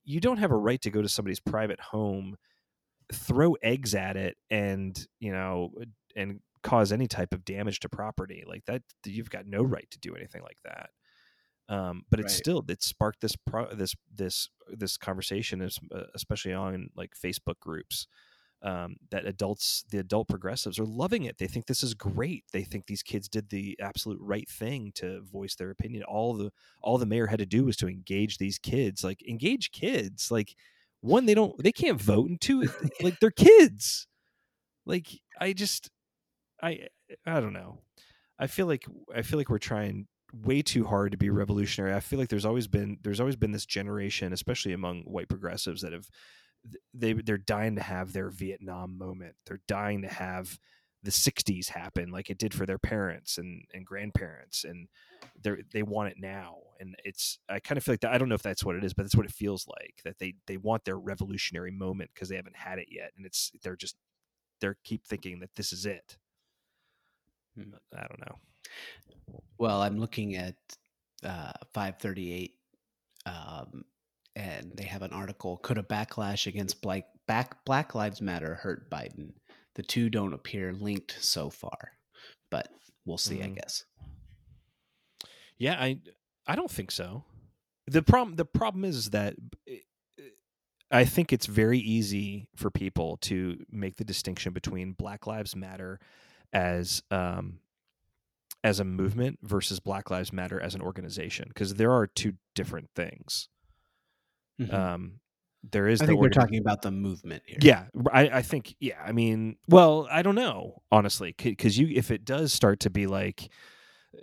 you 0.05 0.21
don't 0.21 0.39
have 0.39 0.53
a 0.53 0.57
right 0.57 0.81
to 0.83 0.91
go 0.91 1.03
to 1.03 1.09
somebody's 1.09 1.41
private 1.41 1.81
home 1.81 2.37
throw 3.13 3.55
eggs 3.63 3.95
at 3.95 4.17
it 4.17 4.37
and 4.51 5.07
you 5.21 5.33
know 5.33 5.71
and 6.17 6.41
cause 6.63 6.93
any 6.93 7.07
type 7.07 7.35
of 7.35 7.45
damage 7.45 7.81
to 7.81 7.89
property 7.89 8.45
like 8.47 8.65
that 8.67 8.83
you've 9.05 9.29
got 9.31 9.47
no 9.47 9.63
right 9.63 9.91
to 9.91 9.99
do 9.99 10.15
anything 10.15 10.43
like 10.43 10.59
that 10.65 10.91
um, 11.69 12.03
but 12.11 12.21
it's 12.21 12.33
Right. 12.33 12.35
still 12.35 12.65
it 12.69 12.83
sparked 12.83 13.21
this 13.21 13.37
pro- 13.37 13.75
this 13.75 13.95
this 14.13 14.49
this 14.69 14.97
conversation 14.97 15.63
uh, 15.63 16.05
especially 16.15 16.53
on 16.53 16.89
like 16.97 17.13
facebook 17.15 17.59
groups 17.61 18.07
um, 18.63 18.97
that 19.11 19.27
adults 19.27 19.85
the 19.91 19.99
adult 19.99 20.29
progressives 20.29 20.79
are 20.79 20.87
loving 20.87 21.25
it. 21.25 21.39
They 21.39 21.47
think 21.47 21.67
this 21.67 21.83
is 21.83 21.95
great. 21.95 22.45
They 22.53 22.63
think 22.63 22.87
these 22.87 23.03
kids 23.03 23.29
did 23.29 23.51
the 23.51 23.77
absolute 23.81 24.21
right 24.21 24.49
thing 24.49 24.93
to 24.97 25.21
voice 25.23 25.57
their 25.57 25.71
opinion. 25.71 26.05
All 26.05 26.35
the 26.35 26.53
all 26.81 26.99
the 26.99 27.07
mayor 27.07 27.27
had 27.27 27.41
to 27.41 27.47
do 27.47 27.65
was 27.65 27.77
to 27.79 27.89
engage 27.89 28.39
these 28.39 28.59
kids 28.59 29.03
like 29.03 29.27
engage 29.27 29.73
kids. 29.73 30.31
Like 30.31 30.55
one 31.01 31.27
they 31.27 31.35
don't 31.35 31.61
they 31.63 31.73
can't 31.73 32.01
vote 32.01 32.29
and 32.29 32.41
two 32.41 32.69
like 33.03 33.19
they're 33.21 33.31
kids. 33.31 34.07
Like 34.87 35.09
i 35.41 35.53
just 35.53 35.91
i 36.63 36.87
i 37.27 37.41
don't 37.41 37.53
know. 37.55 37.81
I 38.39 38.47
feel 38.47 38.67
like 38.67 38.87
i 39.15 39.23
feel 39.23 39.39
like 39.39 39.51
we're 39.51 39.59
trying 39.59 40.07
way 40.33 40.63
too 40.63 40.85
hard 40.85 41.13
to 41.13 41.19
be 41.19 41.31
revolutionary. 41.31 41.95
I 41.95 42.01
feel 42.01 42.19
like 42.19 42.29
there's 42.29 42.47
always 42.47 42.69
been 42.69 42.99
there's 43.03 43.21
always 43.21 43.37
been 43.37 43.53
this 43.53 43.67
generation 43.67 44.33
especially 44.33 44.73
among 44.73 45.03
white 45.03 45.29
progressives 45.29 45.83
that 45.83 45.93
have 45.93 46.09
they 46.95 47.13
they're 47.13 47.39
dying 47.39 47.77
to 47.77 47.83
have 47.83 48.13
their 48.13 48.31
vietnam 48.31 48.99
moment. 48.99 49.35
They're 49.47 49.63
dying 49.67 50.03
to 50.03 50.09
have 50.09 50.59
the 51.05 51.11
60s 51.11 51.69
happen 51.69 52.13
like 52.13 52.31
it 52.31 52.39
did 52.39 52.55
for 52.55 52.65
their 52.65 52.79
parents 52.79 53.37
and 53.37 53.65
and 53.75 53.85
grandparents 53.85 54.63
and 54.65 54.87
they 55.43 55.57
they 55.73 55.83
want 55.83 56.11
it 56.11 56.17
now. 56.19 56.57
And 56.81 56.97
it's 57.05 57.39
i 57.49 57.61
kind 57.61 57.79
of 57.79 57.85
feel 57.85 57.93
like 57.93 58.01
that 58.01 58.13
i 58.13 58.19
don't 58.19 58.29
know 58.29 58.35
if 58.35 58.43
that's 58.43 58.65
what 58.65 58.77
it 58.77 58.85
is 58.85 58.93
but 58.95 59.05
that's 59.05 59.17
what 59.17 59.27
it 59.27 59.33
feels 59.33 59.67
like 59.69 60.01
that 60.05 60.19
they 60.19 60.35
they 60.47 60.57
want 60.57 60.85
their 60.85 60.99
revolutionary 60.99 61.71
moment 61.71 62.11
because 62.13 62.29
they 62.29 62.37
haven't 62.37 62.57
had 62.57 62.79
it 62.79 62.89
yet 62.91 63.13
and 63.17 63.25
it's 63.25 63.53
they're 63.63 63.77
just 63.77 63.97
they're 64.61 64.79
keep 64.85 65.07
thinking 65.07 65.41
that 65.41 65.55
this 65.57 65.73
is 65.73 65.87
it. 65.87 66.17
Hmm. 67.57 67.75
i 67.95 68.01
don't 68.01 68.21
know. 68.21 68.39
Well, 69.59 69.83
I'm 69.83 69.99
looking 69.99 70.37
at 70.37 70.55
uh, 71.25 71.53
538, 71.75 72.55
um, 73.27 73.85
and 74.37 74.73
they 74.75 74.85
have 74.85 75.03
an 75.03 75.13
article. 75.13 75.59
Could 75.59 75.79
a 75.79 75.83
backlash 75.83 76.47
against 76.47 76.81
Black, 76.83 77.05
back, 77.27 77.65
Black 77.65 77.95
Lives 77.95 78.21
Matter 78.21 78.55
hurt 78.57 78.91
Biden? 78.91 79.33
The 79.75 79.83
two 79.83 80.11
don't 80.11 80.33
appear 80.35 80.73
linked 80.73 81.17
so 81.21 81.49
far, 81.51 81.93
but 82.51 82.69
we'll 83.05 83.19
see, 83.19 83.43
I 83.43 83.47
Mhm. 83.47 83.57
guess. 83.57 83.85
Yeah, 85.59 85.75
I 85.81 86.01
I 86.47 86.57
don't 86.57 86.71
think 86.71 86.91
so. 86.91 87.25
The 87.87 88.03
problem 88.03 88.37
the 88.37 88.45
problem 88.45 88.85
is 88.85 89.11
that 89.11 89.37
eh, 89.69 89.79
I 90.91 91.05
think 91.05 91.33
it's 91.33 91.47
very 91.47 91.79
easy 91.79 92.49
for 92.57 92.71
people 92.71 93.17
to 93.19 93.65
make 93.71 93.97
the 93.97 94.05
distinction 94.05 94.53
between 94.53 94.93
Black 94.93 95.27
Lives 95.27 95.55
Matter 95.57 96.01
as 96.53 97.03
um 97.11 97.61
as 98.65 98.79
a 98.81 98.85
movement 98.85 99.39
versus 99.43 99.81
Black 99.81 100.11
Lives 100.11 100.33
Matter 100.33 100.61
as 100.61 100.75
an 100.75 100.83
organization 100.83 101.47
because 101.49 101.75
there 101.75 101.93
are 101.93 102.07
two 102.07 102.35
different 102.55 102.91
things. 102.95 103.49
Mhm. 104.61 104.73
Um 104.73 105.21
there 105.71 105.87
is 105.87 106.01
I 106.01 106.07
the 106.07 106.09
think 106.09 106.21
we're 106.21 106.29
talking 106.29 106.59
about 106.59 106.83
the 106.83 106.91
movement 106.91 107.45
here. 107.47 107.59
yeah, 107.63 107.87
I, 108.13 108.29
I 108.29 108.43
think 108.43 108.75
yeah. 108.81 109.01
I 109.05 109.13
mean, 109.13 109.57
well, 109.69 110.09
I 110.11 110.23
don't 110.23 110.35
know 110.35 110.83
honestly, 110.91 111.35
because 111.39 111.79
you 111.79 111.89
if 111.95 112.11
it 112.11 112.25
does 112.25 112.53
start 112.53 112.81
to 112.81 112.91
be 112.91 113.07
like 113.07 113.49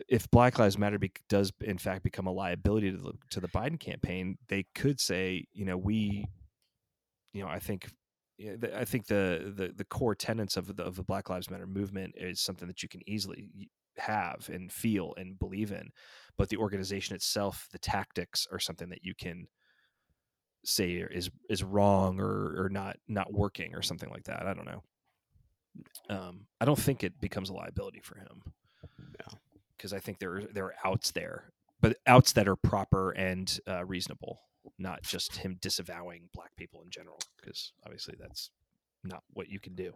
if 0.09 0.29
Black 0.31 0.59
Lives 0.59 0.77
Matter 0.77 0.99
be, 0.99 1.11
does 1.29 1.51
in 1.61 1.77
fact 1.77 2.03
become 2.03 2.27
a 2.27 2.31
liability 2.31 2.91
to 2.91 2.97
the 2.97 3.13
to 3.31 3.39
the 3.39 3.47
Biden 3.47 3.79
campaign, 3.79 4.37
they 4.49 4.65
could 4.75 4.99
say, 4.99 5.45
you 5.53 5.65
know, 5.65 5.77
we, 5.77 6.25
you 7.33 7.43
know, 7.43 7.49
I 7.49 7.59
think. 7.59 7.89
I 8.73 8.85
think 8.85 9.07
the, 9.07 9.51
the 9.53 9.73
the 9.75 9.83
core 9.83 10.15
tenets 10.15 10.55
of 10.55 10.73
the 10.73 10.81
of 10.81 10.95
the 10.95 11.03
Black 11.03 11.29
Lives 11.29 11.49
Matter 11.49 11.67
movement 11.67 12.15
is 12.17 12.39
something 12.39 12.69
that 12.69 12.81
you 12.81 12.87
can 12.87 13.01
easily 13.05 13.49
have 13.97 14.49
and 14.49 14.71
feel 14.71 15.13
and 15.17 15.37
believe 15.37 15.73
in, 15.73 15.89
but 16.37 16.47
the 16.47 16.55
organization 16.55 17.17
itself, 17.17 17.67
the 17.73 17.79
tactics, 17.79 18.47
are 18.49 18.57
something 18.59 18.87
that 18.91 19.03
you 19.03 19.13
can 19.13 19.47
say 20.65 20.91
is 20.93 21.29
is 21.49 21.63
wrong 21.63 22.19
or 22.19 22.63
or 22.65 22.69
not 22.69 22.97
not 23.07 23.31
working 23.33 23.75
or 23.75 23.81
something 23.81 24.09
like 24.09 24.23
that. 24.25 24.45
I 24.45 24.53
don't 24.53 24.65
know. 24.65 24.83
Um, 26.09 26.41
I 26.59 26.65
don't 26.65 26.79
think 26.79 27.03
it 27.03 27.19
becomes 27.21 27.49
a 27.49 27.53
liability 27.53 28.01
for 28.03 28.17
him. 28.17 28.41
No. 28.97 29.37
because 29.77 29.93
I 29.93 29.99
think 29.99 30.19
there 30.19 30.43
there 30.53 30.65
are 30.65 30.75
outs 30.83 31.11
there, 31.11 31.51
but 31.81 31.97
outs 32.07 32.33
that 32.33 32.47
are 32.47 32.55
proper 32.55 33.11
and 33.11 33.59
uh, 33.67 33.85
reasonable, 33.85 34.41
not 34.77 35.01
just 35.03 35.37
him 35.37 35.57
disavowing 35.61 36.29
black 36.33 36.55
people 36.57 36.81
in 36.83 36.89
general. 36.89 37.19
Because 37.37 37.71
obviously 37.85 38.15
that's 38.19 38.49
not 39.03 39.23
what 39.33 39.49
you 39.49 39.59
can 39.59 39.75
do. 39.75 39.93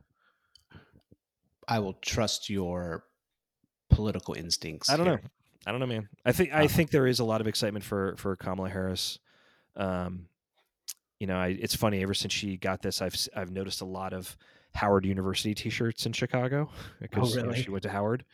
I 1.67 1.80
will 1.80 1.93
trust 1.93 2.49
your 2.49 3.06
political 3.89 4.34
instincts. 4.34 4.89
I 4.89 4.97
don't 4.97 5.06
here. 5.06 5.15
know. 5.17 5.30
I 5.65 5.71
don't 5.71 5.80
know, 5.80 5.86
man. 5.88 6.10
I 6.26 6.32
think 6.34 6.54
I 6.54 6.63
Um, 6.63 6.67
think 6.67 6.91
there 6.91 7.08
is 7.08 7.19
a 7.19 7.23
lot 7.26 7.41
of 7.41 7.47
excitement 7.47 7.86
for 7.86 8.15
for 8.17 8.36
Kamala 8.36 8.69
Harris. 8.69 9.17
Um, 9.76 10.28
you 11.23 11.27
know, 11.27 11.38
I, 11.38 11.57
it's 11.57 11.73
funny. 11.73 12.03
Ever 12.03 12.13
since 12.13 12.33
she 12.33 12.57
got 12.57 12.81
this, 12.81 13.01
I've 13.01 13.15
I've 13.33 13.49
noticed 13.49 13.79
a 13.79 13.86
lot 13.86 14.12
of 14.12 14.36
Howard 14.73 15.05
University 15.05 15.53
T-shirts 15.53 16.05
in 16.05 16.12
Chicago 16.12 16.69
because 17.01 17.38
you 17.38 17.43
know, 17.43 17.53
she 17.53 17.71
went 17.71 17.83
to 17.83 17.89
Howard, 17.97 18.25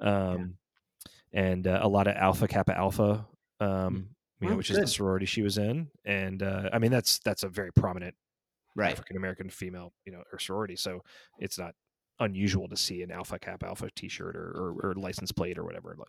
um, 0.00 0.58
and 1.32 1.66
uh, 1.66 1.78
a 1.80 1.88
lot 1.88 2.06
of 2.06 2.14
Alpha 2.14 2.46
Kappa 2.46 2.76
Alpha, 2.76 3.24
um, 3.58 4.10
you 4.38 4.48
know, 4.48 4.48
Well, 4.48 4.56
which 4.58 4.70
is 4.70 4.76
the 4.76 4.86
sorority 4.86 5.24
she 5.24 5.40
was 5.40 5.56
in, 5.56 5.88
and 6.04 6.42
uh, 6.42 6.68
I 6.74 6.78
mean 6.78 6.90
that's 6.90 7.20
that's 7.20 7.42
a 7.42 7.48
very 7.48 7.72
prominent 7.72 8.14
Right. 8.74 8.92
African 8.92 9.16
American 9.16 9.48
female, 9.48 9.94
you 10.04 10.12
know, 10.12 10.22
or 10.30 10.38
sorority. 10.38 10.76
So 10.76 11.04
it's 11.38 11.58
not 11.58 11.74
unusual 12.20 12.68
to 12.68 12.76
see 12.76 13.00
an 13.00 13.10
Alpha 13.10 13.38
Kappa 13.38 13.64
Alpha 13.64 13.88
T-shirt 13.96 14.36
or, 14.36 14.50
or, 14.50 14.90
or 14.90 14.94
license 14.94 15.32
plate 15.32 15.56
or 15.56 15.64
whatever. 15.64 15.96
Like, 15.98 16.08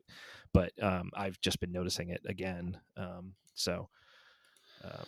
but 0.54 0.84
um, 0.84 1.10
I've 1.16 1.40
just 1.40 1.62
been 1.62 1.72
noticing 1.72 2.10
it 2.10 2.20
again. 2.28 2.78
Um, 2.98 3.36
so 3.54 3.88
um, 4.84 5.06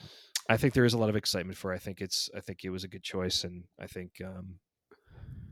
I 0.50 0.58
think 0.58 0.74
there 0.74 0.86
is 0.86 0.94
a 0.94 0.98
lot 0.98 1.10
of 1.10 1.16
excitement 1.16 1.58
for. 1.58 1.72
I 1.74 1.78
think 1.78 2.02
it's. 2.02 2.30
I 2.36 2.40
think 2.42 2.64
it 2.64 2.72
was 2.72 2.84
a 2.84 2.88
good 2.90 3.04
choice, 3.04 3.44
and 3.44 3.66
I 3.80 3.88
think 3.88 4.14
um, 4.26 4.60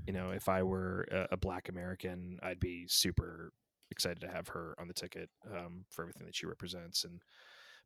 you 0.06 0.14
know, 0.14 0.32
if 0.32 0.50
I 0.50 0.64
were 0.64 1.06
a, 1.12 1.28
a 1.34 1.38
Black 1.38 1.70
American, 1.70 2.40
I'd 2.42 2.60
be 2.60 2.86
super 2.88 3.52
excited 3.92 4.20
to 4.22 4.28
have 4.28 4.48
her 4.50 4.76
on 4.80 4.88
the 4.88 4.94
ticket 4.94 5.30
um, 5.56 5.86
for 5.90 6.04
everything 6.04 6.26
that 6.26 6.36
she 6.36 6.46
represents 6.46 7.06
and 7.06 7.22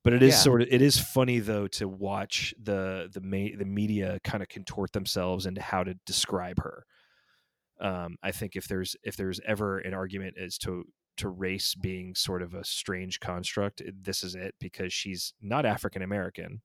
but 0.03 0.13
it 0.13 0.23
is 0.23 0.33
Yeah. 0.33 0.39
sort 0.39 0.61
of 0.63 0.67
it 0.71 0.81
is 0.81 0.99
funny 0.99 1.37
though 1.37 1.67
to 1.67 1.87
watch 1.87 2.55
the 2.59 3.07
the 3.13 3.21
ma- 3.21 3.55
the 3.55 3.65
media 3.65 4.19
kind 4.23 4.41
of 4.41 4.49
contort 4.49 4.93
themselves 4.93 5.45
into 5.45 5.61
how 5.61 5.83
to 5.83 5.93
describe 6.07 6.57
her 6.57 6.85
um, 7.79 8.17
i 8.23 8.31
think 8.31 8.55
if 8.55 8.67
there's 8.67 8.95
if 9.03 9.15
there's 9.15 9.39
ever 9.45 9.79
an 9.79 9.93
argument 9.93 10.37
as 10.39 10.57
to 10.57 10.85
to 11.17 11.29
race 11.29 11.75
being 11.75 12.15
sort 12.15 12.41
of 12.41 12.55
a 12.55 12.63
strange 12.63 13.19
construct 13.19 13.81
this 14.01 14.23
is 14.23 14.33
it 14.33 14.55
because 14.59 14.91
she's 14.91 15.33
not 15.41 15.67
african 15.67 16.01
american 16.01 16.61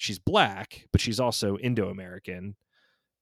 she's 0.00 0.18
black 0.18 0.86
but 0.92 1.00
she's 1.00 1.20
also 1.20 1.56
indo-american 1.58 2.56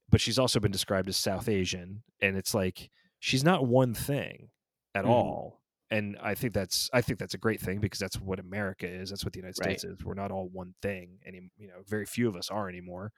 but 0.08 0.20
she's 0.20 0.38
also 0.38 0.60
been 0.60 0.70
described 0.70 1.08
as 1.08 1.16
south 1.16 1.48
asian 1.48 2.02
and 2.22 2.36
it's 2.36 2.54
like 2.54 2.88
she's 3.18 3.42
not 3.42 3.66
one 3.66 3.92
thing 3.94 4.48
at 4.94 5.04
Mhm. 5.04 5.08
all 5.08 5.60
and 5.90 6.16
i 6.22 6.34
think 6.36 6.54
that's 6.54 6.88
i 6.92 7.00
think 7.00 7.18
that's 7.18 7.34
a 7.34 7.38
great 7.38 7.60
thing 7.60 7.80
because 7.80 7.98
that's 7.98 8.20
what 8.20 8.38
america 8.38 8.86
is 8.86 9.10
that's 9.10 9.24
what 9.24 9.32
the 9.32 9.40
united 9.40 9.58
Right. 9.60 9.78
states 9.80 9.84
is 9.84 10.04
we're 10.04 10.14
not 10.14 10.30
all 10.30 10.48
one 10.48 10.74
thing 10.80 11.18
any 11.26 11.50
you 11.56 11.66
know 11.66 11.82
very 11.86 12.06
few 12.06 12.28
of 12.28 12.36
us 12.36 12.48
are 12.48 12.68
anymore 12.68 13.12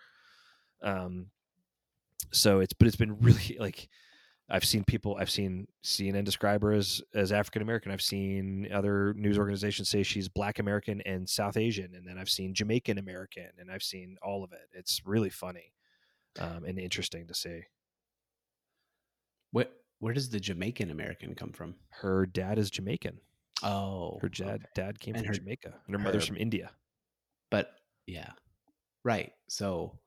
um 0.82 1.26
so 2.32 2.60
it's 2.60 2.72
but 2.72 2.86
it's 2.88 2.96
been 2.96 3.18
really 3.20 3.56
like 3.60 3.88
i've 4.50 4.64
seen 4.64 4.82
people 4.84 5.16
i've 5.20 5.30
seen 5.30 5.66
cnn 5.84 6.24
describe 6.24 6.62
her 6.62 6.72
as 6.72 7.00
as 7.14 7.32
african 7.32 7.62
american 7.62 7.90
i've 7.92 8.02
seen 8.02 8.68
other 8.72 9.14
news 9.14 9.38
organizations 9.38 9.88
say 9.88 10.02
she's 10.02 10.28
black 10.28 10.58
american 10.58 11.00
and 11.02 11.28
south 11.28 11.56
asian 11.56 11.94
and 11.94 12.06
then 12.06 12.18
i've 12.18 12.28
seen 12.30 12.54
jamaican 12.54 12.98
american 12.98 13.46
and 13.58 13.70
i've 13.70 13.82
seen 13.82 14.16
all 14.22 14.42
of 14.44 14.52
it 14.52 14.68
it's 14.72 15.02
really 15.04 15.30
funny 15.30 15.72
um, 16.38 16.64
and 16.64 16.78
interesting 16.78 17.26
to 17.26 17.34
see 17.34 17.60
Where, 19.52 19.66
where 19.98 20.14
does 20.14 20.30
the 20.30 20.38
Jamaican 20.38 20.90
American 20.90 21.34
come 21.34 21.50
from? 21.52 21.74
her 21.90 22.24
dad 22.26 22.58
is 22.58 22.70
jamaican 22.70 23.18
Oh, 23.62 24.18
her 24.22 24.28
dad 24.28 24.48
okay. 24.54 24.64
dad 24.74 25.00
came 25.00 25.14
And 25.16 25.24
from 25.24 25.34
her- 25.34 25.38
jamaica 25.40 25.74
and 25.86 25.94
her 25.94 25.98
mother's 26.02 26.26
from 26.26 26.36
india 26.38 26.70
But 27.50 27.72
yeah, 28.06 28.30
right. 29.04 29.32
So 29.48 29.98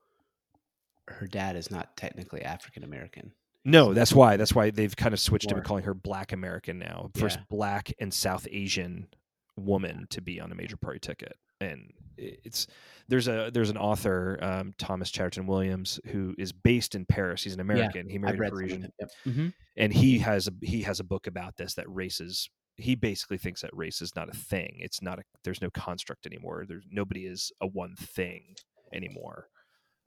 her 1.07 1.27
dad 1.27 1.55
is 1.55 1.69
not 1.69 1.95
technically 1.97 2.41
African 2.41 2.83
American. 2.83 3.31
No, 3.65 3.93
that's 3.93 4.13
why. 4.13 4.37
That's 4.37 4.53
why 4.53 4.69
they've 4.71 4.95
kind 4.95 5.13
of 5.13 5.19
switched 5.19 5.49
to 5.49 5.61
calling 5.61 5.85
her 5.85 5.93
Black 5.93 6.31
American 6.33 6.79
now. 6.79 7.09
First 7.15 7.39
Yeah. 7.39 7.45
Black 7.49 7.93
and 7.99 8.13
South 8.13 8.47
Asian 8.51 9.07
woman 9.55 10.07
to 10.09 10.21
be 10.21 10.39
on 10.41 10.51
a 10.51 10.55
major 10.55 10.75
party 10.77 10.99
ticket, 10.99 11.37
and 11.61 11.91
it's 12.17 12.67
there's 13.07 13.27
a 13.27 13.49
there's 13.53 13.69
an 13.69 13.77
author 13.77 14.37
um, 14.41 14.73
Thomas 14.77 15.09
Chatterton 15.11 15.47
Williams 15.47 15.99
who 16.07 16.35
is 16.37 16.51
based 16.51 16.93
in 16.95 17.05
Paris. 17.05 17.43
He's 17.43 17.53
an 17.53 17.59
American. 17.61 18.09
He 18.09 18.17
married 18.17 18.39
a 18.39 18.41
read 18.41 18.49
some 18.49 18.57
of 18.57 18.59
Parisian. 18.59 18.91
Yep. 18.99 19.09
Mhm. 19.27 19.53
and 19.77 19.93
he 19.93 20.19
has 20.19 20.47
a 20.47 20.51
he 20.61 20.81
has 20.81 20.99
a 20.99 21.03
book 21.03 21.27
about 21.27 21.55
this 21.57 21.75
that 21.75 21.89
races. 21.89 22.49
He 22.75 22.95
basically 22.95 23.37
thinks 23.37 23.61
that 23.61 23.69
race 23.75 24.01
is 24.01 24.15
not 24.15 24.29
a 24.29 24.33
thing. 24.35 24.77
It's 24.79 25.01
not 25.01 25.19
a. 25.19 25.23
There's 25.43 25.61
no 25.61 25.69
construct 25.69 26.25
anymore. 26.25 26.65
There's 26.67 26.85
nobody 26.89 27.25
is 27.27 27.51
a 27.61 27.67
one 27.67 27.95
thing 27.95 28.55
anymore. 28.91 29.47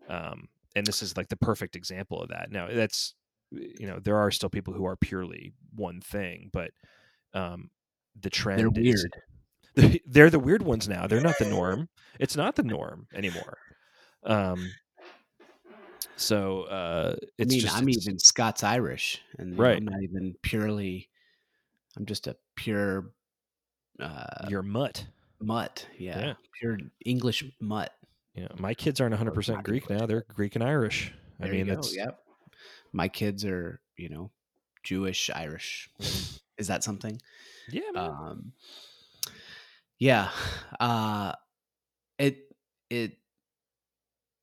Um, 0.09 0.48
and 0.74 0.84
this 0.86 1.00
is 1.00 1.16
like 1.16 1.28
the 1.28 1.36
perfect 1.36 1.76
example 1.76 2.20
of 2.20 2.28
that. 2.30 2.50
Now 2.50 2.68
that's 2.68 3.14
you 3.51 3.86
know 3.86 3.99
there 4.01 4.16
are 4.16 4.30
still 4.30 4.49
people 4.51 4.74
who 4.74 4.84
are 4.86 4.97
purely 4.97 5.53
one 5.74 6.01
thing, 6.01 6.51
but 6.53 6.70
um, 7.34 7.70
the 8.20 8.30
trend 8.30 8.61
They're 8.74 8.82
is 8.84 9.07
weird. 9.76 10.01
they're 10.07 10.30
the 10.30 10.38
weird 10.38 10.62
ones 10.62 10.88
now. 10.88 11.07
They're 11.07 11.20
not 11.20 11.38
the 11.38 11.44
norm. 11.51 11.88
It's 12.18 12.36
not 12.36 12.57
the 12.57 12.62
norm 12.62 13.07
anymore. 13.14 13.59
Um, 14.24 14.70
so 16.16 16.62
uh, 16.62 17.16
it's 17.38 17.53
I 17.53 17.55
mean, 17.55 17.61
just 17.61 17.76
I'm 17.76 17.88
it's- 17.88 18.07
even 18.07 18.18
Scots 18.18 18.62
Irish, 18.64 19.20
and 19.38 19.59
Right. 19.59 19.76
I'm 19.76 19.84
not 19.84 20.03
even 20.03 20.34
purely. 20.42 21.09
I'm 21.97 22.07
just 22.07 22.26
a 22.26 22.36
pure 22.57 23.12
uh, 24.01 24.47
your 24.49 24.62
mutt. 24.62 25.07
mutt. 25.40 25.86
Yeah, 25.99 26.18
Yeah. 26.20 26.34
pure 26.61 26.78
English 27.05 27.44
mutt. 27.61 27.92
Yeah, 28.34 28.49
my 28.59 28.74
kids 28.74 29.01
aren't 29.01 29.12
100 29.12 29.32
percent 29.34 29.62
Greek 29.62 29.88
now. 29.88 30.07
They're 30.07 30.24
Greek 30.34 30.55
and 30.57 30.64
Irish. 30.64 31.12
I 31.40 31.49
mean, 31.49 31.66
that's 31.66 31.94
Yep. 31.97 32.18
My 32.97 33.09
kids 33.09 33.44
are, 33.44 33.82
you 33.99 34.09
know, 34.09 34.30
Jewish 34.82 35.28
Irish. 35.34 35.90
Is 36.59 36.68
that 36.68 36.82
something? 36.82 37.20
yeah, 37.70 37.90
man. 37.92 38.05
um 38.11 38.53
yeah 39.99 40.30
uh 40.80 41.32
it 42.18 42.38
it 42.90 43.18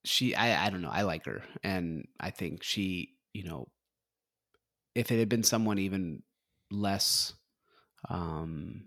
she 0.04 0.36
i 0.36 0.66
i 0.66 0.70
don't 0.70 0.82
know 0.82 0.92
i 0.92 1.04
like 1.04 1.26
her 1.26 1.42
and 1.64 2.06
i 2.20 2.30
think 2.30 2.62
she 2.62 3.16
you 3.34 3.44
know 3.44 3.68
if 4.96 5.12
it 5.12 5.18
had 5.18 5.30
been 5.30 5.44
someone 5.44 5.80
even 5.80 6.22
less 6.70 7.34
um 8.10 8.84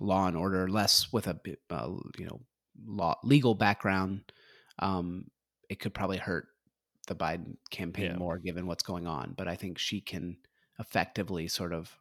law 0.00 0.26
and 0.26 0.36
order 0.36 0.66
less 0.68 1.12
with 1.12 1.26
a 1.26 1.38
uh, 1.70 1.88
you 2.18 2.26
know 2.26 2.40
law 2.86 3.14
legal 3.22 3.54
background 3.54 4.22
um 4.78 5.26
it 5.68 5.78
could 5.78 5.92
probably 5.94 6.16
hurt 6.16 6.48
the 7.06 7.14
biden 7.14 7.56
campaign 7.70 8.12
Yeah. 8.12 8.16
more 8.16 8.38
given 8.38 8.66
what's 8.66 8.82
going 8.84 9.06
on 9.06 9.34
but 9.36 9.48
i 9.48 9.54
think 9.56 9.78
she 9.78 10.00
can 10.00 10.36
effectively 10.78 11.48
sort 11.48 11.72
of 11.72 11.98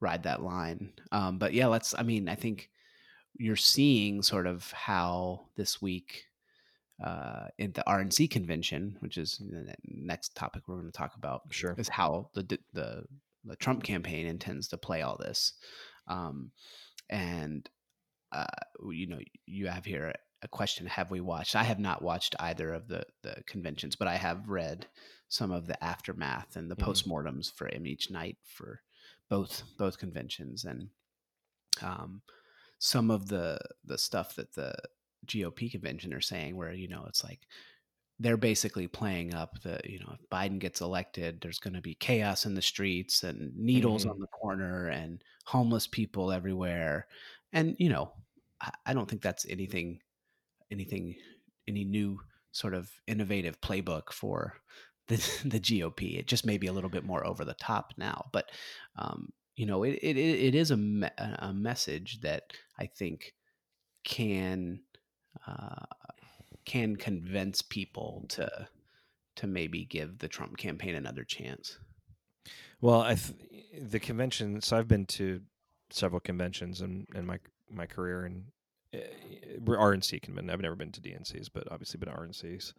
ride 0.00 0.24
that 0.24 0.42
line. 0.42 0.92
Um, 1.12 1.38
but 1.38 1.54
yeah, 1.54 1.66
let's. 1.66 1.94
I 1.96 2.02
mean, 2.02 2.28
I 2.28 2.34
think 2.34 2.70
you're 3.38 3.56
seeing 3.56 4.22
sort 4.22 4.46
of 4.46 4.70
how 4.72 5.46
this 5.56 5.80
week 5.80 6.24
uh, 7.04 7.46
in 7.58 7.72
the 7.72 7.84
RNC 7.86 8.30
convention, 8.30 8.96
which 9.00 9.16
is 9.18 9.38
the 9.38 9.74
next 9.84 10.34
topic 10.34 10.64
we're 10.66 10.76
going 10.80 10.86
to 10.90 10.92
talk 10.92 11.14
about, 11.16 11.42
sure. 11.50 11.74
is 11.78 11.88
how 11.88 12.28
the 12.34 12.42
the 12.72 13.04
the 13.44 13.56
Trump 13.56 13.82
campaign 13.82 14.26
intends 14.26 14.68
to 14.68 14.76
play 14.76 15.02
all 15.02 15.16
this. 15.16 15.54
Um, 16.08 16.50
and 17.08 17.68
uh, 18.32 18.44
you 18.90 19.06
know, 19.06 19.18
you 19.46 19.68
have 19.68 19.84
here 19.84 20.12
a 20.42 20.48
question: 20.48 20.86
Have 20.86 21.10
we 21.10 21.20
watched? 21.20 21.56
I 21.56 21.64
have 21.64 21.78
not 21.80 22.02
watched 22.02 22.34
either 22.40 22.72
of 22.74 22.88
the 22.88 23.06
the 23.22 23.42
conventions, 23.46 23.96
but 23.96 24.08
I 24.08 24.16
have 24.16 24.48
read 24.48 24.88
some 25.28 25.50
of 25.52 25.66
the 25.66 25.82
aftermath 25.84 26.56
and 26.56 26.70
the 26.70 26.76
Mhm. 26.76 26.84
postmortems 26.84 27.52
for 27.52 27.68
each 27.70 28.10
night 28.10 28.38
for 28.44 28.82
both 29.28 29.64
both 29.78 29.98
conventions 29.98 30.64
and 30.64 30.90
um, 31.82 32.22
some 32.78 33.10
of 33.10 33.28
the 33.28 33.58
the 33.84 33.98
stuff 33.98 34.36
that 34.36 34.54
the 34.54 34.74
GOP 35.26 35.70
convention 35.70 36.14
are 36.14 36.20
saying, 36.20 36.56
where 36.56 36.72
you 36.72 36.88
know 36.88 37.06
it's 37.08 37.24
like 37.24 37.46
they're 38.18 38.36
basically 38.38 38.88
playing 38.88 39.34
up 39.34 39.60
the 39.62 39.80
you 39.84 39.98
know 40.00 40.14
if 40.20 40.28
Biden 40.30 40.58
gets 40.58 40.80
elected, 40.80 41.40
there's 41.40 41.58
going 41.58 41.74
to 41.74 41.82
be 41.82 41.94
chaos 41.96 42.46
in 42.46 42.54
the 42.54 42.62
streets 42.62 43.24
and 43.24 43.54
needles 43.56 44.04
Mhm. 44.04 44.06
on 44.06 44.20
the 44.20 44.28
corner 44.28 44.88
and 44.88 45.22
homeless 45.46 45.86
people 45.86 46.32
everywhere, 46.32 47.08
and 47.52 47.76
you 47.78 47.88
know 47.90 48.12
I 48.86 48.94
don't 48.94 49.08
think 49.10 49.22
that's 49.22 49.46
anything 49.48 50.00
anything 50.70 51.14
any 51.68 51.84
new 51.84 52.18
sort 52.52 52.74
of 52.74 52.90
innovative 53.06 53.60
playbook 53.60 54.12
for 54.12 54.54
the 55.08 55.16
the 55.44 55.60
GOP. 55.60 56.18
It 56.18 56.26
just 56.26 56.46
may 56.46 56.58
be 56.58 56.66
a 56.66 56.72
little 56.72 56.90
bit 56.90 57.04
more 57.04 57.26
over 57.26 57.44
the 57.44 57.54
top 57.54 57.92
now, 57.96 58.26
but 58.32 58.50
um, 58.96 59.32
you 59.56 59.66
know, 59.66 59.84
it 59.84 59.98
it 60.02 60.16
it 60.16 60.54
is 60.54 60.70
a 60.70 60.76
me- 60.76 61.08
a 61.18 61.52
message 61.52 62.20
that 62.20 62.52
I 62.78 62.86
think 62.86 63.34
can 64.04 64.80
uh, 65.46 65.84
can 66.64 66.96
convince 66.96 67.62
people 67.62 68.24
to 68.30 68.68
to 69.36 69.46
maybe 69.46 69.84
give 69.84 70.18
the 70.18 70.28
Trump 70.28 70.56
campaign 70.56 70.94
another 70.94 71.24
chance. 71.24 71.78
Well, 72.80 73.00
I 73.00 73.14
th- 73.14 73.38
the 73.80 74.00
convention. 74.00 74.60
So 74.60 74.76
I've 74.76 74.88
been 74.88 75.06
to 75.06 75.40
several 75.90 76.20
conventions 76.20 76.80
in, 76.80 77.06
in 77.14 77.26
my 77.26 77.38
my 77.70 77.86
career, 77.86 78.24
and 78.24 78.44
RNC 78.94 80.22
convention. 80.22 80.50
I've 80.50 80.60
never 80.60 80.76
been 80.76 80.92
to 80.92 81.00
DNCs, 81.00 81.48
but 81.52 81.70
obviously 81.70 81.98
been 81.98 82.08
to 82.10 82.14
RNCs, 82.16 82.72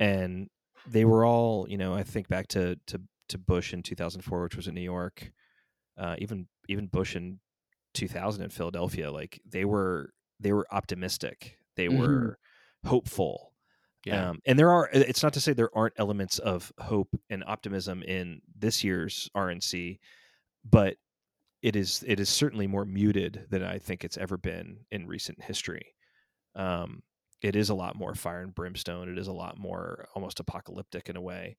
and 0.00 0.48
they 0.86 1.04
were 1.04 1.24
all. 1.24 1.66
You 1.68 1.78
know, 1.78 1.94
I 1.94 2.02
think 2.02 2.28
back 2.28 2.48
to 2.48 2.76
to 2.86 3.00
to 3.28 3.38
Bush 3.38 3.72
in 3.72 3.82
2004, 3.82 4.42
which 4.42 4.56
was 4.56 4.68
in 4.68 4.74
New 4.74 4.80
York. 4.82 5.32
Uh, 5.98 6.16
even 6.18 6.46
even 6.68 6.86
Bush 6.86 7.16
in 7.16 7.40
2000 7.94 8.42
in 8.44 8.50
Philadelphia, 8.50 9.10
like 9.10 9.40
they 9.48 9.64
were 9.64 10.10
they 10.40 10.52
were 10.52 10.66
optimistic. 10.70 11.56
They 11.76 11.86
Mhm. 11.86 11.98
were 11.98 12.38
hopeful. 12.84 13.52
Yeah, 14.04 14.30
Um, 14.30 14.40
and 14.46 14.56
there 14.56 14.70
are, 14.70 14.88
it's 14.92 15.22
not 15.24 15.32
to 15.32 15.40
say 15.40 15.52
there 15.52 15.74
aren't 15.76 15.94
elements 15.98 16.38
of 16.38 16.72
hope 16.78 17.08
and 17.28 17.42
optimism 17.44 18.04
in 18.04 18.40
this 18.54 18.84
year's 18.84 19.28
RNC, 19.34 19.98
but 20.64 20.96
it 21.62 21.76
is, 21.76 22.04
it 22.06 22.20
is 22.20 22.28
certainly 22.28 22.66
more 22.66 22.84
muted 22.84 23.46
than 23.50 23.62
I 23.62 23.78
think 23.78 24.04
it's 24.04 24.18
ever 24.18 24.36
been 24.36 24.78
in 24.90 25.06
recent 25.06 25.42
history. 25.42 25.94
Um, 26.54 27.02
it 27.42 27.56
is 27.56 27.68
a 27.68 27.74
lot 27.74 27.96
more 27.96 28.14
fire 28.14 28.40
and 28.40 28.54
brimstone. 28.54 29.10
It 29.10 29.18
is 29.18 29.28
a 29.28 29.32
lot 29.32 29.58
more 29.58 30.08
almost 30.14 30.40
apocalyptic 30.40 31.08
in 31.08 31.16
a 31.16 31.20
way. 31.20 31.56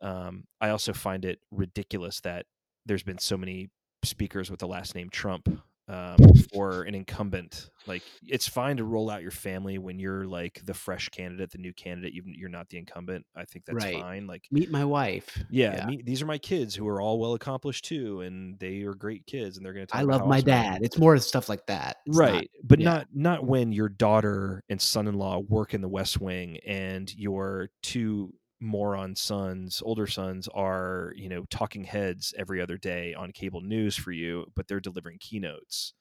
Um, 0.00 0.44
I 0.60 0.70
also 0.70 0.92
find 0.92 1.24
it 1.24 1.40
ridiculous 1.50 2.20
that 2.20 2.46
there's 2.86 3.02
been 3.02 3.18
so 3.18 3.36
many 3.36 3.68
speakers 4.04 4.50
with 4.50 4.60
the 4.60 4.68
last 4.68 4.94
name 4.94 5.10
Trump 5.10 5.48
um, 5.88 6.16
for 6.52 6.82
an 6.82 6.94
incumbent. 6.94 7.70
Like, 7.86 8.02
it's 8.26 8.46
fine 8.46 8.76
to 8.76 8.84
roll 8.84 9.08
out 9.10 9.22
your 9.22 9.30
family 9.30 9.78
when 9.78 9.98
you're 9.98 10.26
like 10.26 10.60
the 10.66 10.74
fresh 10.74 11.08
candidate, 11.08 11.50
the 11.50 11.58
new 11.58 11.72
candidate. 11.72 12.12
You, 12.12 12.22
you're 12.26 12.50
not 12.50 12.68
the 12.68 12.76
incumbent. 12.78 13.24
I 13.34 13.44
think 13.46 13.64
that's 13.64 13.82
Right. 13.84 14.00
fine. 14.00 14.26
Like, 14.26 14.44
meet 14.50 14.70
my 14.70 14.84
wife. 14.84 15.42
yeah, 15.50 15.86
Me, 15.86 16.02
these 16.04 16.20
are 16.20 16.26
my 16.26 16.36
kids 16.38 16.74
who 16.74 16.86
are 16.88 17.00
all 17.00 17.18
well 17.18 17.34
accomplished 17.34 17.86
too, 17.86 18.20
and 18.20 18.58
they 18.58 18.82
are 18.82 18.94
great 18.94 19.24
kids, 19.26 19.56
and 19.56 19.64
they're 19.64 19.72
going 19.72 19.86
to. 19.86 19.96
I 19.96 20.02
love 20.02 20.26
my 20.26 20.40
dad. 20.42 20.80
It's 20.82 20.98
more 20.98 21.16
stuff 21.18 21.48
like 21.48 21.64
that, 21.66 21.96
It's 22.06 22.18
not- 22.18 22.30
right 22.32 22.50
but 22.64 22.80
yeah. 22.80 22.84
not 22.84 23.06
not 23.14 23.44
when 23.46 23.72
your 23.72 23.88
daughter 23.88 24.62
and 24.68 24.80
son-in-law 24.80 25.38
work 25.48 25.72
in 25.74 25.80
the 25.80 25.88
west 25.88 26.20
wing 26.20 26.58
and 26.66 27.12
your 27.14 27.70
two 27.82 28.34
moron 28.60 29.14
sons 29.14 29.82
older 29.84 30.06
sons 30.06 30.48
are 30.48 31.12
you 31.16 31.28
know 31.28 31.44
talking 31.50 31.84
heads 31.84 32.34
every 32.36 32.60
other 32.60 32.76
day 32.76 33.14
on 33.14 33.30
cable 33.32 33.60
news 33.60 33.96
for 33.96 34.10
you 34.12 34.44
but 34.56 34.66
they're 34.66 34.80
delivering 34.80 35.16
keynotes 35.20 35.94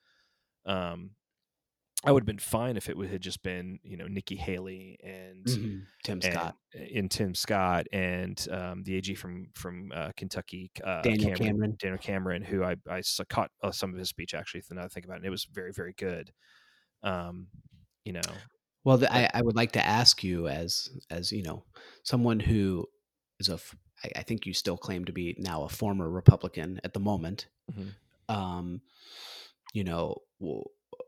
um 0.66 1.12
i 2.04 2.12
would 2.12 2.24
have 2.24 2.28
been 2.28 2.40
fine 2.40 2.76
if 2.76 2.90
it 2.90 2.98
would 2.98 3.10
had 3.10 3.22
just 3.22 3.44
been 3.44 3.80
you 3.84 3.96
know 3.96 4.08
nikki 4.08 4.36
haley 4.36 4.98
and 5.04 5.46
Mhm. 5.46 5.82
Tim 6.04 6.20
and, 6.24 6.34
Scott, 6.34 6.56
in 6.74 7.10
Tim 7.10 7.36
Scott 7.36 7.86
and 7.92 8.48
um, 8.50 8.84
the 8.84 8.96
AG 8.96 9.14
from 9.16 9.50
from 9.56 9.92
uh, 9.94 10.12
Kentucky, 10.16 10.72
uh, 10.84 11.02
Daniel 11.02 11.36
Cameron. 11.36 11.76
Daniel 11.78 11.98
Cameron, 11.98 12.42
who 12.44 12.64
I 12.64 12.78
I 12.90 13.02
caught 13.28 13.52
uh, 13.62 13.72
some 13.72 13.92
of 13.92 14.00
his 14.00 14.08
speech 14.08 14.34
actually. 14.34 14.64
Now 14.72 14.86
I 14.86 14.88
think 14.88 15.06
about 15.06 15.16
it, 15.16 15.18
and 15.18 15.26
it 15.26 15.32
was 15.32 15.44
very 15.46 15.74
very 15.74 15.94
good. 15.98 16.32
Um, 17.04 17.48
you 18.06 18.14
know, 18.14 18.22
Well, 18.88 19.00
the, 19.00 19.14
I, 19.14 19.30
I 19.34 19.42
would 19.42 19.58
like 19.58 19.74
to 19.74 19.86
ask 19.86 20.24
you, 20.24 20.48
as 20.48 20.90
as 21.10 21.34
you 21.34 21.44
know, 21.44 21.66
someone 22.04 22.40
who 22.40 22.88
is 23.38 23.50
a, 23.50 23.56
f- 23.56 23.76
I, 24.02 24.20
I 24.20 24.24
think 24.24 24.46
you 24.46 24.54
still 24.54 24.78
claim 24.78 25.04
to 25.04 25.12
be 25.12 25.36
now 25.38 25.64
a 25.64 25.70
former 25.70 26.10
Republican 26.10 26.80
at 26.86 26.94
the 26.94 27.02
moment. 27.02 27.48
Mhm. 27.70 27.90
Um, 28.34 28.82
you 29.74 29.84
know, 29.84 30.20
w- 30.40 30.64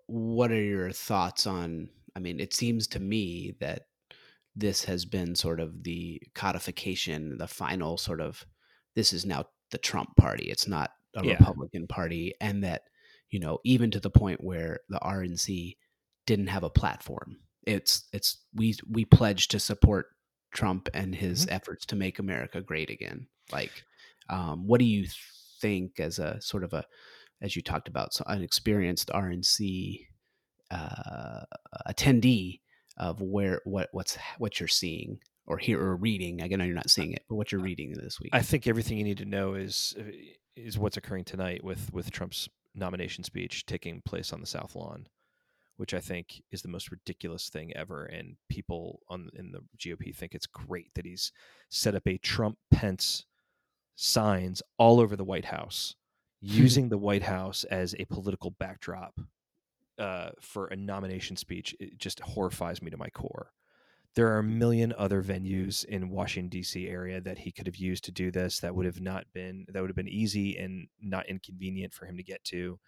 what 0.08 0.52
are 0.52 0.62
your 0.62 0.92
thoughts 0.92 1.48
on? 1.48 1.88
I 2.18 2.20
mean, 2.20 2.42
it 2.42 2.54
seems 2.54 2.86
to 2.88 3.00
me 3.00 3.56
that 3.62 3.84
this 4.58 4.84
has 4.84 5.06
been 5.06 5.34
sort 5.34 5.62
of 5.62 5.84
the 5.84 6.22
codification, 6.36 7.38
the 7.38 7.48
final 7.48 7.98
sort 7.98 8.20
of. 8.20 8.46
This 8.94 9.14
is 9.14 9.26
now 9.26 9.46
the 9.72 9.78
Trump 9.78 10.18
party. 10.18 10.48
It's 10.52 10.68
not 10.68 10.92
a 11.16 11.26
Yeah. 11.26 11.38
Republican 11.38 11.88
party, 11.88 12.34
and 12.42 12.62
that 12.66 12.82
you 13.30 13.40
know, 13.40 13.60
even 13.64 13.90
to 13.92 14.02
the 14.02 14.10
point 14.10 14.44
where 14.44 14.82
the 14.90 15.00
RNC 15.00 15.78
didn't 16.26 16.48
have 16.48 16.64
a 16.64 16.70
platform. 16.70 17.38
It's 17.70 18.08
it's 18.14 18.38
we 18.54 18.76
we 18.90 19.06
pledge 19.06 19.48
to 19.50 19.60
support 19.60 20.08
Trump 20.54 20.90
and 20.94 21.14
his 21.16 21.46
Mm-hmm. 21.46 21.56
efforts 21.56 21.86
to 21.88 21.96
make 21.96 22.20
America 22.20 22.62
great 22.62 22.90
again. 22.90 23.28
Like 23.52 23.72
Um, 24.30 24.68
what 24.68 24.80
do 24.80 24.86
you 24.86 25.08
think 25.62 26.00
as 26.00 26.20
a 26.20 26.40
sort 26.42 26.64
of 26.64 26.74
a, 26.74 26.84
as 27.42 27.56
you 27.56 27.62
talked 27.62 27.88
about, 27.88 28.14
so 28.14 28.24
an 28.28 28.42
experienced 28.44 29.10
RNC 29.10 30.06
uh, 30.72 31.44
attendee 31.88 32.60
of 32.98 33.22
where 33.22 33.62
what 33.66 33.90
what's 33.92 34.18
what 34.38 34.60
you're 34.60 34.68
seeing 34.68 35.20
or 35.48 35.58
hear 35.58 35.80
or 35.82 35.96
reading? 35.96 36.42
I 36.42 36.48
know 36.48 36.66
you're 36.66 36.76
not 36.76 36.90
seeing 36.90 37.14
it, 37.14 37.24
but 37.30 37.36
what 37.36 37.52
you're 37.52 37.62
reading 37.62 37.94
this 37.94 38.20
week. 38.20 38.32
I 38.34 38.42
think 38.42 38.68
everything 38.68 38.98
you 38.98 39.04
need 39.04 39.18
to 39.20 39.26
know 39.26 39.54
is 39.56 39.96
is 40.56 40.78
what's 40.78 40.98
occurring 40.98 41.26
tonight 41.26 41.64
with 41.64 41.92
with 41.94 42.12
Trump's 42.12 42.50
nomination 42.76 43.24
speech 43.24 43.66
taking 43.66 44.02
place 44.02 44.32
on 44.34 44.42
the 44.42 44.48
South 44.48 44.76
Lawn, 44.76 45.08
which 45.80 45.94
I 45.94 46.02
think 46.02 46.44
is 46.52 46.62
the 46.62 46.68
most 46.68 46.92
ridiculous 46.92 47.48
thing 47.48 47.72
ever. 47.74 48.04
And 48.04 48.36
people 48.50 49.00
on 49.08 49.30
in 49.34 49.54
the 49.54 49.62
GOP 49.78 50.14
think 50.14 50.36
it's 50.36 50.46
great 50.46 50.94
that 50.94 51.06
he's 51.06 51.32
set 51.70 51.96
up 51.96 52.06
a 52.06 52.18
Trump 52.18 52.58
Pence 52.70 53.26
signs 53.96 54.62
all 54.78 55.00
over 55.00 55.16
the 55.16 55.24
White 55.24 55.46
House, 55.46 55.96
using 56.42 56.90
the 56.90 56.98
White 56.98 57.24
House 57.24 57.64
as 57.64 57.96
a 57.98 58.04
political 58.06 58.52
backdrop 58.52 59.22
uh, 59.98 60.32
for 60.42 60.68
a 60.68 60.76
nomination 60.76 61.38
speech. 61.38 61.74
It 61.80 61.98
just 61.98 62.20
horrifies 62.20 62.82
me 62.82 62.92
to 62.92 62.98
my 62.98 63.10
core. 63.10 63.54
There 64.16 64.28
are 64.28 64.40
a 64.40 64.44
million 64.44 64.94
other 64.98 65.24
venues 65.24 65.86
in 65.86 66.10
Washington 66.10 66.50
D.C. 66.50 66.90
area 66.90 67.22
that 67.22 67.38
he 67.38 67.54
could 67.54 67.68
have 67.68 67.78
used 67.78 68.04
to 68.04 68.12
do 68.12 68.32
this. 68.32 68.60
That 68.60 68.76
would 68.76 68.86
have 68.86 69.00
not 69.00 69.24
been 69.32 69.66
that 69.70 69.80
would 69.80 69.90
have 69.90 69.96
been 69.96 70.10
easy 70.10 70.58
and 70.58 70.90
not 71.02 71.30
inconvenient 71.30 71.94
for 71.94 72.06
him 72.06 72.18
to 72.18 72.24
get 72.24 72.44
to. 72.46 72.80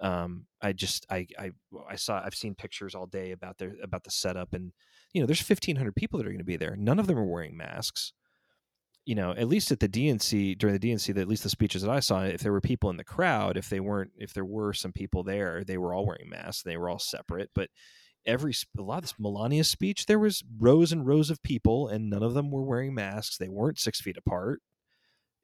Um, 0.00 0.46
I 0.62 0.72
just 0.72 1.06
I, 1.10 1.26
I 1.38 1.50
I 1.88 1.96
saw 1.96 2.22
I've 2.24 2.34
seen 2.34 2.54
pictures 2.54 2.94
all 2.94 3.06
day 3.06 3.32
about 3.32 3.58
their 3.58 3.74
about 3.82 4.04
the 4.04 4.10
setup 4.10 4.54
and 4.54 4.72
you 5.12 5.20
know 5.20 5.26
there's 5.26 5.46
1500 5.46 5.94
people 5.94 6.18
that 6.18 6.26
are 6.26 6.30
going 6.30 6.38
to 6.38 6.44
be 6.44 6.56
there. 6.56 6.76
None 6.76 6.98
of 6.98 7.06
them 7.06 7.18
are 7.18 7.24
wearing 7.24 7.56
masks 7.56 8.12
you 9.06 9.14
know, 9.14 9.32
at 9.32 9.48
least 9.48 9.72
at 9.72 9.80
the 9.80 9.88
DNC 9.88 10.58
during 10.58 10.78
the 10.78 10.92
DNC, 10.92 11.18
at 11.18 11.28
least 11.28 11.42
the 11.42 11.50
speeches 11.50 11.82
that 11.82 11.90
I 11.90 12.00
saw, 12.00 12.22
if 12.22 12.42
there 12.42 12.52
were 12.52 12.60
people 12.60 12.90
in 12.90 12.96
the 12.96 13.04
crowd, 13.04 13.56
if 13.56 13.68
they 13.68 13.80
weren't, 13.80 14.12
if 14.16 14.34
there 14.34 14.44
were 14.44 14.72
some 14.72 14.92
people 14.92 15.22
there, 15.22 15.64
they 15.64 15.78
were 15.78 15.94
all 15.94 16.06
wearing 16.06 16.28
masks. 16.28 16.62
They 16.62 16.76
were 16.76 16.88
all 16.88 16.98
separate. 16.98 17.50
But 17.54 17.70
every 18.26 18.52
a 18.78 18.82
lot 18.82 18.98
of 18.98 19.02
this 19.02 19.14
Melania 19.18 19.64
speech, 19.64 20.06
there 20.06 20.18
was 20.18 20.44
rows 20.58 20.92
and 20.92 21.06
rows 21.06 21.30
of 21.30 21.42
people, 21.42 21.88
and 21.88 22.10
none 22.10 22.22
of 22.22 22.34
them 22.34 22.50
were 22.50 22.62
wearing 22.62 22.94
masks. 22.94 23.38
They 23.38 23.48
weren't 23.48 23.78
six 23.78 24.00
feet 24.00 24.16
apart. 24.16 24.60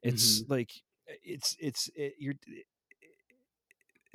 It's 0.03 0.41
mm-hmm. 0.41 0.53
like 0.53 0.71
it's 1.23 1.57
it's 1.59 1.89
it, 1.95 2.13
you're 2.19 2.35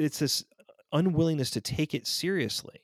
it's 0.03 0.19
this 0.19 0.45
unwillingness 0.93 1.51
to 1.51 1.61
take 1.61 1.95
it 1.95 2.07
seriously 2.07 2.81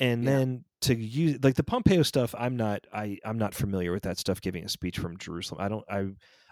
and 0.00 0.24
yeah. 0.24 0.30
then 0.30 0.64
to 0.82 0.94
use 0.94 1.38
like 1.42 1.54
the 1.54 1.64
Pompeo 1.64 2.02
stuff, 2.02 2.34
I'm 2.36 2.56
not 2.56 2.86
I 2.92 3.18
I'm 3.24 3.38
not 3.38 3.54
familiar 3.54 3.92
with 3.92 4.02
that 4.02 4.18
stuff. 4.18 4.40
Giving 4.40 4.64
a 4.64 4.68
speech 4.68 4.98
from 4.98 5.18
Jerusalem, 5.18 5.60
I 5.60 5.68
don't 5.68 5.84
I 5.88 6.06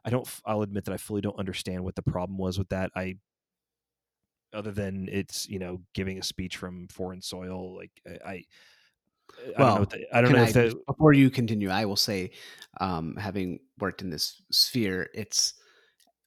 I 0.05 0.11
don't 0.11 0.29
I'll 0.45 0.63
admit 0.63 0.85
that 0.85 0.95
I 0.95 0.97
fully 0.97 1.21
don't 1.21 1.39
understand 1.39 1.85
what 1.85 1.95
the 1.95 2.03
problem 2.03 2.39
was 2.39 2.59
with 2.59 2.69
that. 2.71 2.91
I 2.95 3.17
other 4.55 4.71
than 4.71 5.09
it's 5.11 5.49
you 5.49 5.59
know 5.59 5.81
giving 5.95 6.19
a 6.19 6.23
speech 6.23 6.57
from 6.57 6.89
foreign 6.89 7.23
soil, 7.23 7.77
like 7.77 7.91
I. 8.25 8.45
I 9.57 9.63
well, 9.63 9.77
don't 9.77 9.93
know, 9.93 9.99
the, 9.99 10.17
I 10.17 10.21
don't 10.21 10.33
know 10.33 10.43
if 10.43 10.53
that, 10.53 10.87
before 10.87 11.15
you 11.15 11.31
continue, 11.31 11.71
I 11.71 11.87
will 11.87 11.97
say, 11.97 12.33
um, 12.81 13.17
having 13.17 13.61
worked 13.79 14.03
in 14.03 14.11
this 14.11 14.43
sphere, 14.51 15.09
it's 15.15 15.55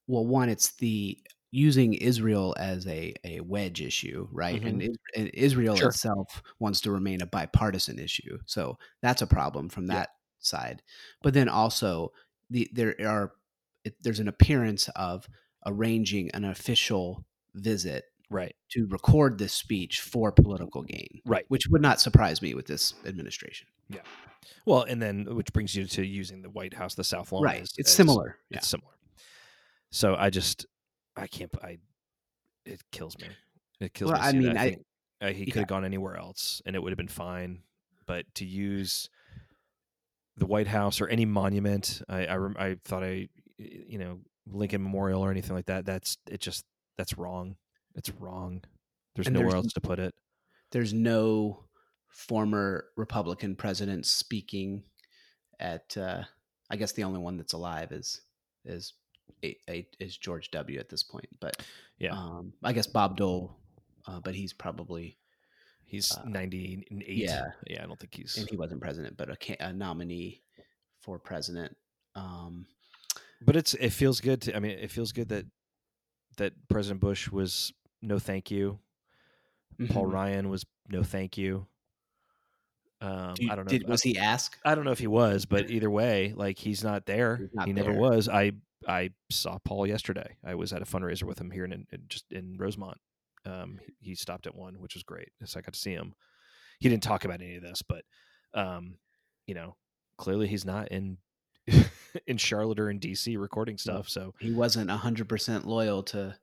well, 0.07 0.25
one, 0.25 0.49
it's 0.49 0.71
the 0.77 1.19
using 1.55 1.93
Israel 1.93 2.53
as 2.59 2.85
a, 2.85 3.13
a 3.23 3.39
wedge 3.39 3.81
issue, 3.81 4.27
right? 4.31 4.61
Mm-hmm. 4.61 4.81
And, 4.81 4.97
and, 5.15 5.31
Israel 5.33 5.77
sure. 5.77 5.87
itself 5.87 6.43
wants 6.59 6.81
to 6.81 6.91
remain 6.91 7.21
a 7.21 7.25
bipartisan 7.25 7.97
issue. 7.97 8.37
So 8.45 8.77
that's 9.01 9.21
a 9.21 9.27
problem 9.27 9.69
from 9.69 9.87
that 9.87 10.09
yeah. 10.09 10.39
side. 10.39 10.83
But 11.23 11.33
then 11.33 11.47
also 11.47 12.11
the 12.49 12.69
there 12.73 12.95
are 12.99 13.31
it, 13.85 13.95
there's 14.03 14.19
an 14.19 14.27
appearance 14.27 14.89
of 14.97 15.27
arranging 15.65 16.29
an 16.33 16.43
official 16.43 17.25
visit 17.53 18.03
right 18.29 18.55
to 18.71 18.85
record 18.89 19.37
this 19.37 19.53
speech 19.53 20.01
for 20.01 20.31
political 20.31 20.81
gain 20.81 21.21
right 21.25 21.45
which 21.47 21.67
would 21.69 21.81
not 21.81 22.01
surprise 22.01 22.41
me 22.41 22.55
with 22.55 22.65
this 22.65 22.95
administration 23.05 23.67
yeah 23.87 23.99
well 24.65 24.81
and 24.81 24.99
then 24.99 25.25
which 25.35 25.53
brings 25.53 25.75
you 25.75 25.85
to 25.85 26.03
using 26.03 26.41
the 26.41 26.49
white 26.49 26.73
house 26.73 26.95
the 26.95 27.03
south 27.03 27.31
lawn 27.31 27.43
right 27.43 27.61
as, 27.61 27.71
it's 27.77 27.89
as, 27.89 27.95
similar 27.95 28.37
it's 28.49 28.57
yeah. 28.57 28.59
similar 28.61 28.93
so 29.91 30.15
i 30.17 30.29
just 30.29 30.65
I 31.15 31.27
can't. 31.27 31.51
I 31.63 31.77
it 32.65 32.81
kills 32.91 33.17
me. 33.19 33.27
It 33.79 33.93
kills 33.93 34.11
well, 34.11 34.21
me. 34.21 34.27
I 34.27 34.31
mean, 34.31 34.57
I, 34.57 34.69
think, 34.69 34.85
uh, 35.21 35.27
he 35.27 35.45
could 35.45 35.59
have 35.61 35.67
gone 35.67 35.85
anywhere 35.85 36.17
else, 36.17 36.61
and 36.65 36.75
it 36.75 36.81
would 36.81 36.91
have 36.91 36.97
been 36.97 37.07
fine. 37.07 37.61
But 38.05 38.25
to 38.35 38.45
use 38.45 39.09
the 40.37 40.45
White 40.45 40.67
House 40.67 41.01
or 41.01 41.07
any 41.07 41.25
monument, 41.25 42.01
I 42.09 42.25
I, 42.25 42.37
I 42.57 42.75
thought 42.83 43.03
I 43.03 43.29
you 43.57 43.97
know 43.97 44.19
Lincoln 44.47 44.83
Memorial 44.83 45.21
or 45.21 45.31
anything 45.31 45.55
like 45.55 45.67
that. 45.67 45.85
That's 45.85 46.17
it. 46.29 46.41
Just 46.41 46.65
that's 46.97 47.17
wrong. 47.17 47.55
It's 47.95 48.11
wrong. 48.11 48.63
There's 49.15 49.27
and 49.27 49.33
nowhere 49.33 49.51
there's, 49.51 49.65
else 49.65 49.73
to 49.73 49.81
put 49.81 49.99
it. 49.99 50.13
There's 50.71 50.93
no 50.93 51.63
former 52.09 52.85
Republican 52.97 53.55
president 53.55 54.05
speaking 54.05 54.83
at. 55.59 55.95
Uh, 55.97 56.23
I 56.69 56.77
guess 56.77 56.93
the 56.93 57.03
only 57.03 57.19
one 57.19 57.37
that's 57.37 57.53
alive 57.53 57.91
is 57.91 58.21
is 58.65 58.93
a, 59.43 59.57
a, 59.69 59.87
is 59.99 60.17
George 60.17 60.51
W. 60.51 60.79
at 60.79 60.89
this 60.89 61.03
point. 61.03 61.27
But 61.39 61.65
yeah, 61.97 62.13
um, 62.13 62.53
I 62.63 62.73
guess 62.73 62.87
Bob 62.87 63.17
Dole, 63.17 63.55
uh, 64.07 64.19
but 64.19 64.35
he's 64.35 64.53
probably 64.53 65.17
he's 65.83 66.11
uh, 66.11 66.23
ninety 66.25 66.85
eight. 66.91 67.17
Yeah, 67.17 67.43
yeah. 67.67 67.83
I 67.83 67.87
don't 67.87 67.99
think 67.99 68.15
he's 68.15 68.37
and 68.37 68.49
he 68.49 68.57
wasn't 68.57 68.81
president, 68.81 69.17
but 69.17 69.29
a, 69.29 69.65
a 69.65 69.73
nominee 69.73 70.41
for 70.99 71.19
president. 71.19 71.75
Um, 72.15 72.65
but 73.41 73.55
it's 73.55 73.73
it 73.75 73.91
feels 73.91 74.21
good 74.21 74.41
to. 74.43 74.55
I 74.55 74.59
mean, 74.59 74.71
it 74.71 74.91
feels 74.91 75.11
good 75.11 75.29
that 75.29 75.45
that 76.37 76.53
President 76.69 77.01
Bush 77.01 77.29
was 77.29 77.73
no 78.01 78.19
thank 78.19 78.51
you. 78.51 78.79
Mm-hmm. 79.79 79.93
Paul 79.93 80.05
Ryan 80.05 80.49
was 80.49 80.65
no 80.89 81.03
thank 81.03 81.37
you. 81.37 81.67
Um, 83.01 83.35
I 83.49 83.55
don't 83.55 83.65
know. 83.65 83.69
Did, 83.69 83.87
was 83.87 84.01
he 84.01 84.17
asked? 84.17 84.57
I 84.63 84.73
don't 84.73 84.85
know 84.85 84.91
if 84.91 84.99
he 84.99 85.07
was, 85.07 85.45
but 85.45 85.69
either 85.69 85.91
way, 85.91 86.33
like 86.35 86.57
he's 86.57 86.83
not 86.83 87.05
there. 87.05 87.37
He's 87.37 87.53
not 87.53 87.67
he 87.67 87.73
there. 87.73 87.83
never 87.83 87.97
was. 87.97 88.29
I 88.29 88.53
I 88.87 89.11
saw 89.31 89.57
Paul 89.63 89.87
yesterday. 89.87 90.37
I 90.43 90.55
was 90.55 90.73
at 90.73 90.81
a 90.81 90.85
fundraiser 90.85 91.23
with 91.23 91.39
him 91.39 91.51
here 91.51 91.65
in, 91.65 91.71
in 91.73 91.87
just 92.07 92.25
in 92.31 92.57
Rosemont. 92.57 92.97
Um, 93.45 93.79
he, 93.85 94.09
he, 94.09 94.15
stopped 94.15 94.47
at 94.47 94.55
one, 94.55 94.75
which 94.79 94.95
was 94.95 95.03
great. 95.03 95.29
So 95.43 95.59
I 95.59 95.61
got 95.61 95.73
to 95.73 95.79
see 95.79 95.93
him. 95.93 96.13
He 96.79 96.89
didn't 96.89 97.03
talk 97.03 97.25
about 97.25 97.41
any 97.41 97.55
of 97.55 97.61
this, 97.61 97.81
but 97.81 98.03
um, 98.53 98.97
you 99.45 99.53
know, 99.53 99.75
clearly 100.17 100.47
he's 100.47 100.65
not 100.65 100.89
in 100.89 101.17
in 102.27 102.37
Charlotte 102.37 102.79
or 102.79 102.89
in 102.89 102.99
DC 102.99 103.39
recording 103.39 103.77
stuff. 103.77 104.09
So 104.09 104.33
he 104.39 104.51
wasn't 104.51 104.89
hundred 104.89 105.29
percent 105.29 105.67
loyal 105.67 106.03
to 106.03 106.35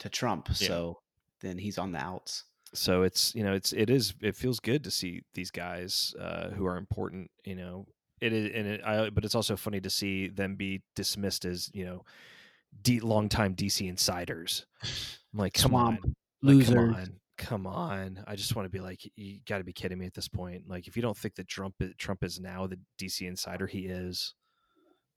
to 0.00 0.08
Trump. 0.08 0.48
Yeah. 0.48 0.68
So 0.68 0.98
then 1.40 1.58
he's 1.58 1.78
on 1.78 1.92
the 1.92 1.98
outs. 1.98 2.44
So 2.74 3.02
it's 3.02 3.34
you 3.34 3.42
know 3.42 3.52
it's 3.52 3.72
it 3.72 3.90
is 3.90 4.14
it 4.20 4.36
feels 4.36 4.60
good 4.60 4.84
to 4.84 4.90
see 4.90 5.22
these 5.34 5.50
guys 5.50 6.14
uh, 6.20 6.50
who 6.50 6.66
are 6.66 6.76
important 6.76 7.30
you 7.44 7.56
know 7.56 7.86
it 8.20 8.32
is, 8.32 8.50
and 8.54 8.66
it, 8.66 8.80
I, 8.84 9.10
but 9.10 9.24
it's 9.24 9.34
also 9.34 9.56
funny 9.56 9.80
to 9.80 9.90
see 9.90 10.28
them 10.28 10.56
be 10.56 10.82
dismissed 10.94 11.44
as 11.44 11.70
you 11.72 11.84
know, 11.84 12.04
D, 12.82 13.00
longtime 13.00 13.54
DC 13.54 13.88
insiders. 13.88 14.66
I'm 14.82 15.38
like, 15.38 15.54
come 15.54 15.70
Swamp, 15.70 16.04
on, 16.04 16.14
loser. 16.42 16.88
Like, 16.88 17.08
come 17.36 17.66
on, 17.66 18.14
come 18.16 18.18
on. 18.18 18.24
I 18.26 18.36
just 18.36 18.54
want 18.54 18.66
to 18.66 18.70
be 18.70 18.80
like, 18.80 19.10
you 19.16 19.40
got 19.48 19.58
to 19.58 19.64
be 19.64 19.72
kidding 19.72 19.98
me 19.98 20.06
at 20.06 20.14
this 20.14 20.28
point. 20.28 20.68
Like, 20.68 20.86
if 20.86 20.96
you 20.96 21.02
don't 21.02 21.16
think 21.16 21.34
that 21.36 21.48
Trump 21.48 21.74
Trump 21.98 22.22
is 22.24 22.40
now 22.40 22.66
the 22.66 22.78
DC 22.98 23.26
insider 23.26 23.66
he 23.66 23.86
is, 23.86 24.34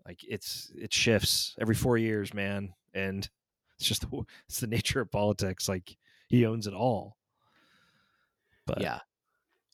like 0.05 0.19
it's 0.27 0.71
it 0.75 0.93
shifts 0.93 1.55
every 1.59 1.75
four 1.75 1.97
years, 1.97 2.33
man, 2.33 2.73
and 2.93 3.29
it's 3.77 3.87
just 3.87 4.09
the, 4.09 4.23
it's 4.47 4.59
the 4.59 4.67
nature 4.67 5.01
of 5.01 5.11
politics. 5.11 5.67
Like 5.67 5.97
he 6.27 6.45
owns 6.45 6.67
it 6.67 6.73
all. 6.73 7.17
But 8.65 8.81
yeah, 8.81 8.99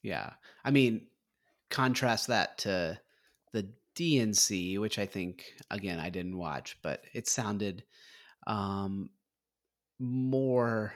yeah. 0.01 0.31
I 0.63 0.71
mean, 0.71 1.07
contrast 1.69 2.27
that 2.27 2.57
to 2.59 2.99
the 3.51 3.69
DNC, 3.95 4.79
which 4.79 4.99
I 4.99 5.05
think 5.05 5.53
again 5.69 5.99
I 5.99 6.09
didn't 6.09 6.37
watch, 6.37 6.77
but 6.81 7.03
it 7.13 7.27
sounded 7.27 7.83
um, 8.47 9.09
more 9.99 10.93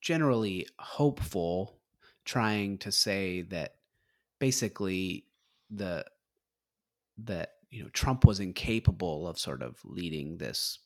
generally 0.00 0.66
hopeful, 0.78 1.78
trying 2.24 2.78
to 2.78 2.92
say 2.92 3.42
that 3.42 3.74
basically 4.38 5.24
the 5.70 6.04
that 7.18 7.52
you 7.70 7.82
know 7.82 7.88
Trump 7.90 8.24
was 8.24 8.40
incapable 8.40 9.26
of 9.26 9.38
sort 9.38 9.62
of 9.62 9.78
leading 9.84 10.38
this 10.38 10.78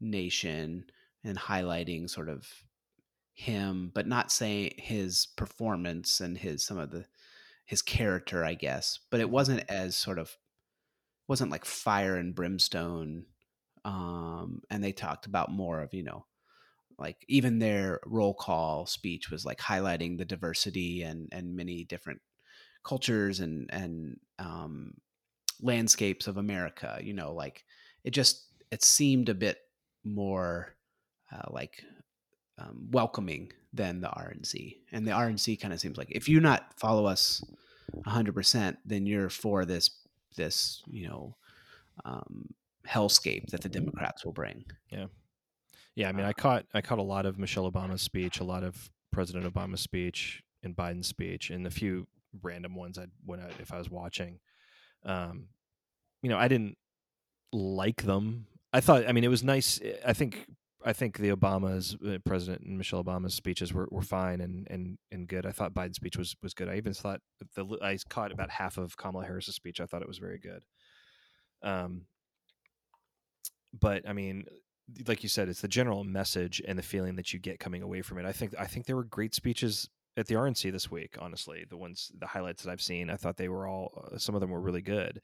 nation 0.00 0.84
and 1.24 1.38
highlighting 1.38 2.08
sort 2.08 2.28
of 2.28 2.48
him, 3.34 3.90
but 3.94 4.06
not 4.06 4.32
saying 4.32 4.72
his 4.76 5.26
performance 5.36 6.20
and 6.20 6.36
his 6.38 6.64
some 6.64 6.78
of 6.78 6.90
the 6.90 7.04
his 7.64 7.82
character, 7.82 8.44
I 8.44 8.54
guess. 8.54 8.98
But 9.10 9.20
it 9.20 9.30
wasn't 9.30 9.64
as 9.68 9.96
sort 9.96 10.18
of 10.18 10.36
wasn't 11.28 11.50
like 11.50 11.64
fire 11.64 12.16
and 12.16 12.34
brimstone 12.34 13.24
um 13.84 14.60
and 14.70 14.82
they 14.82 14.92
talked 14.92 15.26
about 15.26 15.50
more 15.50 15.80
of 15.80 15.92
you 15.94 16.02
know 16.02 16.24
like 16.98 17.24
even 17.28 17.58
their 17.58 18.00
roll 18.06 18.34
call 18.34 18.86
speech 18.86 19.30
was 19.30 19.44
like 19.44 19.58
highlighting 19.58 20.18
the 20.18 20.24
diversity 20.24 21.02
and 21.02 21.28
and 21.32 21.56
many 21.56 21.84
different 21.84 22.20
cultures 22.84 23.40
and 23.40 23.68
and 23.72 24.18
um 24.38 24.92
landscapes 25.60 26.26
of 26.26 26.36
america 26.36 26.98
you 27.02 27.12
know 27.12 27.32
like 27.32 27.64
it 28.04 28.10
just 28.10 28.46
it 28.70 28.82
seemed 28.82 29.28
a 29.28 29.34
bit 29.34 29.58
more 30.04 30.74
uh, 31.32 31.50
like 31.50 31.84
um, 32.58 32.88
welcoming 32.90 33.52
than 33.72 34.00
the 34.00 34.08
RNC. 34.08 34.76
And 34.92 35.06
the 35.06 35.12
RNC 35.12 35.60
kind 35.60 35.72
of 35.72 35.80
seems 35.80 35.96
like 35.96 36.10
if 36.10 36.28
you 36.28 36.40
not 36.40 36.78
follow 36.78 37.06
us 37.06 37.42
100%, 38.06 38.76
then 38.84 39.06
you're 39.06 39.30
for 39.30 39.64
this 39.64 39.90
this 40.36 40.82
you 40.86 41.08
know 41.08 41.36
um, 42.04 42.48
hellscape 42.86 43.50
that 43.50 43.60
the 43.60 43.68
Democrats 43.68 44.24
will 44.24 44.32
bring. 44.32 44.64
Yeah, 44.90 45.06
yeah. 45.94 46.08
I 46.08 46.12
mean, 46.12 46.26
I 46.26 46.32
caught 46.32 46.66
I 46.74 46.80
caught 46.80 46.98
a 46.98 47.02
lot 47.02 47.26
of 47.26 47.38
Michelle 47.38 47.70
Obama's 47.70 48.02
speech, 48.02 48.40
a 48.40 48.44
lot 48.44 48.64
of 48.64 48.90
President 49.10 49.52
Obama's 49.52 49.80
speech, 49.80 50.42
and 50.62 50.76
Biden's 50.76 51.08
speech, 51.08 51.50
and 51.50 51.66
a 51.66 51.70
few 51.70 52.06
random 52.42 52.74
ones 52.74 52.98
I 52.98 53.06
when 53.24 53.40
I, 53.40 53.48
if 53.60 53.72
I 53.72 53.78
was 53.78 53.90
watching. 53.90 54.38
Um, 55.04 55.48
you 56.22 56.30
know, 56.30 56.38
I 56.38 56.48
didn't 56.48 56.76
like 57.52 58.02
them. 58.02 58.46
I 58.72 58.80
thought, 58.80 59.06
I 59.06 59.12
mean, 59.12 59.24
it 59.24 59.28
was 59.28 59.42
nice. 59.42 59.80
I 60.06 60.12
think 60.12 60.46
I 60.84 60.92
think 60.92 61.18
the 61.18 61.30
Obama's 61.30 61.96
uh, 62.06 62.18
President 62.24 62.62
and 62.62 62.76
Michelle 62.78 63.02
Obama's 63.02 63.34
speeches 63.34 63.72
were, 63.72 63.88
were 63.90 64.02
fine 64.02 64.40
and, 64.40 64.66
and 64.70 64.98
and 65.10 65.28
good. 65.28 65.46
I 65.46 65.52
thought 65.52 65.74
Biden's 65.74 65.96
speech 65.96 66.16
was 66.16 66.36
was 66.42 66.54
good. 66.54 66.68
I 66.68 66.76
even 66.76 66.94
thought 66.94 67.20
the 67.54 67.78
I 67.82 67.98
caught 68.08 68.32
about 68.32 68.50
half 68.50 68.78
of 68.78 68.96
Kamala 68.96 69.24
Harris's 69.24 69.54
speech. 69.54 69.80
I 69.80 69.86
thought 69.86 70.02
it 70.02 70.08
was 70.08 70.18
very 70.18 70.38
good. 70.38 70.64
Um, 71.62 72.02
but 73.78 74.08
I 74.08 74.12
mean, 74.12 74.44
like 75.06 75.22
you 75.22 75.28
said, 75.28 75.48
it's 75.48 75.60
the 75.60 75.68
general 75.68 76.04
message 76.04 76.60
and 76.66 76.78
the 76.78 76.82
feeling 76.82 77.16
that 77.16 77.32
you 77.32 77.38
get 77.38 77.60
coming 77.60 77.82
away 77.82 78.02
from 78.02 78.18
it. 78.18 78.26
I 78.26 78.32
think 78.32 78.54
I 78.58 78.66
think 78.66 78.86
there 78.86 78.96
were 78.96 79.04
great 79.04 79.34
speeches 79.34 79.88
at 80.16 80.26
the 80.26 80.34
RNC 80.34 80.72
this 80.72 80.90
week. 80.90 81.16
Honestly, 81.18 81.64
the 81.68 81.76
ones 81.76 82.10
the 82.18 82.26
highlights 82.26 82.62
that 82.62 82.70
I've 82.70 82.82
seen, 82.82 83.10
I 83.10 83.16
thought 83.16 83.36
they 83.36 83.48
were 83.48 83.66
all 83.66 84.10
uh, 84.12 84.18
some 84.18 84.34
of 84.34 84.40
them 84.40 84.50
were 84.50 84.60
really 84.60 84.82
good. 84.82 85.20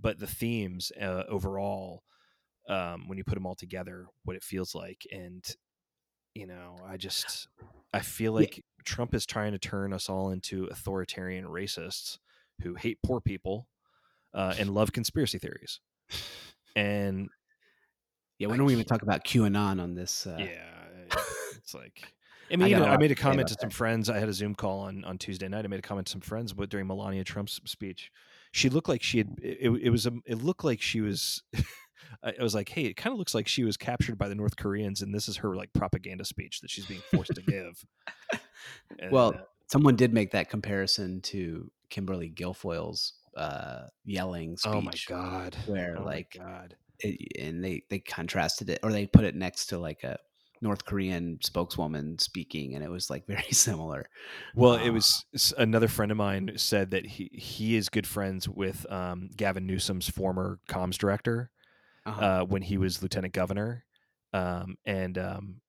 But 0.00 0.18
the 0.18 0.26
themes 0.26 0.90
uh, 1.00 1.24
overall, 1.28 2.02
um, 2.68 3.08
when 3.08 3.18
you 3.18 3.24
put 3.24 3.34
them 3.34 3.46
all 3.46 3.54
together, 3.54 4.06
what 4.24 4.36
it 4.36 4.42
feels 4.44 4.74
like, 4.74 5.06
and 5.12 5.44
you 6.34 6.46
know, 6.46 6.76
I 6.86 6.96
just 6.96 7.48
I 7.92 8.00
feel 8.00 8.32
Yeah. 8.32 8.46
like 8.46 8.64
Trump 8.84 9.14
is 9.14 9.26
trying 9.26 9.52
to 9.52 9.58
turn 9.58 9.92
us 9.92 10.08
all 10.08 10.30
into 10.30 10.64
authoritarian 10.66 11.44
racists 11.44 12.18
who 12.62 12.74
hate 12.74 12.98
poor 13.04 13.20
people 13.20 13.68
uh, 14.34 14.54
and 14.58 14.70
love 14.72 14.92
conspiracy 14.92 15.38
theories. 15.38 15.80
And 16.74 17.28
Yeah, 18.38 18.46
I 18.48 18.50
when 18.50 18.60
do 18.60 18.64
we 18.64 18.72
even 18.72 18.84
can't- 18.84 18.88
talk 18.88 19.02
about 19.02 19.24
QAnon 19.24 19.80
on 19.82 19.94
this? 19.94 20.26
Uh, 20.26 20.36
yeah, 20.38 20.84
it's 21.56 21.74
like. 21.74 22.02
I 22.50 22.56
mean, 22.56 22.66
I 22.66 22.70
even, 22.70 22.82
a 22.82 22.86
I 22.86 22.96
made 22.98 23.10
a 23.10 23.14
comment 23.14 23.48
to 23.48 23.56
some 23.60 23.70
that. 23.70 23.74
friends. 23.74 24.10
I 24.10 24.18
had 24.18 24.28
a 24.28 24.32
Zoom 24.32 24.54
call 24.54 24.80
on, 24.80 25.04
on 25.04 25.16
Tuesday 25.16 25.48
night. 25.48 25.64
I 25.64 25.68
made 25.68 25.78
a 25.78 25.82
comment 25.82 26.06
to 26.08 26.10
some 26.12 26.20
friends, 26.20 26.52
but 26.52 26.68
during 26.68 26.86
Melania 26.86 27.24
Trump's 27.24 27.60
speech, 27.64 28.10
she 28.52 28.68
looked 28.68 28.88
like 28.90 29.02
she 29.02 29.18
had. 29.18 29.36
It, 29.42 29.70
it 29.82 29.90
was 29.90 30.06
a. 30.06 30.12
It 30.26 30.42
looked 30.42 30.64
like 30.64 30.80
she 30.82 31.00
was. 31.00 31.42
I 32.22 32.34
I 32.38 32.42
was 32.42 32.54
like, 32.54 32.68
hey, 32.68 32.82
it 32.82 32.96
kind 32.96 33.12
of 33.12 33.18
looks 33.18 33.34
like 33.34 33.48
she 33.48 33.64
was 33.64 33.76
captured 33.76 34.18
by 34.18 34.28
the 34.28 34.34
North 34.34 34.56
Koreans, 34.56 35.02
and 35.02 35.14
this 35.14 35.28
is 35.28 35.38
her 35.38 35.54
like 35.56 35.72
propaganda 35.72 36.24
speech 36.24 36.60
that 36.60 36.70
she's 36.70 36.86
being 36.86 37.02
forced 37.12 37.34
to 37.34 37.42
give. 37.42 37.84
And, 38.98 39.10
Well, 39.10 39.34
uh, 39.34 39.42
someone 39.66 39.96
did 39.96 40.12
make 40.12 40.32
that 40.32 40.50
comparison 40.50 41.20
to 41.22 41.70
Kimberly 41.88 42.30
Guilfoyle's 42.30 43.14
uh, 43.36 43.84
yelling 44.04 44.56
speech. 44.56 44.72
oh 44.72 44.80
my 44.80 44.92
god, 45.08 45.56
where, 45.66 45.96
oh 45.98 46.04
like, 46.04 46.36
god, 46.38 46.76
it, 47.00 47.40
and 47.40 47.64
they 47.64 47.82
they 47.88 47.98
contrasted 47.98 48.70
it 48.70 48.80
or 48.82 48.92
they 48.92 49.06
put 49.06 49.24
it 49.24 49.34
next 49.34 49.66
to 49.66 49.78
like 49.78 50.04
a 50.04 50.18
North 50.60 50.84
Korean 50.84 51.38
spokeswoman 51.42 52.18
speaking, 52.18 52.74
and 52.74 52.84
it 52.84 52.90
was 52.90 53.10
like 53.10 53.26
very 53.28 53.52
similar. 53.52 54.08
Well, 54.54 54.74
it 54.74 54.90
was 54.90 55.24
another 55.58 55.88
friend 55.88 56.12
of 56.12 56.18
mine 56.18 56.52
said 56.56 56.92
that 56.92 57.04
he 57.04 57.30
he 57.32 57.76
is 57.76 57.88
good 57.88 58.06
friends 58.06 58.48
with 58.48 58.90
um, 58.90 59.30
Gavin 59.36 59.66
Newsom's 59.66 60.08
former 60.08 60.60
comms 60.68 60.96
director 60.96 61.50
Uh-huh. 62.04 62.20
uh, 62.20 62.44
when 62.44 62.62
he 62.62 62.78
was 62.78 63.02
lieutenant 63.02 63.32
governor, 63.32 63.84
um, 64.32 64.76
and 64.84 65.16
um, 65.18 65.60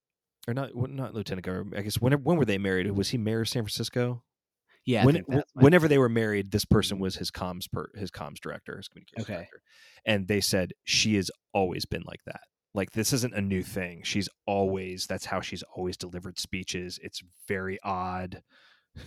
or 0.48 0.54
not 0.54 0.76
not 0.76 1.14
lieutenant 1.14 1.46
governor. 1.46 1.78
I 1.78 1.82
guess 1.82 2.00
when 2.02 2.14
when 2.24 2.38
were 2.38 2.46
they 2.46 2.58
married? 2.58 2.90
Was 2.92 3.10
he 3.10 3.18
mayor 3.18 3.42
of 3.42 3.50
San 3.50 3.64
Francisco? 3.64 4.24
yeah, 4.86 5.06
when, 5.06 5.16
think 5.16 5.28
wh- 5.30 5.36
that's 5.36 5.52
whenever 5.54 5.88
they 5.88 5.98
were 5.98 6.10
married, 6.10 6.52
this 6.52 6.66
person 6.66 7.00
was 7.00 7.16
his 7.16 7.32
comms 7.32 7.72
per, 7.72 7.88
his 7.96 8.12
comms 8.12 8.40
director, 8.42 8.76
his 8.76 8.88
communications 8.90 9.26
Okay. 9.26 9.34
director, 9.36 9.62
and 10.06 10.28
they 10.28 10.42
said 10.42 10.74
she 10.84 11.16
has 11.16 11.30
always 11.54 11.86
been 11.86 12.04
like 12.06 12.20
that. 12.26 12.42
Like 12.74 12.92
this 12.92 13.14
isn't 13.14 13.36
a 13.36 13.42
new 13.42 13.62
thing. 13.64 14.02
She's 14.04 14.28
always 14.48 15.06
that's 15.08 15.26
how 15.26 15.40
she's 15.42 15.64
always 15.76 15.96
delivered 15.96 16.40
speeches. 16.40 17.00
It's 17.04 17.22
very 17.48 17.78
odd. 17.84 18.42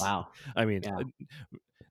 Wow. 0.00 0.28
I 0.54 0.66
mean, 0.66 0.82
Yeah. 0.84 0.98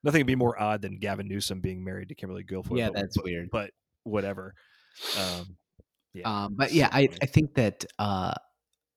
nothing 0.03 0.19
would 0.19 0.27
be 0.27 0.35
more 0.35 0.59
odd 0.61 0.81
than 0.83 0.99
Gavin 0.99 1.27
Newsom 1.27 1.61
being 1.61 1.83
married 1.83 2.09
to 2.09 2.15
Kimberly 2.15 2.43
Guilfoyle. 2.43 2.77
Yeah, 2.77 2.89
but- 2.89 2.95
that's 2.95 3.17
but, 3.17 3.25
weird. 3.25 3.49
But 3.51 3.71
whatever. 4.05 4.55
Um, 5.19 5.57
yeah. 6.13 6.43
Um, 6.45 6.55
but 6.55 6.71
yeah, 6.71 6.89
I. 6.91 7.09
I 7.21 7.25
think 7.25 7.55
that 7.55 7.83
uh, 7.99 8.33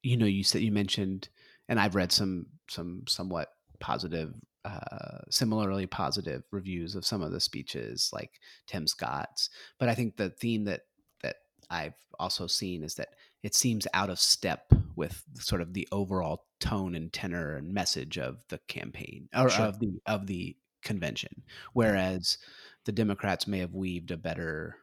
you 0.04 0.16
know 0.16 0.26
you 0.26 0.44
said 0.44 0.62
you 0.62 0.70
mentioned, 0.70 1.28
and 1.68 1.80
I've 1.80 1.96
read 1.96 2.12
some 2.12 2.46
some 2.70 3.02
somewhat 3.08 3.48
positive, 3.80 4.34
uh, 4.64 5.18
similarly 5.30 5.86
positive 5.86 6.44
reviews 6.52 6.94
of 6.94 7.04
some 7.04 7.22
of 7.22 7.32
the 7.32 7.40
speeches, 7.40 8.10
like 8.12 8.30
Tim 8.68 8.86
Scott's. 8.86 9.50
But 9.80 9.88
I 9.88 9.94
think 9.96 10.16
the 10.16 10.30
theme 10.30 10.64
that 10.66 10.82
that 11.22 11.36
I've 11.68 11.94
also 12.20 12.46
seen 12.46 12.84
is 12.84 12.94
that 12.94 13.08
it 13.42 13.54
seems 13.56 13.86
out 13.94 14.10
of 14.10 14.20
step 14.20 14.70
with 14.94 15.22
sort 15.34 15.60
of 15.60 15.74
the 15.74 15.88
overall 15.90 16.44
tone 16.60 16.94
and 16.94 17.12
tenor 17.12 17.56
and 17.56 17.72
message 17.72 18.18
of 18.18 18.44
the 18.48 18.58
campaign 18.68 19.28
or 19.36 19.48
Sure. 19.48 19.66
of 19.66 19.80
the 19.80 20.00
of 20.06 20.26
the 20.28 20.56
convention, 20.82 21.42
whereas 21.72 22.38
the 22.84 22.92
Democrats 22.92 23.46
may 23.48 23.58
have 23.58 23.74
weaved 23.74 24.10
a 24.12 24.16
better 24.16 24.76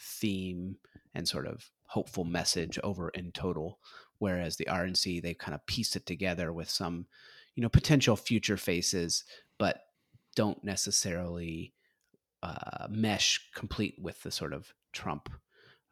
theme 0.00 0.76
and 1.14 1.26
sort 1.28 1.46
of 1.46 1.70
hopeful 1.84 2.24
message 2.24 2.78
over 2.84 3.08
in 3.10 3.32
total 3.32 3.78
whereas 4.18 4.56
the 4.56 4.66
rnc 4.66 5.22
they've 5.22 5.38
kind 5.38 5.54
of 5.54 5.64
pieced 5.66 5.96
it 5.96 6.06
together 6.06 6.52
with 6.52 6.68
some 6.68 7.06
you 7.54 7.62
know 7.62 7.68
potential 7.68 8.16
future 8.16 8.56
faces 8.56 9.24
but 9.58 9.84
don't 10.36 10.62
necessarily 10.62 11.72
uh, 12.42 12.86
mesh 12.88 13.50
complete 13.54 13.96
with 14.00 14.22
the 14.22 14.30
sort 14.30 14.52
of 14.52 14.72
trump 14.92 15.28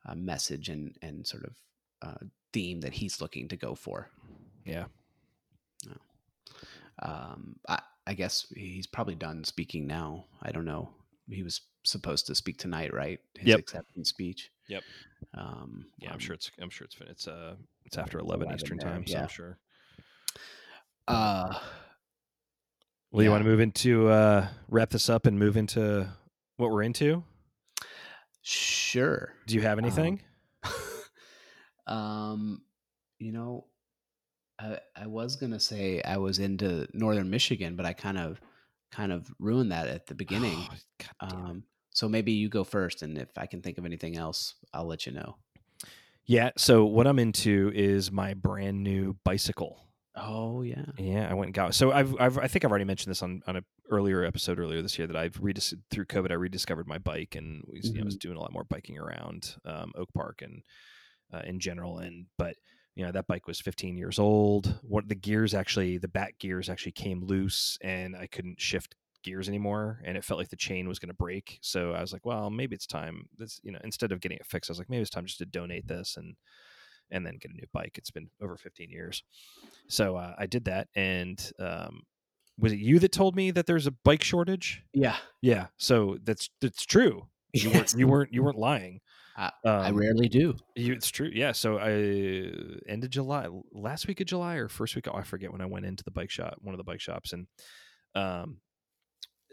uh, 0.06 0.14
message 0.14 0.68
and 0.68 0.96
and 1.02 1.26
sort 1.26 1.44
of 1.44 1.54
uh, 2.02 2.26
theme 2.52 2.80
that 2.80 2.94
he's 2.94 3.20
looking 3.20 3.48
to 3.48 3.56
go 3.56 3.74
for. 3.74 4.08
Yeah. 4.64 4.86
um, 7.02 7.56
I, 7.68 7.80
I 8.06 8.14
guess 8.14 8.46
he's 8.54 8.86
probably 8.86 9.14
done 9.14 9.44
speaking 9.44 9.86
now. 9.86 10.26
I 10.42 10.52
don't 10.52 10.64
know. 10.64 10.90
He 11.28 11.42
was 11.42 11.60
supposed 11.86 12.26
to 12.26 12.34
speak 12.34 12.58
tonight 12.58 12.92
right 12.92 13.18
his 13.38 13.48
Yep. 13.48 13.58
acceptance 13.60 14.08
speech 14.10 14.50
Yep. 14.68 14.82
um, 15.34 15.86
Yeah, 15.98 16.08
I'm 16.08 16.14
um, 16.14 16.18
sure 16.20 16.34
it's 16.34 16.50
I'm 16.60 16.70
sure 16.70 16.84
it's 16.86 16.96
it's 17.08 17.28
uh 17.28 17.54
it's 17.84 17.96
after 17.96 18.18
11, 18.18 18.46
11 18.48 18.54
Eastern 18.60 18.78
there, 18.78 18.88
time, 18.88 19.06
so 19.06 19.12
yeah. 19.12 19.22
I'm 19.22 19.28
sure. 19.28 19.58
uh 21.08 21.58
Well, 23.12 23.22
you 23.22 23.30
want 23.30 23.44
to 23.44 23.48
move 23.48 23.60
into 23.60 24.08
uh 24.08 24.48
wrap 24.68 24.90
this 24.90 25.08
up 25.08 25.26
and 25.26 25.38
move 25.38 25.56
into 25.56 26.08
what 26.56 26.70
we're 26.70 26.82
into? 26.82 27.22
Sure. 28.42 29.32
Do 29.46 29.54
you 29.54 29.60
have 29.62 29.78
anything? 29.78 30.20
um, 31.86 32.62
you 33.18 33.32
know, 33.32 33.66
I 34.58 34.78
I 34.96 35.06
was 35.06 35.36
gonna 35.36 35.60
say 35.60 36.00
I 36.02 36.16
was 36.18 36.38
into 36.38 36.86
Northern 36.92 37.30
Michigan, 37.30 37.76
but 37.76 37.86
I 37.86 37.92
kind 37.92 38.18
of 38.18 38.40
kind 38.92 39.12
of 39.12 39.32
ruined 39.38 39.72
that 39.72 39.88
at 39.88 40.06
the 40.06 40.14
beginning. 40.22 40.56
Oh, 41.20 41.26
um, 41.28 41.64
so 41.96 42.10
maybe 42.10 42.32
you 42.32 42.50
go 42.50 42.62
first, 42.62 43.00
and 43.00 43.16
if 43.16 43.30
I 43.38 43.46
can 43.46 43.62
think 43.62 43.78
of 43.78 43.86
anything 43.86 44.18
else, 44.18 44.54
I'll 44.74 44.84
let 44.84 45.06
you 45.06 45.12
know. 45.12 45.36
yeah, 46.26 46.50
so 46.58 46.84
what 46.84 47.06
I'm 47.06 47.18
into 47.18 47.72
is 47.74 48.12
my 48.12 48.34
brand 48.34 48.82
new 48.82 49.16
bicycle. 49.24 49.80
Oh 50.14 50.60
yeah. 50.60 50.84
Yeah, 50.98 51.26
I 51.30 51.32
went 51.32 51.48
and 51.48 51.54
got. 51.54 51.74
So 51.74 51.92
I've, 51.92 52.14
I've 52.20 52.36
I 52.36 52.48
think 52.48 52.66
I've 52.66 52.70
already 52.70 52.84
mentioned 52.84 53.10
this 53.10 53.22
on 53.22 53.42
on 53.46 53.56
a 53.56 53.62
earlier 53.90 54.24
episode 54.24 54.58
earlier 54.58 54.82
this 54.82 54.98
year 54.98 55.06
that 55.06 55.16
I've 55.16 55.40
redis- 55.40 55.74
through 55.90 56.04
COVID 56.04 56.30
I 56.30 56.34
rediscovered 56.34 56.86
my 56.86 56.98
bike 56.98 57.34
and 57.34 57.64
was, 57.66 57.90
you 57.90 57.98
know, 57.98 58.04
was 58.04 58.16
doing 58.16 58.36
a 58.36 58.40
lot 58.40 58.52
more 58.52 58.64
biking 58.64 58.98
around 58.98 59.54
um, 59.64 59.92
Oak 59.96 60.08
Park 60.14 60.42
and 60.42 60.62
uh, 61.32 61.42
in 61.46 61.60
general. 61.60 61.98
And 61.98 62.26
but 62.36 62.56
you 62.94 63.06
know 63.06 63.12
that 63.12 63.26
bike 63.26 63.46
was 63.46 63.58
15 63.60 63.96
years 63.96 64.18
old. 64.18 64.78
What 64.82 65.08
the 65.08 65.14
gears 65.14 65.54
actually 65.54 65.96
the 65.96 66.08
back 66.08 66.38
gears 66.38 66.68
actually 66.68 66.92
came 66.92 67.24
loose 67.24 67.78
and 67.80 68.14
I 68.14 68.26
couldn't 68.26 68.60
shift 68.60 68.94
gears 69.26 69.48
anymore 69.48 70.00
and 70.04 70.16
it 70.16 70.24
felt 70.24 70.38
like 70.38 70.48
the 70.48 70.56
chain 70.56 70.88
was 70.88 70.98
going 70.98 71.08
to 71.08 71.14
break. 71.14 71.58
So 71.60 71.92
I 71.92 72.00
was 72.00 72.12
like, 72.14 72.24
well, 72.24 72.48
maybe 72.48 72.74
it's 72.74 72.86
time. 72.86 73.26
This 73.36 73.60
you 73.62 73.72
know 73.72 73.78
instead 73.84 74.12
of 74.12 74.20
getting 74.20 74.38
it 74.38 74.46
fixed, 74.46 74.70
I 74.70 74.72
was 74.72 74.78
like, 74.78 74.88
maybe 74.88 75.02
it's 75.02 75.10
time 75.10 75.26
just 75.26 75.38
to 75.38 75.46
donate 75.46 75.86
this 75.88 76.16
and 76.16 76.36
and 77.10 77.24
then 77.26 77.36
get 77.40 77.50
a 77.50 77.54
new 77.54 77.66
bike. 77.72 77.96
It's 77.98 78.10
been 78.10 78.28
over 78.42 78.56
15 78.56 78.90
years. 78.90 79.22
So 79.88 80.16
uh, 80.16 80.34
I 80.38 80.46
did 80.46 80.64
that. 80.64 80.88
And 80.96 81.38
um, 81.60 82.02
was 82.58 82.72
it 82.72 82.78
you 82.80 82.98
that 83.00 83.12
told 83.12 83.36
me 83.36 83.50
that 83.52 83.66
there's 83.66 83.86
a 83.86 83.92
bike 84.04 84.24
shortage? 84.24 84.82
Yeah. 84.94 85.16
Yeah. 85.42 85.66
So 85.76 86.18
that's 86.24 86.48
that's 86.60 86.84
true. 86.86 87.26
You 87.52 87.70
weren't 87.70 87.94
you 87.94 88.06
weren't 88.08 88.32
you 88.32 88.42
weren't 88.42 88.58
lying. 88.58 89.00
I- 89.36 89.52
Um, 89.64 89.80
I 89.86 89.90
rarely 89.90 90.28
do. 90.28 90.56
you, 90.74 90.94
it's 90.94 91.10
true. 91.10 91.30
Yeah. 91.32 91.52
So 91.52 91.78
I 91.78 91.90
end 92.90 93.04
of 93.04 93.10
July, 93.10 93.46
last 93.72 94.08
week 94.08 94.20
of 94.20 94.26
July 94.26 94.54
or 94.56 94.68
first 94.68 94.96
week. 94.96 95.06
Oh, 95.08 95.14
I 95.16 95.22
forget 95.22 95.52
when 95.52 95.60
I 95.60 95.66
went 95.66 95.86
into 95.86 96.02
the 96.04 96.10
bike 96.10 96.30
shop, 96.30 96.54
one 96.62 96.74
of 96.74 96.78
the 96.78 96.84
bike 96.90 97.00
shops, 97.00 97.32
and 97.34 97.46
um, 98.14 98.56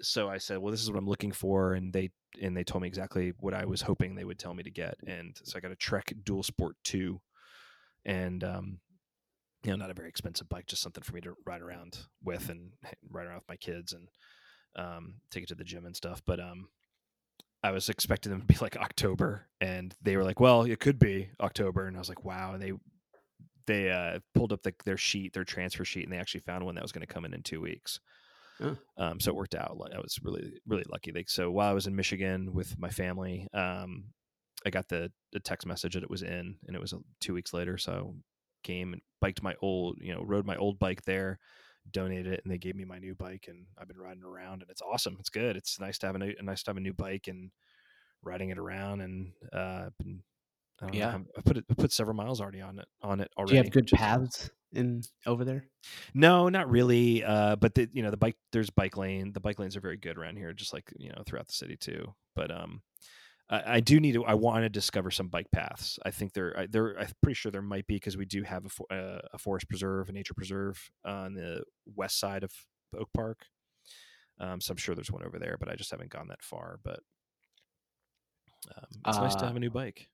so 0.04 0.30
I 0.30 0.38
said, 0.38 0.60
well, 0.60 0.72
this 0.72 0.82
is 0.82 0.92
what 0.92 1.00
I'm 1.00 1.08
looking 1.08 1.32
for, 1.32 1.74
and 1.74 1.92
they 1.92 2.12
and 2.42 2.56
they 2.56 2.64
told 2.64 2.82
me 2.82 2.88
exactly 2.88 3.34
what 3.40 3.54
I 3.54 3.66
was 3.66 3.82
hoping 3.82 4.16
they 4.16 4.24
would 4.24 4.40
tell 4.40 4.54
me 4.54 4.64
to 4.64 4.72
get, 4.72 4.96
and 5.08 5.38
so 5.44 5.58
I 5.58 5.62
got 5.62 5.72
a 5.72 5.76
Trek 5.76 6.14
Dual 6.24 6.44
Sport 6.44 6.76
Two, 6.84 7.22
and 8.06 8.44
um, 8.44 8.80
you 9.64 9.72
know, 9.72 9.78
not 9.78 9.92
a 9.92 9.96
very 9.96 10.10
expensive 10.10 10.50
bike, 10.50 10.68
just 10.68 10.82
something 10.82 11.04
for 11.04 11.14
me 11.14 11.22
to 11.22 11.36
ride 11.46 11.62
around 11.62 11.98
with 12.24 12.50
and 12.50 12.72
ride 13.10 13.28
around 13.28 13.38
with 13.38 13.50
my 13.50 13.56
kids 13.56 13.94
and 13.94 14.10
um, 14.76 15.16
take 15.32 15.44
it 15.44 15.50
to 15.50 15.56
the 15.56 15.64
gym 15.64 15.86
and 15.86 15.96
stuff. 15.96 16.22
But 16.26 16.40
um, 16.40 16.68
I 17.64 17.72
was 17.72 17.90
expecting 17.90 18.32
them 18.32 18.42
to 18.42 18.48
be 18.48 18.58
like 18.62 18.78
October, 18.78 19.48
and 19.62 19.96
they 20.02 20.18
were 20.18 20.24
like, 20.24 20.40
"Well, 20.40 20.64
it 20.64 20.80
could 20.80 21.00
be 21.00 21.30
October," 21.40 21.88
and 21.88 21.96
I 21.96 22.00
was 22.00 22.10
like, 22.10 22.26
"Wow!" 22.26 22.54
And 22.54 22.62
they 22.62 22.74
they 23.66 23.90
uh, 23.90 24.20
pulled 24.36 24.52
up 24.52 24.64
the, 24.64 24.74
their 24.86 24.98
sheet, 24.98 25.34
their 25.34 25.46
transfer 25.46 25.86
sheet, 25.86 26.04
and 26.04 26.12
they 26.12 26.18
actually 26.18 26.42
found 26.42 26.66
one 26.66 26.76
that 26.76 26.84
was 26.84 26.92
going 26.92 27.06
to 27.06 27.14
come 27.14 27.26
in 27.26 27.34
in 27.34 27.44
two 27.44 27.62
weeks. 27.62 28.00
Um, 28.98 29.20
so 29.20 29.32
it 29.32 29.36
worked 29.36 29.56
out. 29.56 29.78
I 29.94 30.00
was 30.00 30.20
really 30.24 30.54
really 30.68 30.86
lucky. 30.90 31.12
Like 31.12 31.30
so, 31.30 31.50
while 31.52 31.70
I 31.70 31.74
was 31.74 31.88
in 31.88 31.96
Michigan 31.96 32.54
with 32.54 32.78
my 32.78 32.90
family, 32.90 33.48
um, 33.54 34.06
I 34.66 34.70
got 34.70 34.88
the 34.88 35.12
the 35.32 35.40
text 35.40 35.68
message 35.68 35.94
that 35.94 36.04
it 36.04 36.10
was 36.10 36.24
in, 36.24 36.56
and 36.68 36.76
it 36.76 36.82
was 36.82 36.94
uh, 36.94 37.00
two 37.20 37.34
weeks 37.34 37.54
later. 37.54 37.78
So 37.78 38.16
I 38.16 38.22
came 38.64 38.94
and 38.94 39.02
biked 39.22 39.44
my 39.44 39.56
old, 39.62 39.98
you 40.02 40.14
know, 40.14 40.24
rode 40.24 40.46
my 40.46 40.56
old 40.56 40.80
bike 40.80 41.04
there, 41.04 41.40
donated 41.92 42.28
it, 42.28 42.42
and 42.44 42.52
they 42.52 42.58
gave 42.58 42.76
me 42.76 42.86
my 42.86 43.00
new 43.00 43.16
bike, 43.16 43.46
and 43.48 43.66
I've 43.78 43.88
been 43.88 43.98
riding 43.98 44.24
around, 44.24 44.62
and 44.62 44.70
it's 44.70 44.82
awesome. 44.82 45.18
It's 45.20 45.30
good. 45.30 45.56
It's 45.56 45.80
nice 45.80 45.98
to 46.00 46.08
have 46.08 46.16
a, 46.16 46.20
new, 46.20 46.34
nice 46.42 46.64
to 46.64 46.70
have 46.70 46.78
a 46.78 46.82
new 46.82 46.94
bike 46.94 47.28
and 47.28 47.52
riding 48.22 48.50
it 48.50 48.58
around, 48.58 49.02
and 49.02 49.32
uh, 49.52 49.90
been, 50.00 50.22
I 50.82 50.90
Yeah. 50.92 51.12
know, 51.12 51.26
I 51.38 51.42
put 51.42 51.58
it, 51.58 51.66
I 51.70 51.74
put 51.76 51.92
several 51.92 52.16
miles 52.16 52.42
already 52.42 52.62
on 52.62 52.80
it 52.80 52.88
on 53.02 53.20
it 53.22 53.32
already. 53.38 53.52
Do 53.52 53.56
you 53.58 53.64
have 53.64 53.72
good 53.72 53.92
paths 53.92 54.50
in 54.74 55.02
over 55.26 55.46
there? 55.46 55.70
No, 56.14 56.50
not 56.50 56.70
really. 56.70 57.24
Uh, 57.24 57.56
but 57.56 57.76
the 57.76 57.90
you 57.94 58.02
know 58.04 58.12
the 58.12 58.18
bike 58.18 58.38
there's 58.52 58.70
bike 58.70 58.98
lane. 58.98 59.34
The 59.34 59.40
bike 59.40 59.60
lanes 59.60 59.76
are 59.78 59.82
very 59.82 59.98
good 59.98 60.18
around 60.18 60.38
here, 60.38 60.54
just 60.54 60.74
like 60.74 60.92
you 60.98 61.10
know 61.10 61.24
throughout 61.26 61.48
the 61.48 61.54
city 61.54 61.78
too. 61.78 62.14
But 62.36 62.52
um, 62.52 62.82
I, 63.50 63.76
I 63.76 63.80
do 63.82 64.00
need 64.00 64.14
to. 64.14 64.26
I 64.26 64.34
want 64.36 64.64
to 64.64 64.70
discover 64.70 65.12
some 65.12 65.30
bike 65.30 65.52
paths. 65.52 66.00
I 66.06 66.12
think 66.12 66.34
there, 66.34 66.58
I, 66.58 66.68
there. 66.68 66.98
I'm 67.00 67.08
pretty 67.22 67.36
sure 67.36 67.52
there 67.52 67.62
might 67.62 67.88
be 67.88 67.96
because 67.96 68.18
we 68.18 68.26
do 68.26 68.44
have 68.44 68.66
a, 68.66 68.70
fo- 68.70 68.88
uh, 68.92 69.22
a 69.34 69.38
forest 69.38 69.70
preserve, 69.70 70.10
a 70.10 70.14
nature 70.14 70.34
preserve 70.34 70.92
on 71.06 71.34
the 71.36 71.64
west 71.96 72.20
side 72.20 72.44
of 72.44 72.52
Oak 72.98 73.10
Park. 73.14 73.46
Um, 74.40 74.62
so 74.62 74.72
I'm 74.72 74.78
sure 74.78 74.96
there's 74.96 75.12
one 75.12 75.24
over 75.26 75.40
there, 75.40 75.58
but 75.60 75.70
I 75.70 75.76
just 75.76 75.92
haven't 75.92 76.10
gone 76.12 76.28
that 76.30 76.44
far. 76.44 76.80
But 76.84 77.02
um, 78.76 79.02
it's 79.06 79.20
nice 79.20 79.36
to 79.36 79.46
Uh, 79.46 79.48
have 79.48 79.56
a 79.56 79.60
new 79.60 79.70
bike. 79.72 80.10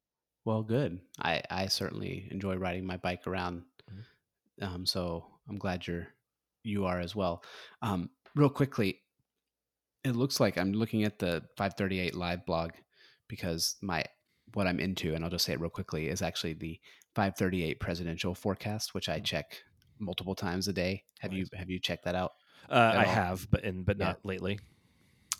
Well, 0.49 0.63
good. 0.63 0.99
I 1.21 1.43
I 1.51 1.67
certainly 1.67 2.27
enjoy 2.31 2.55
riding 2.55 2.83
my 2.83 2.97
bike 2.97 3.27
around. 3.27 3.65
Um, 4.59 4.83
so 4.83 5.27
I'm 5.47 5.59
glad 5.59 5.85
you're 5.85 6.07
you 6.63 6.85
are 6.85 6.99
as 6.99 7.15
well. 7.15 7.43
Um, 7.83 8.09
real 8.35 8.49
quickly, 8.49 9.01
it 10.03 10.15
looks 10.15 10.39
like 10.39 10.57
I'm 10.57 10.73
looking 10.73 11.03
at 11.03 11.19
the 11.19 11.43
538 11.55 12.15
live 12.15 12.47
blog 12.47 12.71
because 13.27 13.75
my 13.83 14.03
what 14.55 14.65
I'm 14.65 14.79
into, 14.79 15.13
and 15.13 15.23
I'll 15.23 15.29
just 15.29 15.45
say 15.45 15.53
it 15.53 15.59
real 15.61 15.69
quickly, 15.69 16.07
is 16.07 16.23
actually 16.23 16.53
the 16.53 16.79
538 17.13 17.79
presidential 17.79 18.33
forecast, 18.33 18.95
which 18.95 19.07
I 19.07 19.19
Mm. 19.19 19.25
check 19.25 19.63
multiple 19.99 20.33
times 20.33 20.67
a 20.67 20.73
day. 20.73 21.03
Have 21.19 21.31
you 21.31 21.45
have 21.53 21.69
you 21.69 21.79
checked 21.79 22.05
that 22.05 22.15
out? 22.15 22.31
Uh, 22.67 22.93
I 22.97 23.05
all. 23.05 23.13
have, 23.13 23.47
but 23.51 23.63
and 23.63 23.85
but 23.85 23.99
Yeah. 23.99 24.05
not 24.07 24.25
lately. 24.25 24.57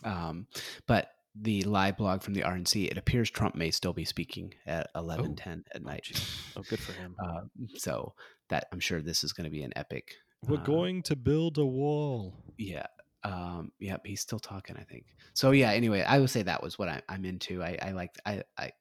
Um, 0.03 0.45
but 0.85 1.09
the 1.35 1.63
live 1.63 1.97
blog 1.97 2.21
from 2.21 2.33
the 2.33 2.41
RNC, 2.41 2.89
it 2.89 2.97
appears 2.97 3.29
Trump 3.29 3.55
may 3.55 3.71
still 3.71 3.93
be 3.93 4.05
speaking 4.05 4.53
at 4.65 4.89
11:10 4.95 5.63
at 5.73 5.81
Oh, 5.81 5.85
night. 5.85 6.03
geez. 6.03 6.53
Oh, 6.55 6.63
good 6.63 6.79
for 6.79 6.93
him. 6.93 7.15
Uh, 7.23 7.41
so 7.75 8.13
that 8.49 8.67
I'm 8.71 8.79
sure 8.79 9.01
this 9.01 9.23
is 9.23 9.33
going 9.33 9.45
to 9.45 9.51
be 9.51 9.63
an 9.63 9.73
epic. 9.75 10.15
We're 10.47 10.57
uh, 10.57 10.63
going 10.63 11.03
to 11.03 11.15
build 11.15 11.57
a 11.57 11.65
wall. 11.65 12.33
Yeah. 12.57 12.87
Um, 13.23 13.71
yep. 13.79 14.01
He's 14.05 14.21
still 14.21 14.39
talking, 14.39 14.77
I 14.77 14.83
think. 14.83 15.05
So 15.33 15.51
yeah. 15.51 15.71
Anyway, 15.71 16.01
I 16.01 16.19
would 16.19 16.29
say 16.29 16.43
that 16.43 16.63
was 16.63 16.79
what 16.79 16.89
I, 16.89 17.01
I'm 17.09 17.25
into. 17.25 17.61
I, 17.61 17.77
I 17.81 17.91
like 17.91 18.11
I 18.25 18.43
I 18.57 18.71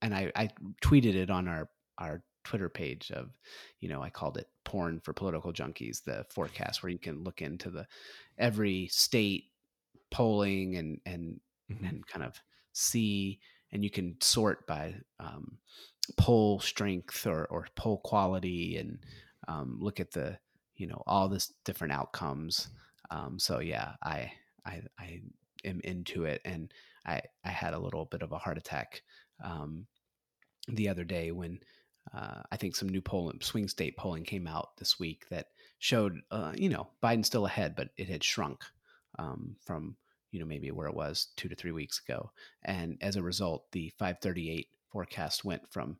and 0.00 0.14
I 0.14 0.32
I 0.34 0.48
tweeted 0.82 1.14
it 1.14 1.30
on 1.30 1.48
our 1.48 1.68
our 1.98 2.22
Twitter 2.44 2.68
page 2.70 3.10
of, 3.10 3.30
you 3.80 3.88
know, 3.88 4.02
I 4.02 4.08
called 4.10 4.38
it 4.38 4.48
porn 4.64 5.00
for 5.00 5.12
political 5.12 5.52
junkies, 5.52 6.02
the 6.04 6.24
forecast 6.30 6.82
where 6.82 6.90
you 6.90 6.98
can 6.98 7.22
look 7.22 7.42
into 7.42 7.70
the 7.70 7.86
every 8.38 8.88
state 8.88 9.44
polling 10.10 10.76
and 10.76 11.00
and 11.04 11.40
Mhm. 11.70 11.88
and 11.88 12.06
kind 12.06 12.24
of 12.24 12.40
see 12.72 13.40
and 13.72 13.84
you 13.84 13.90
can 13.90 14.20
sort 14.20 14.66
by 14.66 14.96
um, 15.20 15.58
poll 16.16 16.60
strength 16.60 17.26
or, 17.26 17.46
or 17.46 17.68
poll 17.76 17.98
quality 17.98 18.76
and 18.76 19.04
um, 19.48 19.78
look 19.80 20.00
at 20.00 20.10
the 20.12 20.38
you 20.76 20.86
know 20.86 21.02
all 21.06 21.28
this 21.28 21.52
different 21.64 21.92
outcomes 21.92 22.68
um, 23.10 23.38
so 23.38 23.60
yeah 23.60 23.94
I, 24.02 24.32
I 24.64 24.82
i 24.98 25.20
am 25.64 25.80
into 25.84 26.24
it 26.24 26.40
and 26.44 26.72
i 27.06 27.20
i 27.44 27.50
had 27.50 27.74
a 27.74 27.78
little 27.78 28.06
bit 28.06 28.22
of 28.22 28.32
a 28.32 28.38
heart 28.38 28.58
attack 28.58 29.02
um, 29.44 29.86
the 30.68 30.88
other 30.88 31.04
day 31.04 31.32
when 31.32 31.60
uh, 32.14 32.42
I 32.50 32.56
think 32.56 32.74
some 32.74 32.88
new 32.88 33.02
polling, 33.02 33.40
swing 33.40 33.68
state 33.68 33.96
polling 33.96 34.24
came 34.24 34.46
out 34.46 34.76
this 34.78 34.98
week 34.98 35.26
that 35.30 35.48
showed, 35.78 36.18
uh, 36.30 36.52
you 36.56 36.68
know, 36.68 36.88
Biden's 37.02 37.26
still 37.26 37.46
ahead, 37.46 37.76
but 37.76 37.90
it 37.96 38.08
had 38.08 38.24
shrunk 38.24 38.64
um, 39.18 39.56
from, 39.64 39.96
you 40.30 40.40
know, 40.40 40.46
maybe 40.46 40.70
where 40.70 40.88
it 40.88 40.94
was 40.94 41.28
two 41.36 41.48
to 41.48 41.54
three 41.54 41.72
weeks 41.72 42.00
ago. 42.06 42.30
And 42.62 42.98
as 43.00 43.16
a 43.16 43.22
result, 43.22 43.70
the 43.72 43.92
538 43.98 44.68
forecast 44.90 45.44
went 45.44 45.62
from 45.70 45.98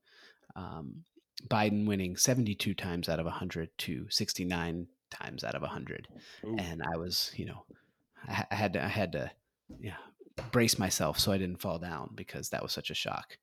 um, 0.57 1.05
Biden 1.49 1.87
winning 1.87 2.17
72 2.17 2.75
times 2.75 3.09
out 3.09 3.21
of 3.21 3.27
100 3.27 3.71
to 3.79 4.07
69 4.09 4.87
times 5.11 5.45
out 5.45 5.55
of 5.55 5.63
100. 5.63 6.09
Ooh. 6.45 6.57
And 6.59 6.83
I 6.83 6.97
was, 6.97 7.33
you 7.37 7.47
know, 7.47 7.65
I, 8.29 8.47
I 8.51 8.55
had 8.55 8.73
to, 8.75 8.85
I 8.85 8.89
had 8.89 9.13
to, 9.13 9.31
yeah, 9.81 9.97
brace 10.53 10.79
myself 10.79 11.19
so 11.19 11.33
I 11.33 11.39
didn't 11.39 11.61
fall 11.61 11.79
down 11.79 12.11
because 12.15 12.49
that 12.51 12.63
was 12.63 12.73
such 12.73 12.91
a 12.91 12.95
shock. 12.95 13.37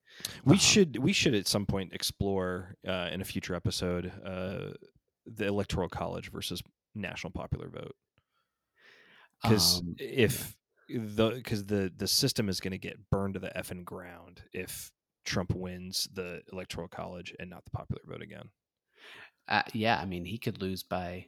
We 0.45 0.53
Um, 0.53 0.59
should 0.59 0.97
we 0.97 1.13
should 1.13 1.35
at 1.35 1.47
some 1.47 1.65
point 1.65 1.93
explore 1.93 2.75
uh, 2.88 3.09
in 3.11 3.21
a 3.21 3.25
future 3.25 3.55
episode 3.55 4.11
uh, 4.25 4.73
the 5.25 5.45
electoral 5.45 5.89
college 5.89 6.31
versus 6.31 6.61
national 6.95 7.31
popular 7.31 7.69
vote 7.69 7.95
because 9.41 9.79
Um, 9.79 9.95
if 9.99 10.55
the 10.89 11.31
because 11.31 11.65
the 11.65 11.91
the 11.95 12.07
system 12.07 12.49
is 12.49 12.59
going 12.59 12.71
to 12.71 12.77
get 12.77 13.09
burned 13.09 13.33
to 13.35 13.39
the 13.39 13.51
effing 13.55 13.83
ground 13.83 14.41
if 14.53 14.91
Trump 15.25 15.53
wins 15.53 16.07
the 16.13 16.41
electoral 16.51 16.88
college 16.88 17.35
and 17.39 17.49
not 17.49 17.65
the 17.65 17.71
popular 17.71 18.01
vote 18.05 18.21
again. 18.21 18.49
Uh, 19.47 19.63
yeah, 19.73 19.99
I 19.99 20.05
mean, 20.05 20.25
he 20.25 20.38
could 20.38 20.61
lose 20.61 20.83
by 20.83 21.27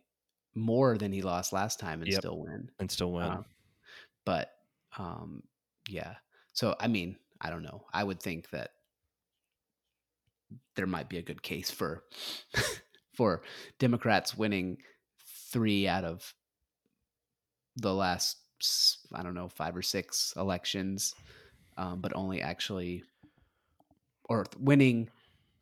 more 0.55 0.97
than 0.97 1.11
he 1.11 1.21
lost 1.21 1.53
last 1.53 1.79
time 1.79 2.01
and 2.01 2.11
Yep. 2.11 2.21
still 2.21 2.39
win. 2.39 2.69
And 2.79 2.89
still 2.91 3.11
win. 3.11 3.25
Um, 3.25 3.45
But 4.25 4.51
um, 4.97 5.43
yeah, 5.87 6.15
so 6.53 6.75
I 6.79 6.87
mean, 6.87 7.17
I 7.41 7.49
don't 7.49 7.63
know. 7.63 7.85
I 7.93 8.03
would 8.03 8.21
think 8.21 8.49
that 8.51 8.71
there 10.75 10.87
might 10.87 11.09
be 11.09 11.17
a 11.17 11.21
good 11.21 11.41
case 11.41 11.69
for 11.71 12.03
for 13.15 13.43
Democrats 13.79 14.37
winning 14.37 14.77
three 15.51 15.87
out 15.87 16.03
of 16.03 16.33
the 17.75 17.93
last 17.93 18.37
I 19.13 19.23
don't 19.23 19.33
know 19.35 19.47
five 19.49 19.75
or 19.75 19.81
six 19.81 20.33
elections, 20.37 21.15
um, 21.77 22.01
but 22.01 22.11
only 22.15 22.41
actually 22.41 23.03
or 24.25 24.45
winning 24.59 25.09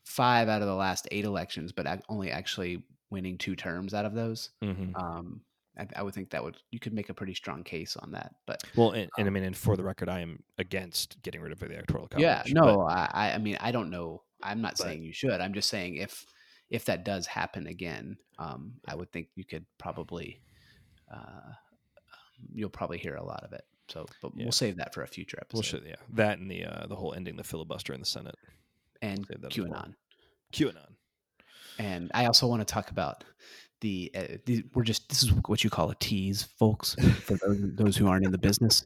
five 0.03 0.47
out 0.49 0.61
of 0.61 0.67
the 0.67 0.75
last 0.75 1.07
eight 1.11 1.25
elections, 1.25 1.71
but 1.71 2.01
only 2.09 2.31
actually 2.31 2.81
winning 3.09 3.37
two 3.37 3.55
terms 3.55 3.93
out 3.93 4.05
of 4.05 4.13
those. 4.13 4.49
Mhm. 4.63 4.95
Um, 5.01 5.41
I, 5.77 5.87
I 5.97 6.03
would 6.03 6.13
think 6.13 6.29
that 6.31 6.43
would 6.43 6.57
you 6.71 6.79
could 6.79 6.93
make 6.93 7.09
a 7.09 7.13
pretty 7.13 7.33
strong 7.33 7.63
case 7.63 7.95
on 7.97 8.11
that. 8.13 8.33
But 8.45 8.63
Well, 8.75 8.91
and, 8.91 9.09
and 9.17 9.27
I 9.27 9.29
mean, 9.29 9.43
and 9.43 9.55
for 9.55 9.77
the 9.77 9.83
record, 9.83 10.09
I 10.09 10.21
am 10.21 10.41
against 10.57 11.21
getting 11.21 11.39
rid 11.41 11.51
of 11.51 11.59
the 11.59 11.67
electoral 11.67 12.07
college. 12.07 12.21
yeah, 12.23 12.43
no, 12.47 12.81
I, 12.81 13.09
I- 13.13 13.31
I 13.33 13.37
mean, 13.37 13.57
I 13.61 13.71
don't 13.71 13.89
know. 13.89 14.23
I'm 14.43 14.61
not 14.61 14.73
but- 14.77 14.79
saying 14.85 15.03
you 15.03 15.13
should. 15.13 15.39
I'm 15.39 15.53
just 15.53 15.69
saying 15.69 15.95
if 15.95 16.25
if 16.69 16.83
that 16.85 17.05
does 17.05 17.25
happen 17.25 17.67
again, 17.67 18.17
um, 18.39 18.73
I 18.87 18.95
would 18.95 19.09
think 19.13 19.29
you 19.35 19.45
could 19.45 19.65
probably 19.77 20.41
uh, 21.13 21.53
you'll 22.53 22.69
probably 22.69 22.97
hear 22.97 23.15
a 23.15 23.23
lot 23.23 23.43
of 23.43 23.53
it. 23.53 23.63
So, 23.89 24.05
but 24.21 24.31
Yeah. 24.35 24.45
we'll 24.45 24.51
save 24.51 24.77
that 24.77 24.93
for 24.93 25.01
a 25.03 25.07
future 25.07 25.38
episode. 25.41 25.57
well, 25.57 25.63
shit, 25.63 25.83
yeah, 25.88 25.95
that 26.15 26.39
and 26.39 26.51
the 26.51 26.65
uh, 26.65 26.88
the 26.88 26.95
whole 26.95 27.13
ending 27.13 27.38
the 27.38 27.43
filibuster 27.43 27.93
in 27.93 27.99
the 27.99 28.05
Senate, 28.05 28.35
and 29.01 29.25
as 29.31 29.57
well. 29.57 29.69
QAnon. 29.69 29.93
QAnon. 30.53 30.91
And 31.79 32.11
I 32.13 32.25
also 32.25 32.47
want 32.47 32.59
to 32.67 32.73
talk 32.73 32.89
about 32.91 33.23
the, 33.81 34.11
uh, 34.15 34.23
the 34.45 34.63
we're 34.73 34.83
just 34.83 35.07
this 35.09 35.21
is 35.23 35.31
what 35.45 35.63
you 35.63 35.69
call 35.69 35.91
a 35.91 35.95
tease, 35.95 36.43
folks, 36.43 36.95
for 37.23 37.38
those, 37.45 37.57
those 37.75 37.97
who 37.97 38.07
aren't 38.07 38.25
in 38.25 38.31
the 38.31 38.38
business. 38.38 38.85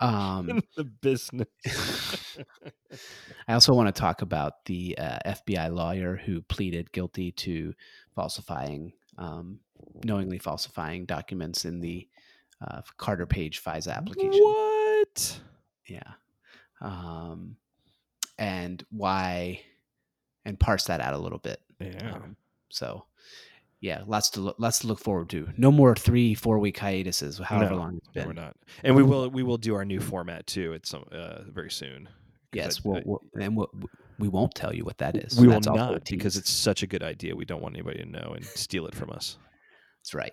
Um, 0.00 0.60
the 0.76 0.84
business. 0.84 1.46
I 3.48 3.52
also 3.52 3.74
want 3.74 3.94
to 3.94 3.98
talk 4.00 4.22
about 4.22 4.64
the 4.64 4.96
uh, 4.98 5.18
FBI 5.26 5.72
lawyer 5.72 6.16
who 6.16 6.42
pleaded 6.42 6.90
guilty 6.92 7.32
to 7.32 7.74
falsifying, 8.14 8.92
um, 9.18 9.60
knowingly 10.04 10.38
falsifying 10.38 11.04
documents 11.04 11.64
in 11.64 11.80
the 11.80 12.08
uh, 12.60 12.82
Carter 12.96 13.26
Page 13.26 13.62
FISA 13.62 13.94
application. 13.94 14.40
What? 14.42 15.40
Yeah. 15.86 16.12
Um, 16.80 17.56
and 18.38 18.84
why, 18.90 19.60
and 20.44 20.58
parse 20.58 20.84
that 20.84 21.00
out 21.00 21.14
a 21.14 21.18
little 21.18 21.38
bit. 21.38 21.60
Yeah. 21.80 22.12
Um, 22.14 22.36
so 22.70 23.04
yeah, 23.80 24.02
lots 24.06 24.30
to 24.30 24.40
look, 24.40 24.56
lots 24.58 24.80
to 24.80 24.86
look 24.86 24.98
forward 24.98 25.28
to. 25.30 25.48
No 25.56 25.70
more 25.70 25.94
three, 25.94 26.34
four 26.34 26.58
week 26.58 26.78
hiatuses, 26.78 27.38
however 27.38 27.70
No, 27.72 27.76
long 27.76 27.96
it's 27.98 28.08
been. 28.08 28.26
we're 28.26 28.32
not, 28.32 28.56
and 28.82 28.94
we 28.96 29.02
will 29.02 29.28
we 29.30 29.42
will 29.42 29.58
do 29.58 29.74
our 29.74 29.84
new 29.84 30.00
format 30.00 30.46
too. 30.46 30.74
At 30.74 30.86
some 30.86 31.04
uh, 31.12 31.42
very 31.50 31.70
soon. 31.70 32.08
Yes, 32.52 32.78
I- 32.78 32.80
we'll, 32.88 32.96
I- 32.98 33.02
we'll, 33.04 33.20
and 33.40 33.56
we'll, 33.56 33.70
we 34.18 34.28
won't 34.28 34.54
tell 34.54 34.74
you 34.74 34.84
what 34.84 34.96
that 34.98 35.16
is. 35.16 35.38
we 35.38 35.46
will 35.46 35.54
That's 35.54 35.66
not 35.66 36.04
because 36.06 36.36
it's 36.36 36.50
such 36.50 36.82
a 36.82 36.86
good 36.86 37.02
idea. 37.02 37.36
We 37.36 37.44
don't 37.44 37.60
want 37.62 37.74
anybody 37.76 37.98
to 37.98 38.06
know 38.06 38.32
and 38.34 38.44
steal 38.44 38.86
it 38.86 38.94
from 38.94 39.10
us. 39.10 39.36
that's 40.00 40.14
right. 40.14 40.32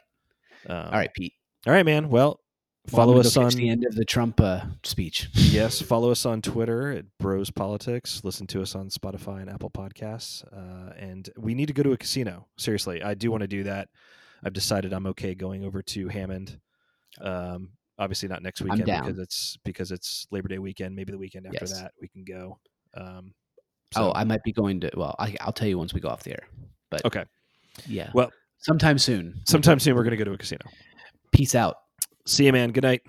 Um, 0.70 0.78
All 0.78 0.92
right, 0.94 1.14
Pete. 1.14 1.34
All 1.68 1.74
right, 1.74 1.86
man. 1.86 2.09
Well, 2.09 2.39
Well, 2.91 2.97
follow 2.97 3.14
gonna 3.14 3.28
us 3.28 3.38
on 3.38 3.49
the 3.51 3.70
end 3.70 3.86
of 3.86 3.95
the 3.95 4.05
Trump 4.05 4.39
uh, 4.41 4.61
speech. 4.84 5.30
yes, 5.34 5.82
follow 5.82 6.11
us 6.11 6.26
on 6.26 6.41
Twitter 6.41 6.91
at 6.91 7.05
Bros 7.20 7.49
Politics. 7.49 8.22
Listen 8.24 8.47
to 8.47 8.61
us 8.61 8.76
on 8.76 8.89
Spotify 8.89 9.41
and 9.41 9.49
Apple 9.49 9.70
Podcasts. 9.70 10.43
Uh, 10.51 10.93
and 10.97 11.30
we 11.38 11.53
need 11.53 11.68
to 11.68 11.74
go 11.74 11.84
to 11.84 11.93
a 11.93 11.97
casino. 11.97 12.47
Seriously, 12.57 13.01
I 13.01 13.14
do 13.14 13.32
want 13.32 13.41
to 13.41 13.47
do 13.47 13.64
that. 13.64 13.88
I've 14.43 14.53
decided 14.53 14.91
I'm 14.93 15.07
okay 15.07 15.36
going 15.36 15.64
over 15.64 15.82
to 15.82 16.07
Hammond. 16.09 16.59
Um, 17.22 17.70
obviously 17.99 18.28
not 18.28 18.41
next 18.41 18.61
weekend 18.61 18.86
because 18.86 19.20
it's 19.20 19.57
because 19.64 19.91
it's 19.91 20.28
Labor 20.32 20.47
Day 20.49 20.57
weekend. 20.59 20.95
Maybe 20.95 21.11
the 21.11 21.18
weekend 21.18 21.45
after 21.45 21.59
Yes. 21.61 21.80
that 21.80 21.91
we 22.01 22.07
can 22.07 22.24
go. 22.24 22.59
Um, 22.95 23.34
Oh, 23.95 24.07
so- 24.09 24.14
I 24.16 24.24
might 24.24 24.41
be 24.43 24.51
going 24.51 24.80
to. 24.82 24.91
Well, 24.97 25.16
I, 25.20 25.36
I'll 25.39 25.53
tell 25.53 25.68
you 25.68 25.78
once 25.78 25.93
we 25.93 26.01
go 26.01 26.09
off 26.09 26.24
the 26.24 26.32
air. 26.32 26.47
But 26.89 27.05
okay. 27.05 27.26
yeah, 27.88 28.09
Well- 28.14 28.32
sometime 28.57 28.97
soon. 28.97 29.39
Sometime 29.47 29.80
soon 29.80 29.95
we're 29.95 30.01
going 30.03 30.11
to 30.11 30.18
go 30.18 30.24
to 30.24 30.34
a 30.34 30.38
casino. 30.38 30.66
Peace 31.34 31.56
out. 31.56 31.78
See 32.26 32.46
you, 32.46 32.54
man. 32.54 32.72
Good 32.72 32.84
night. 32.84 33.02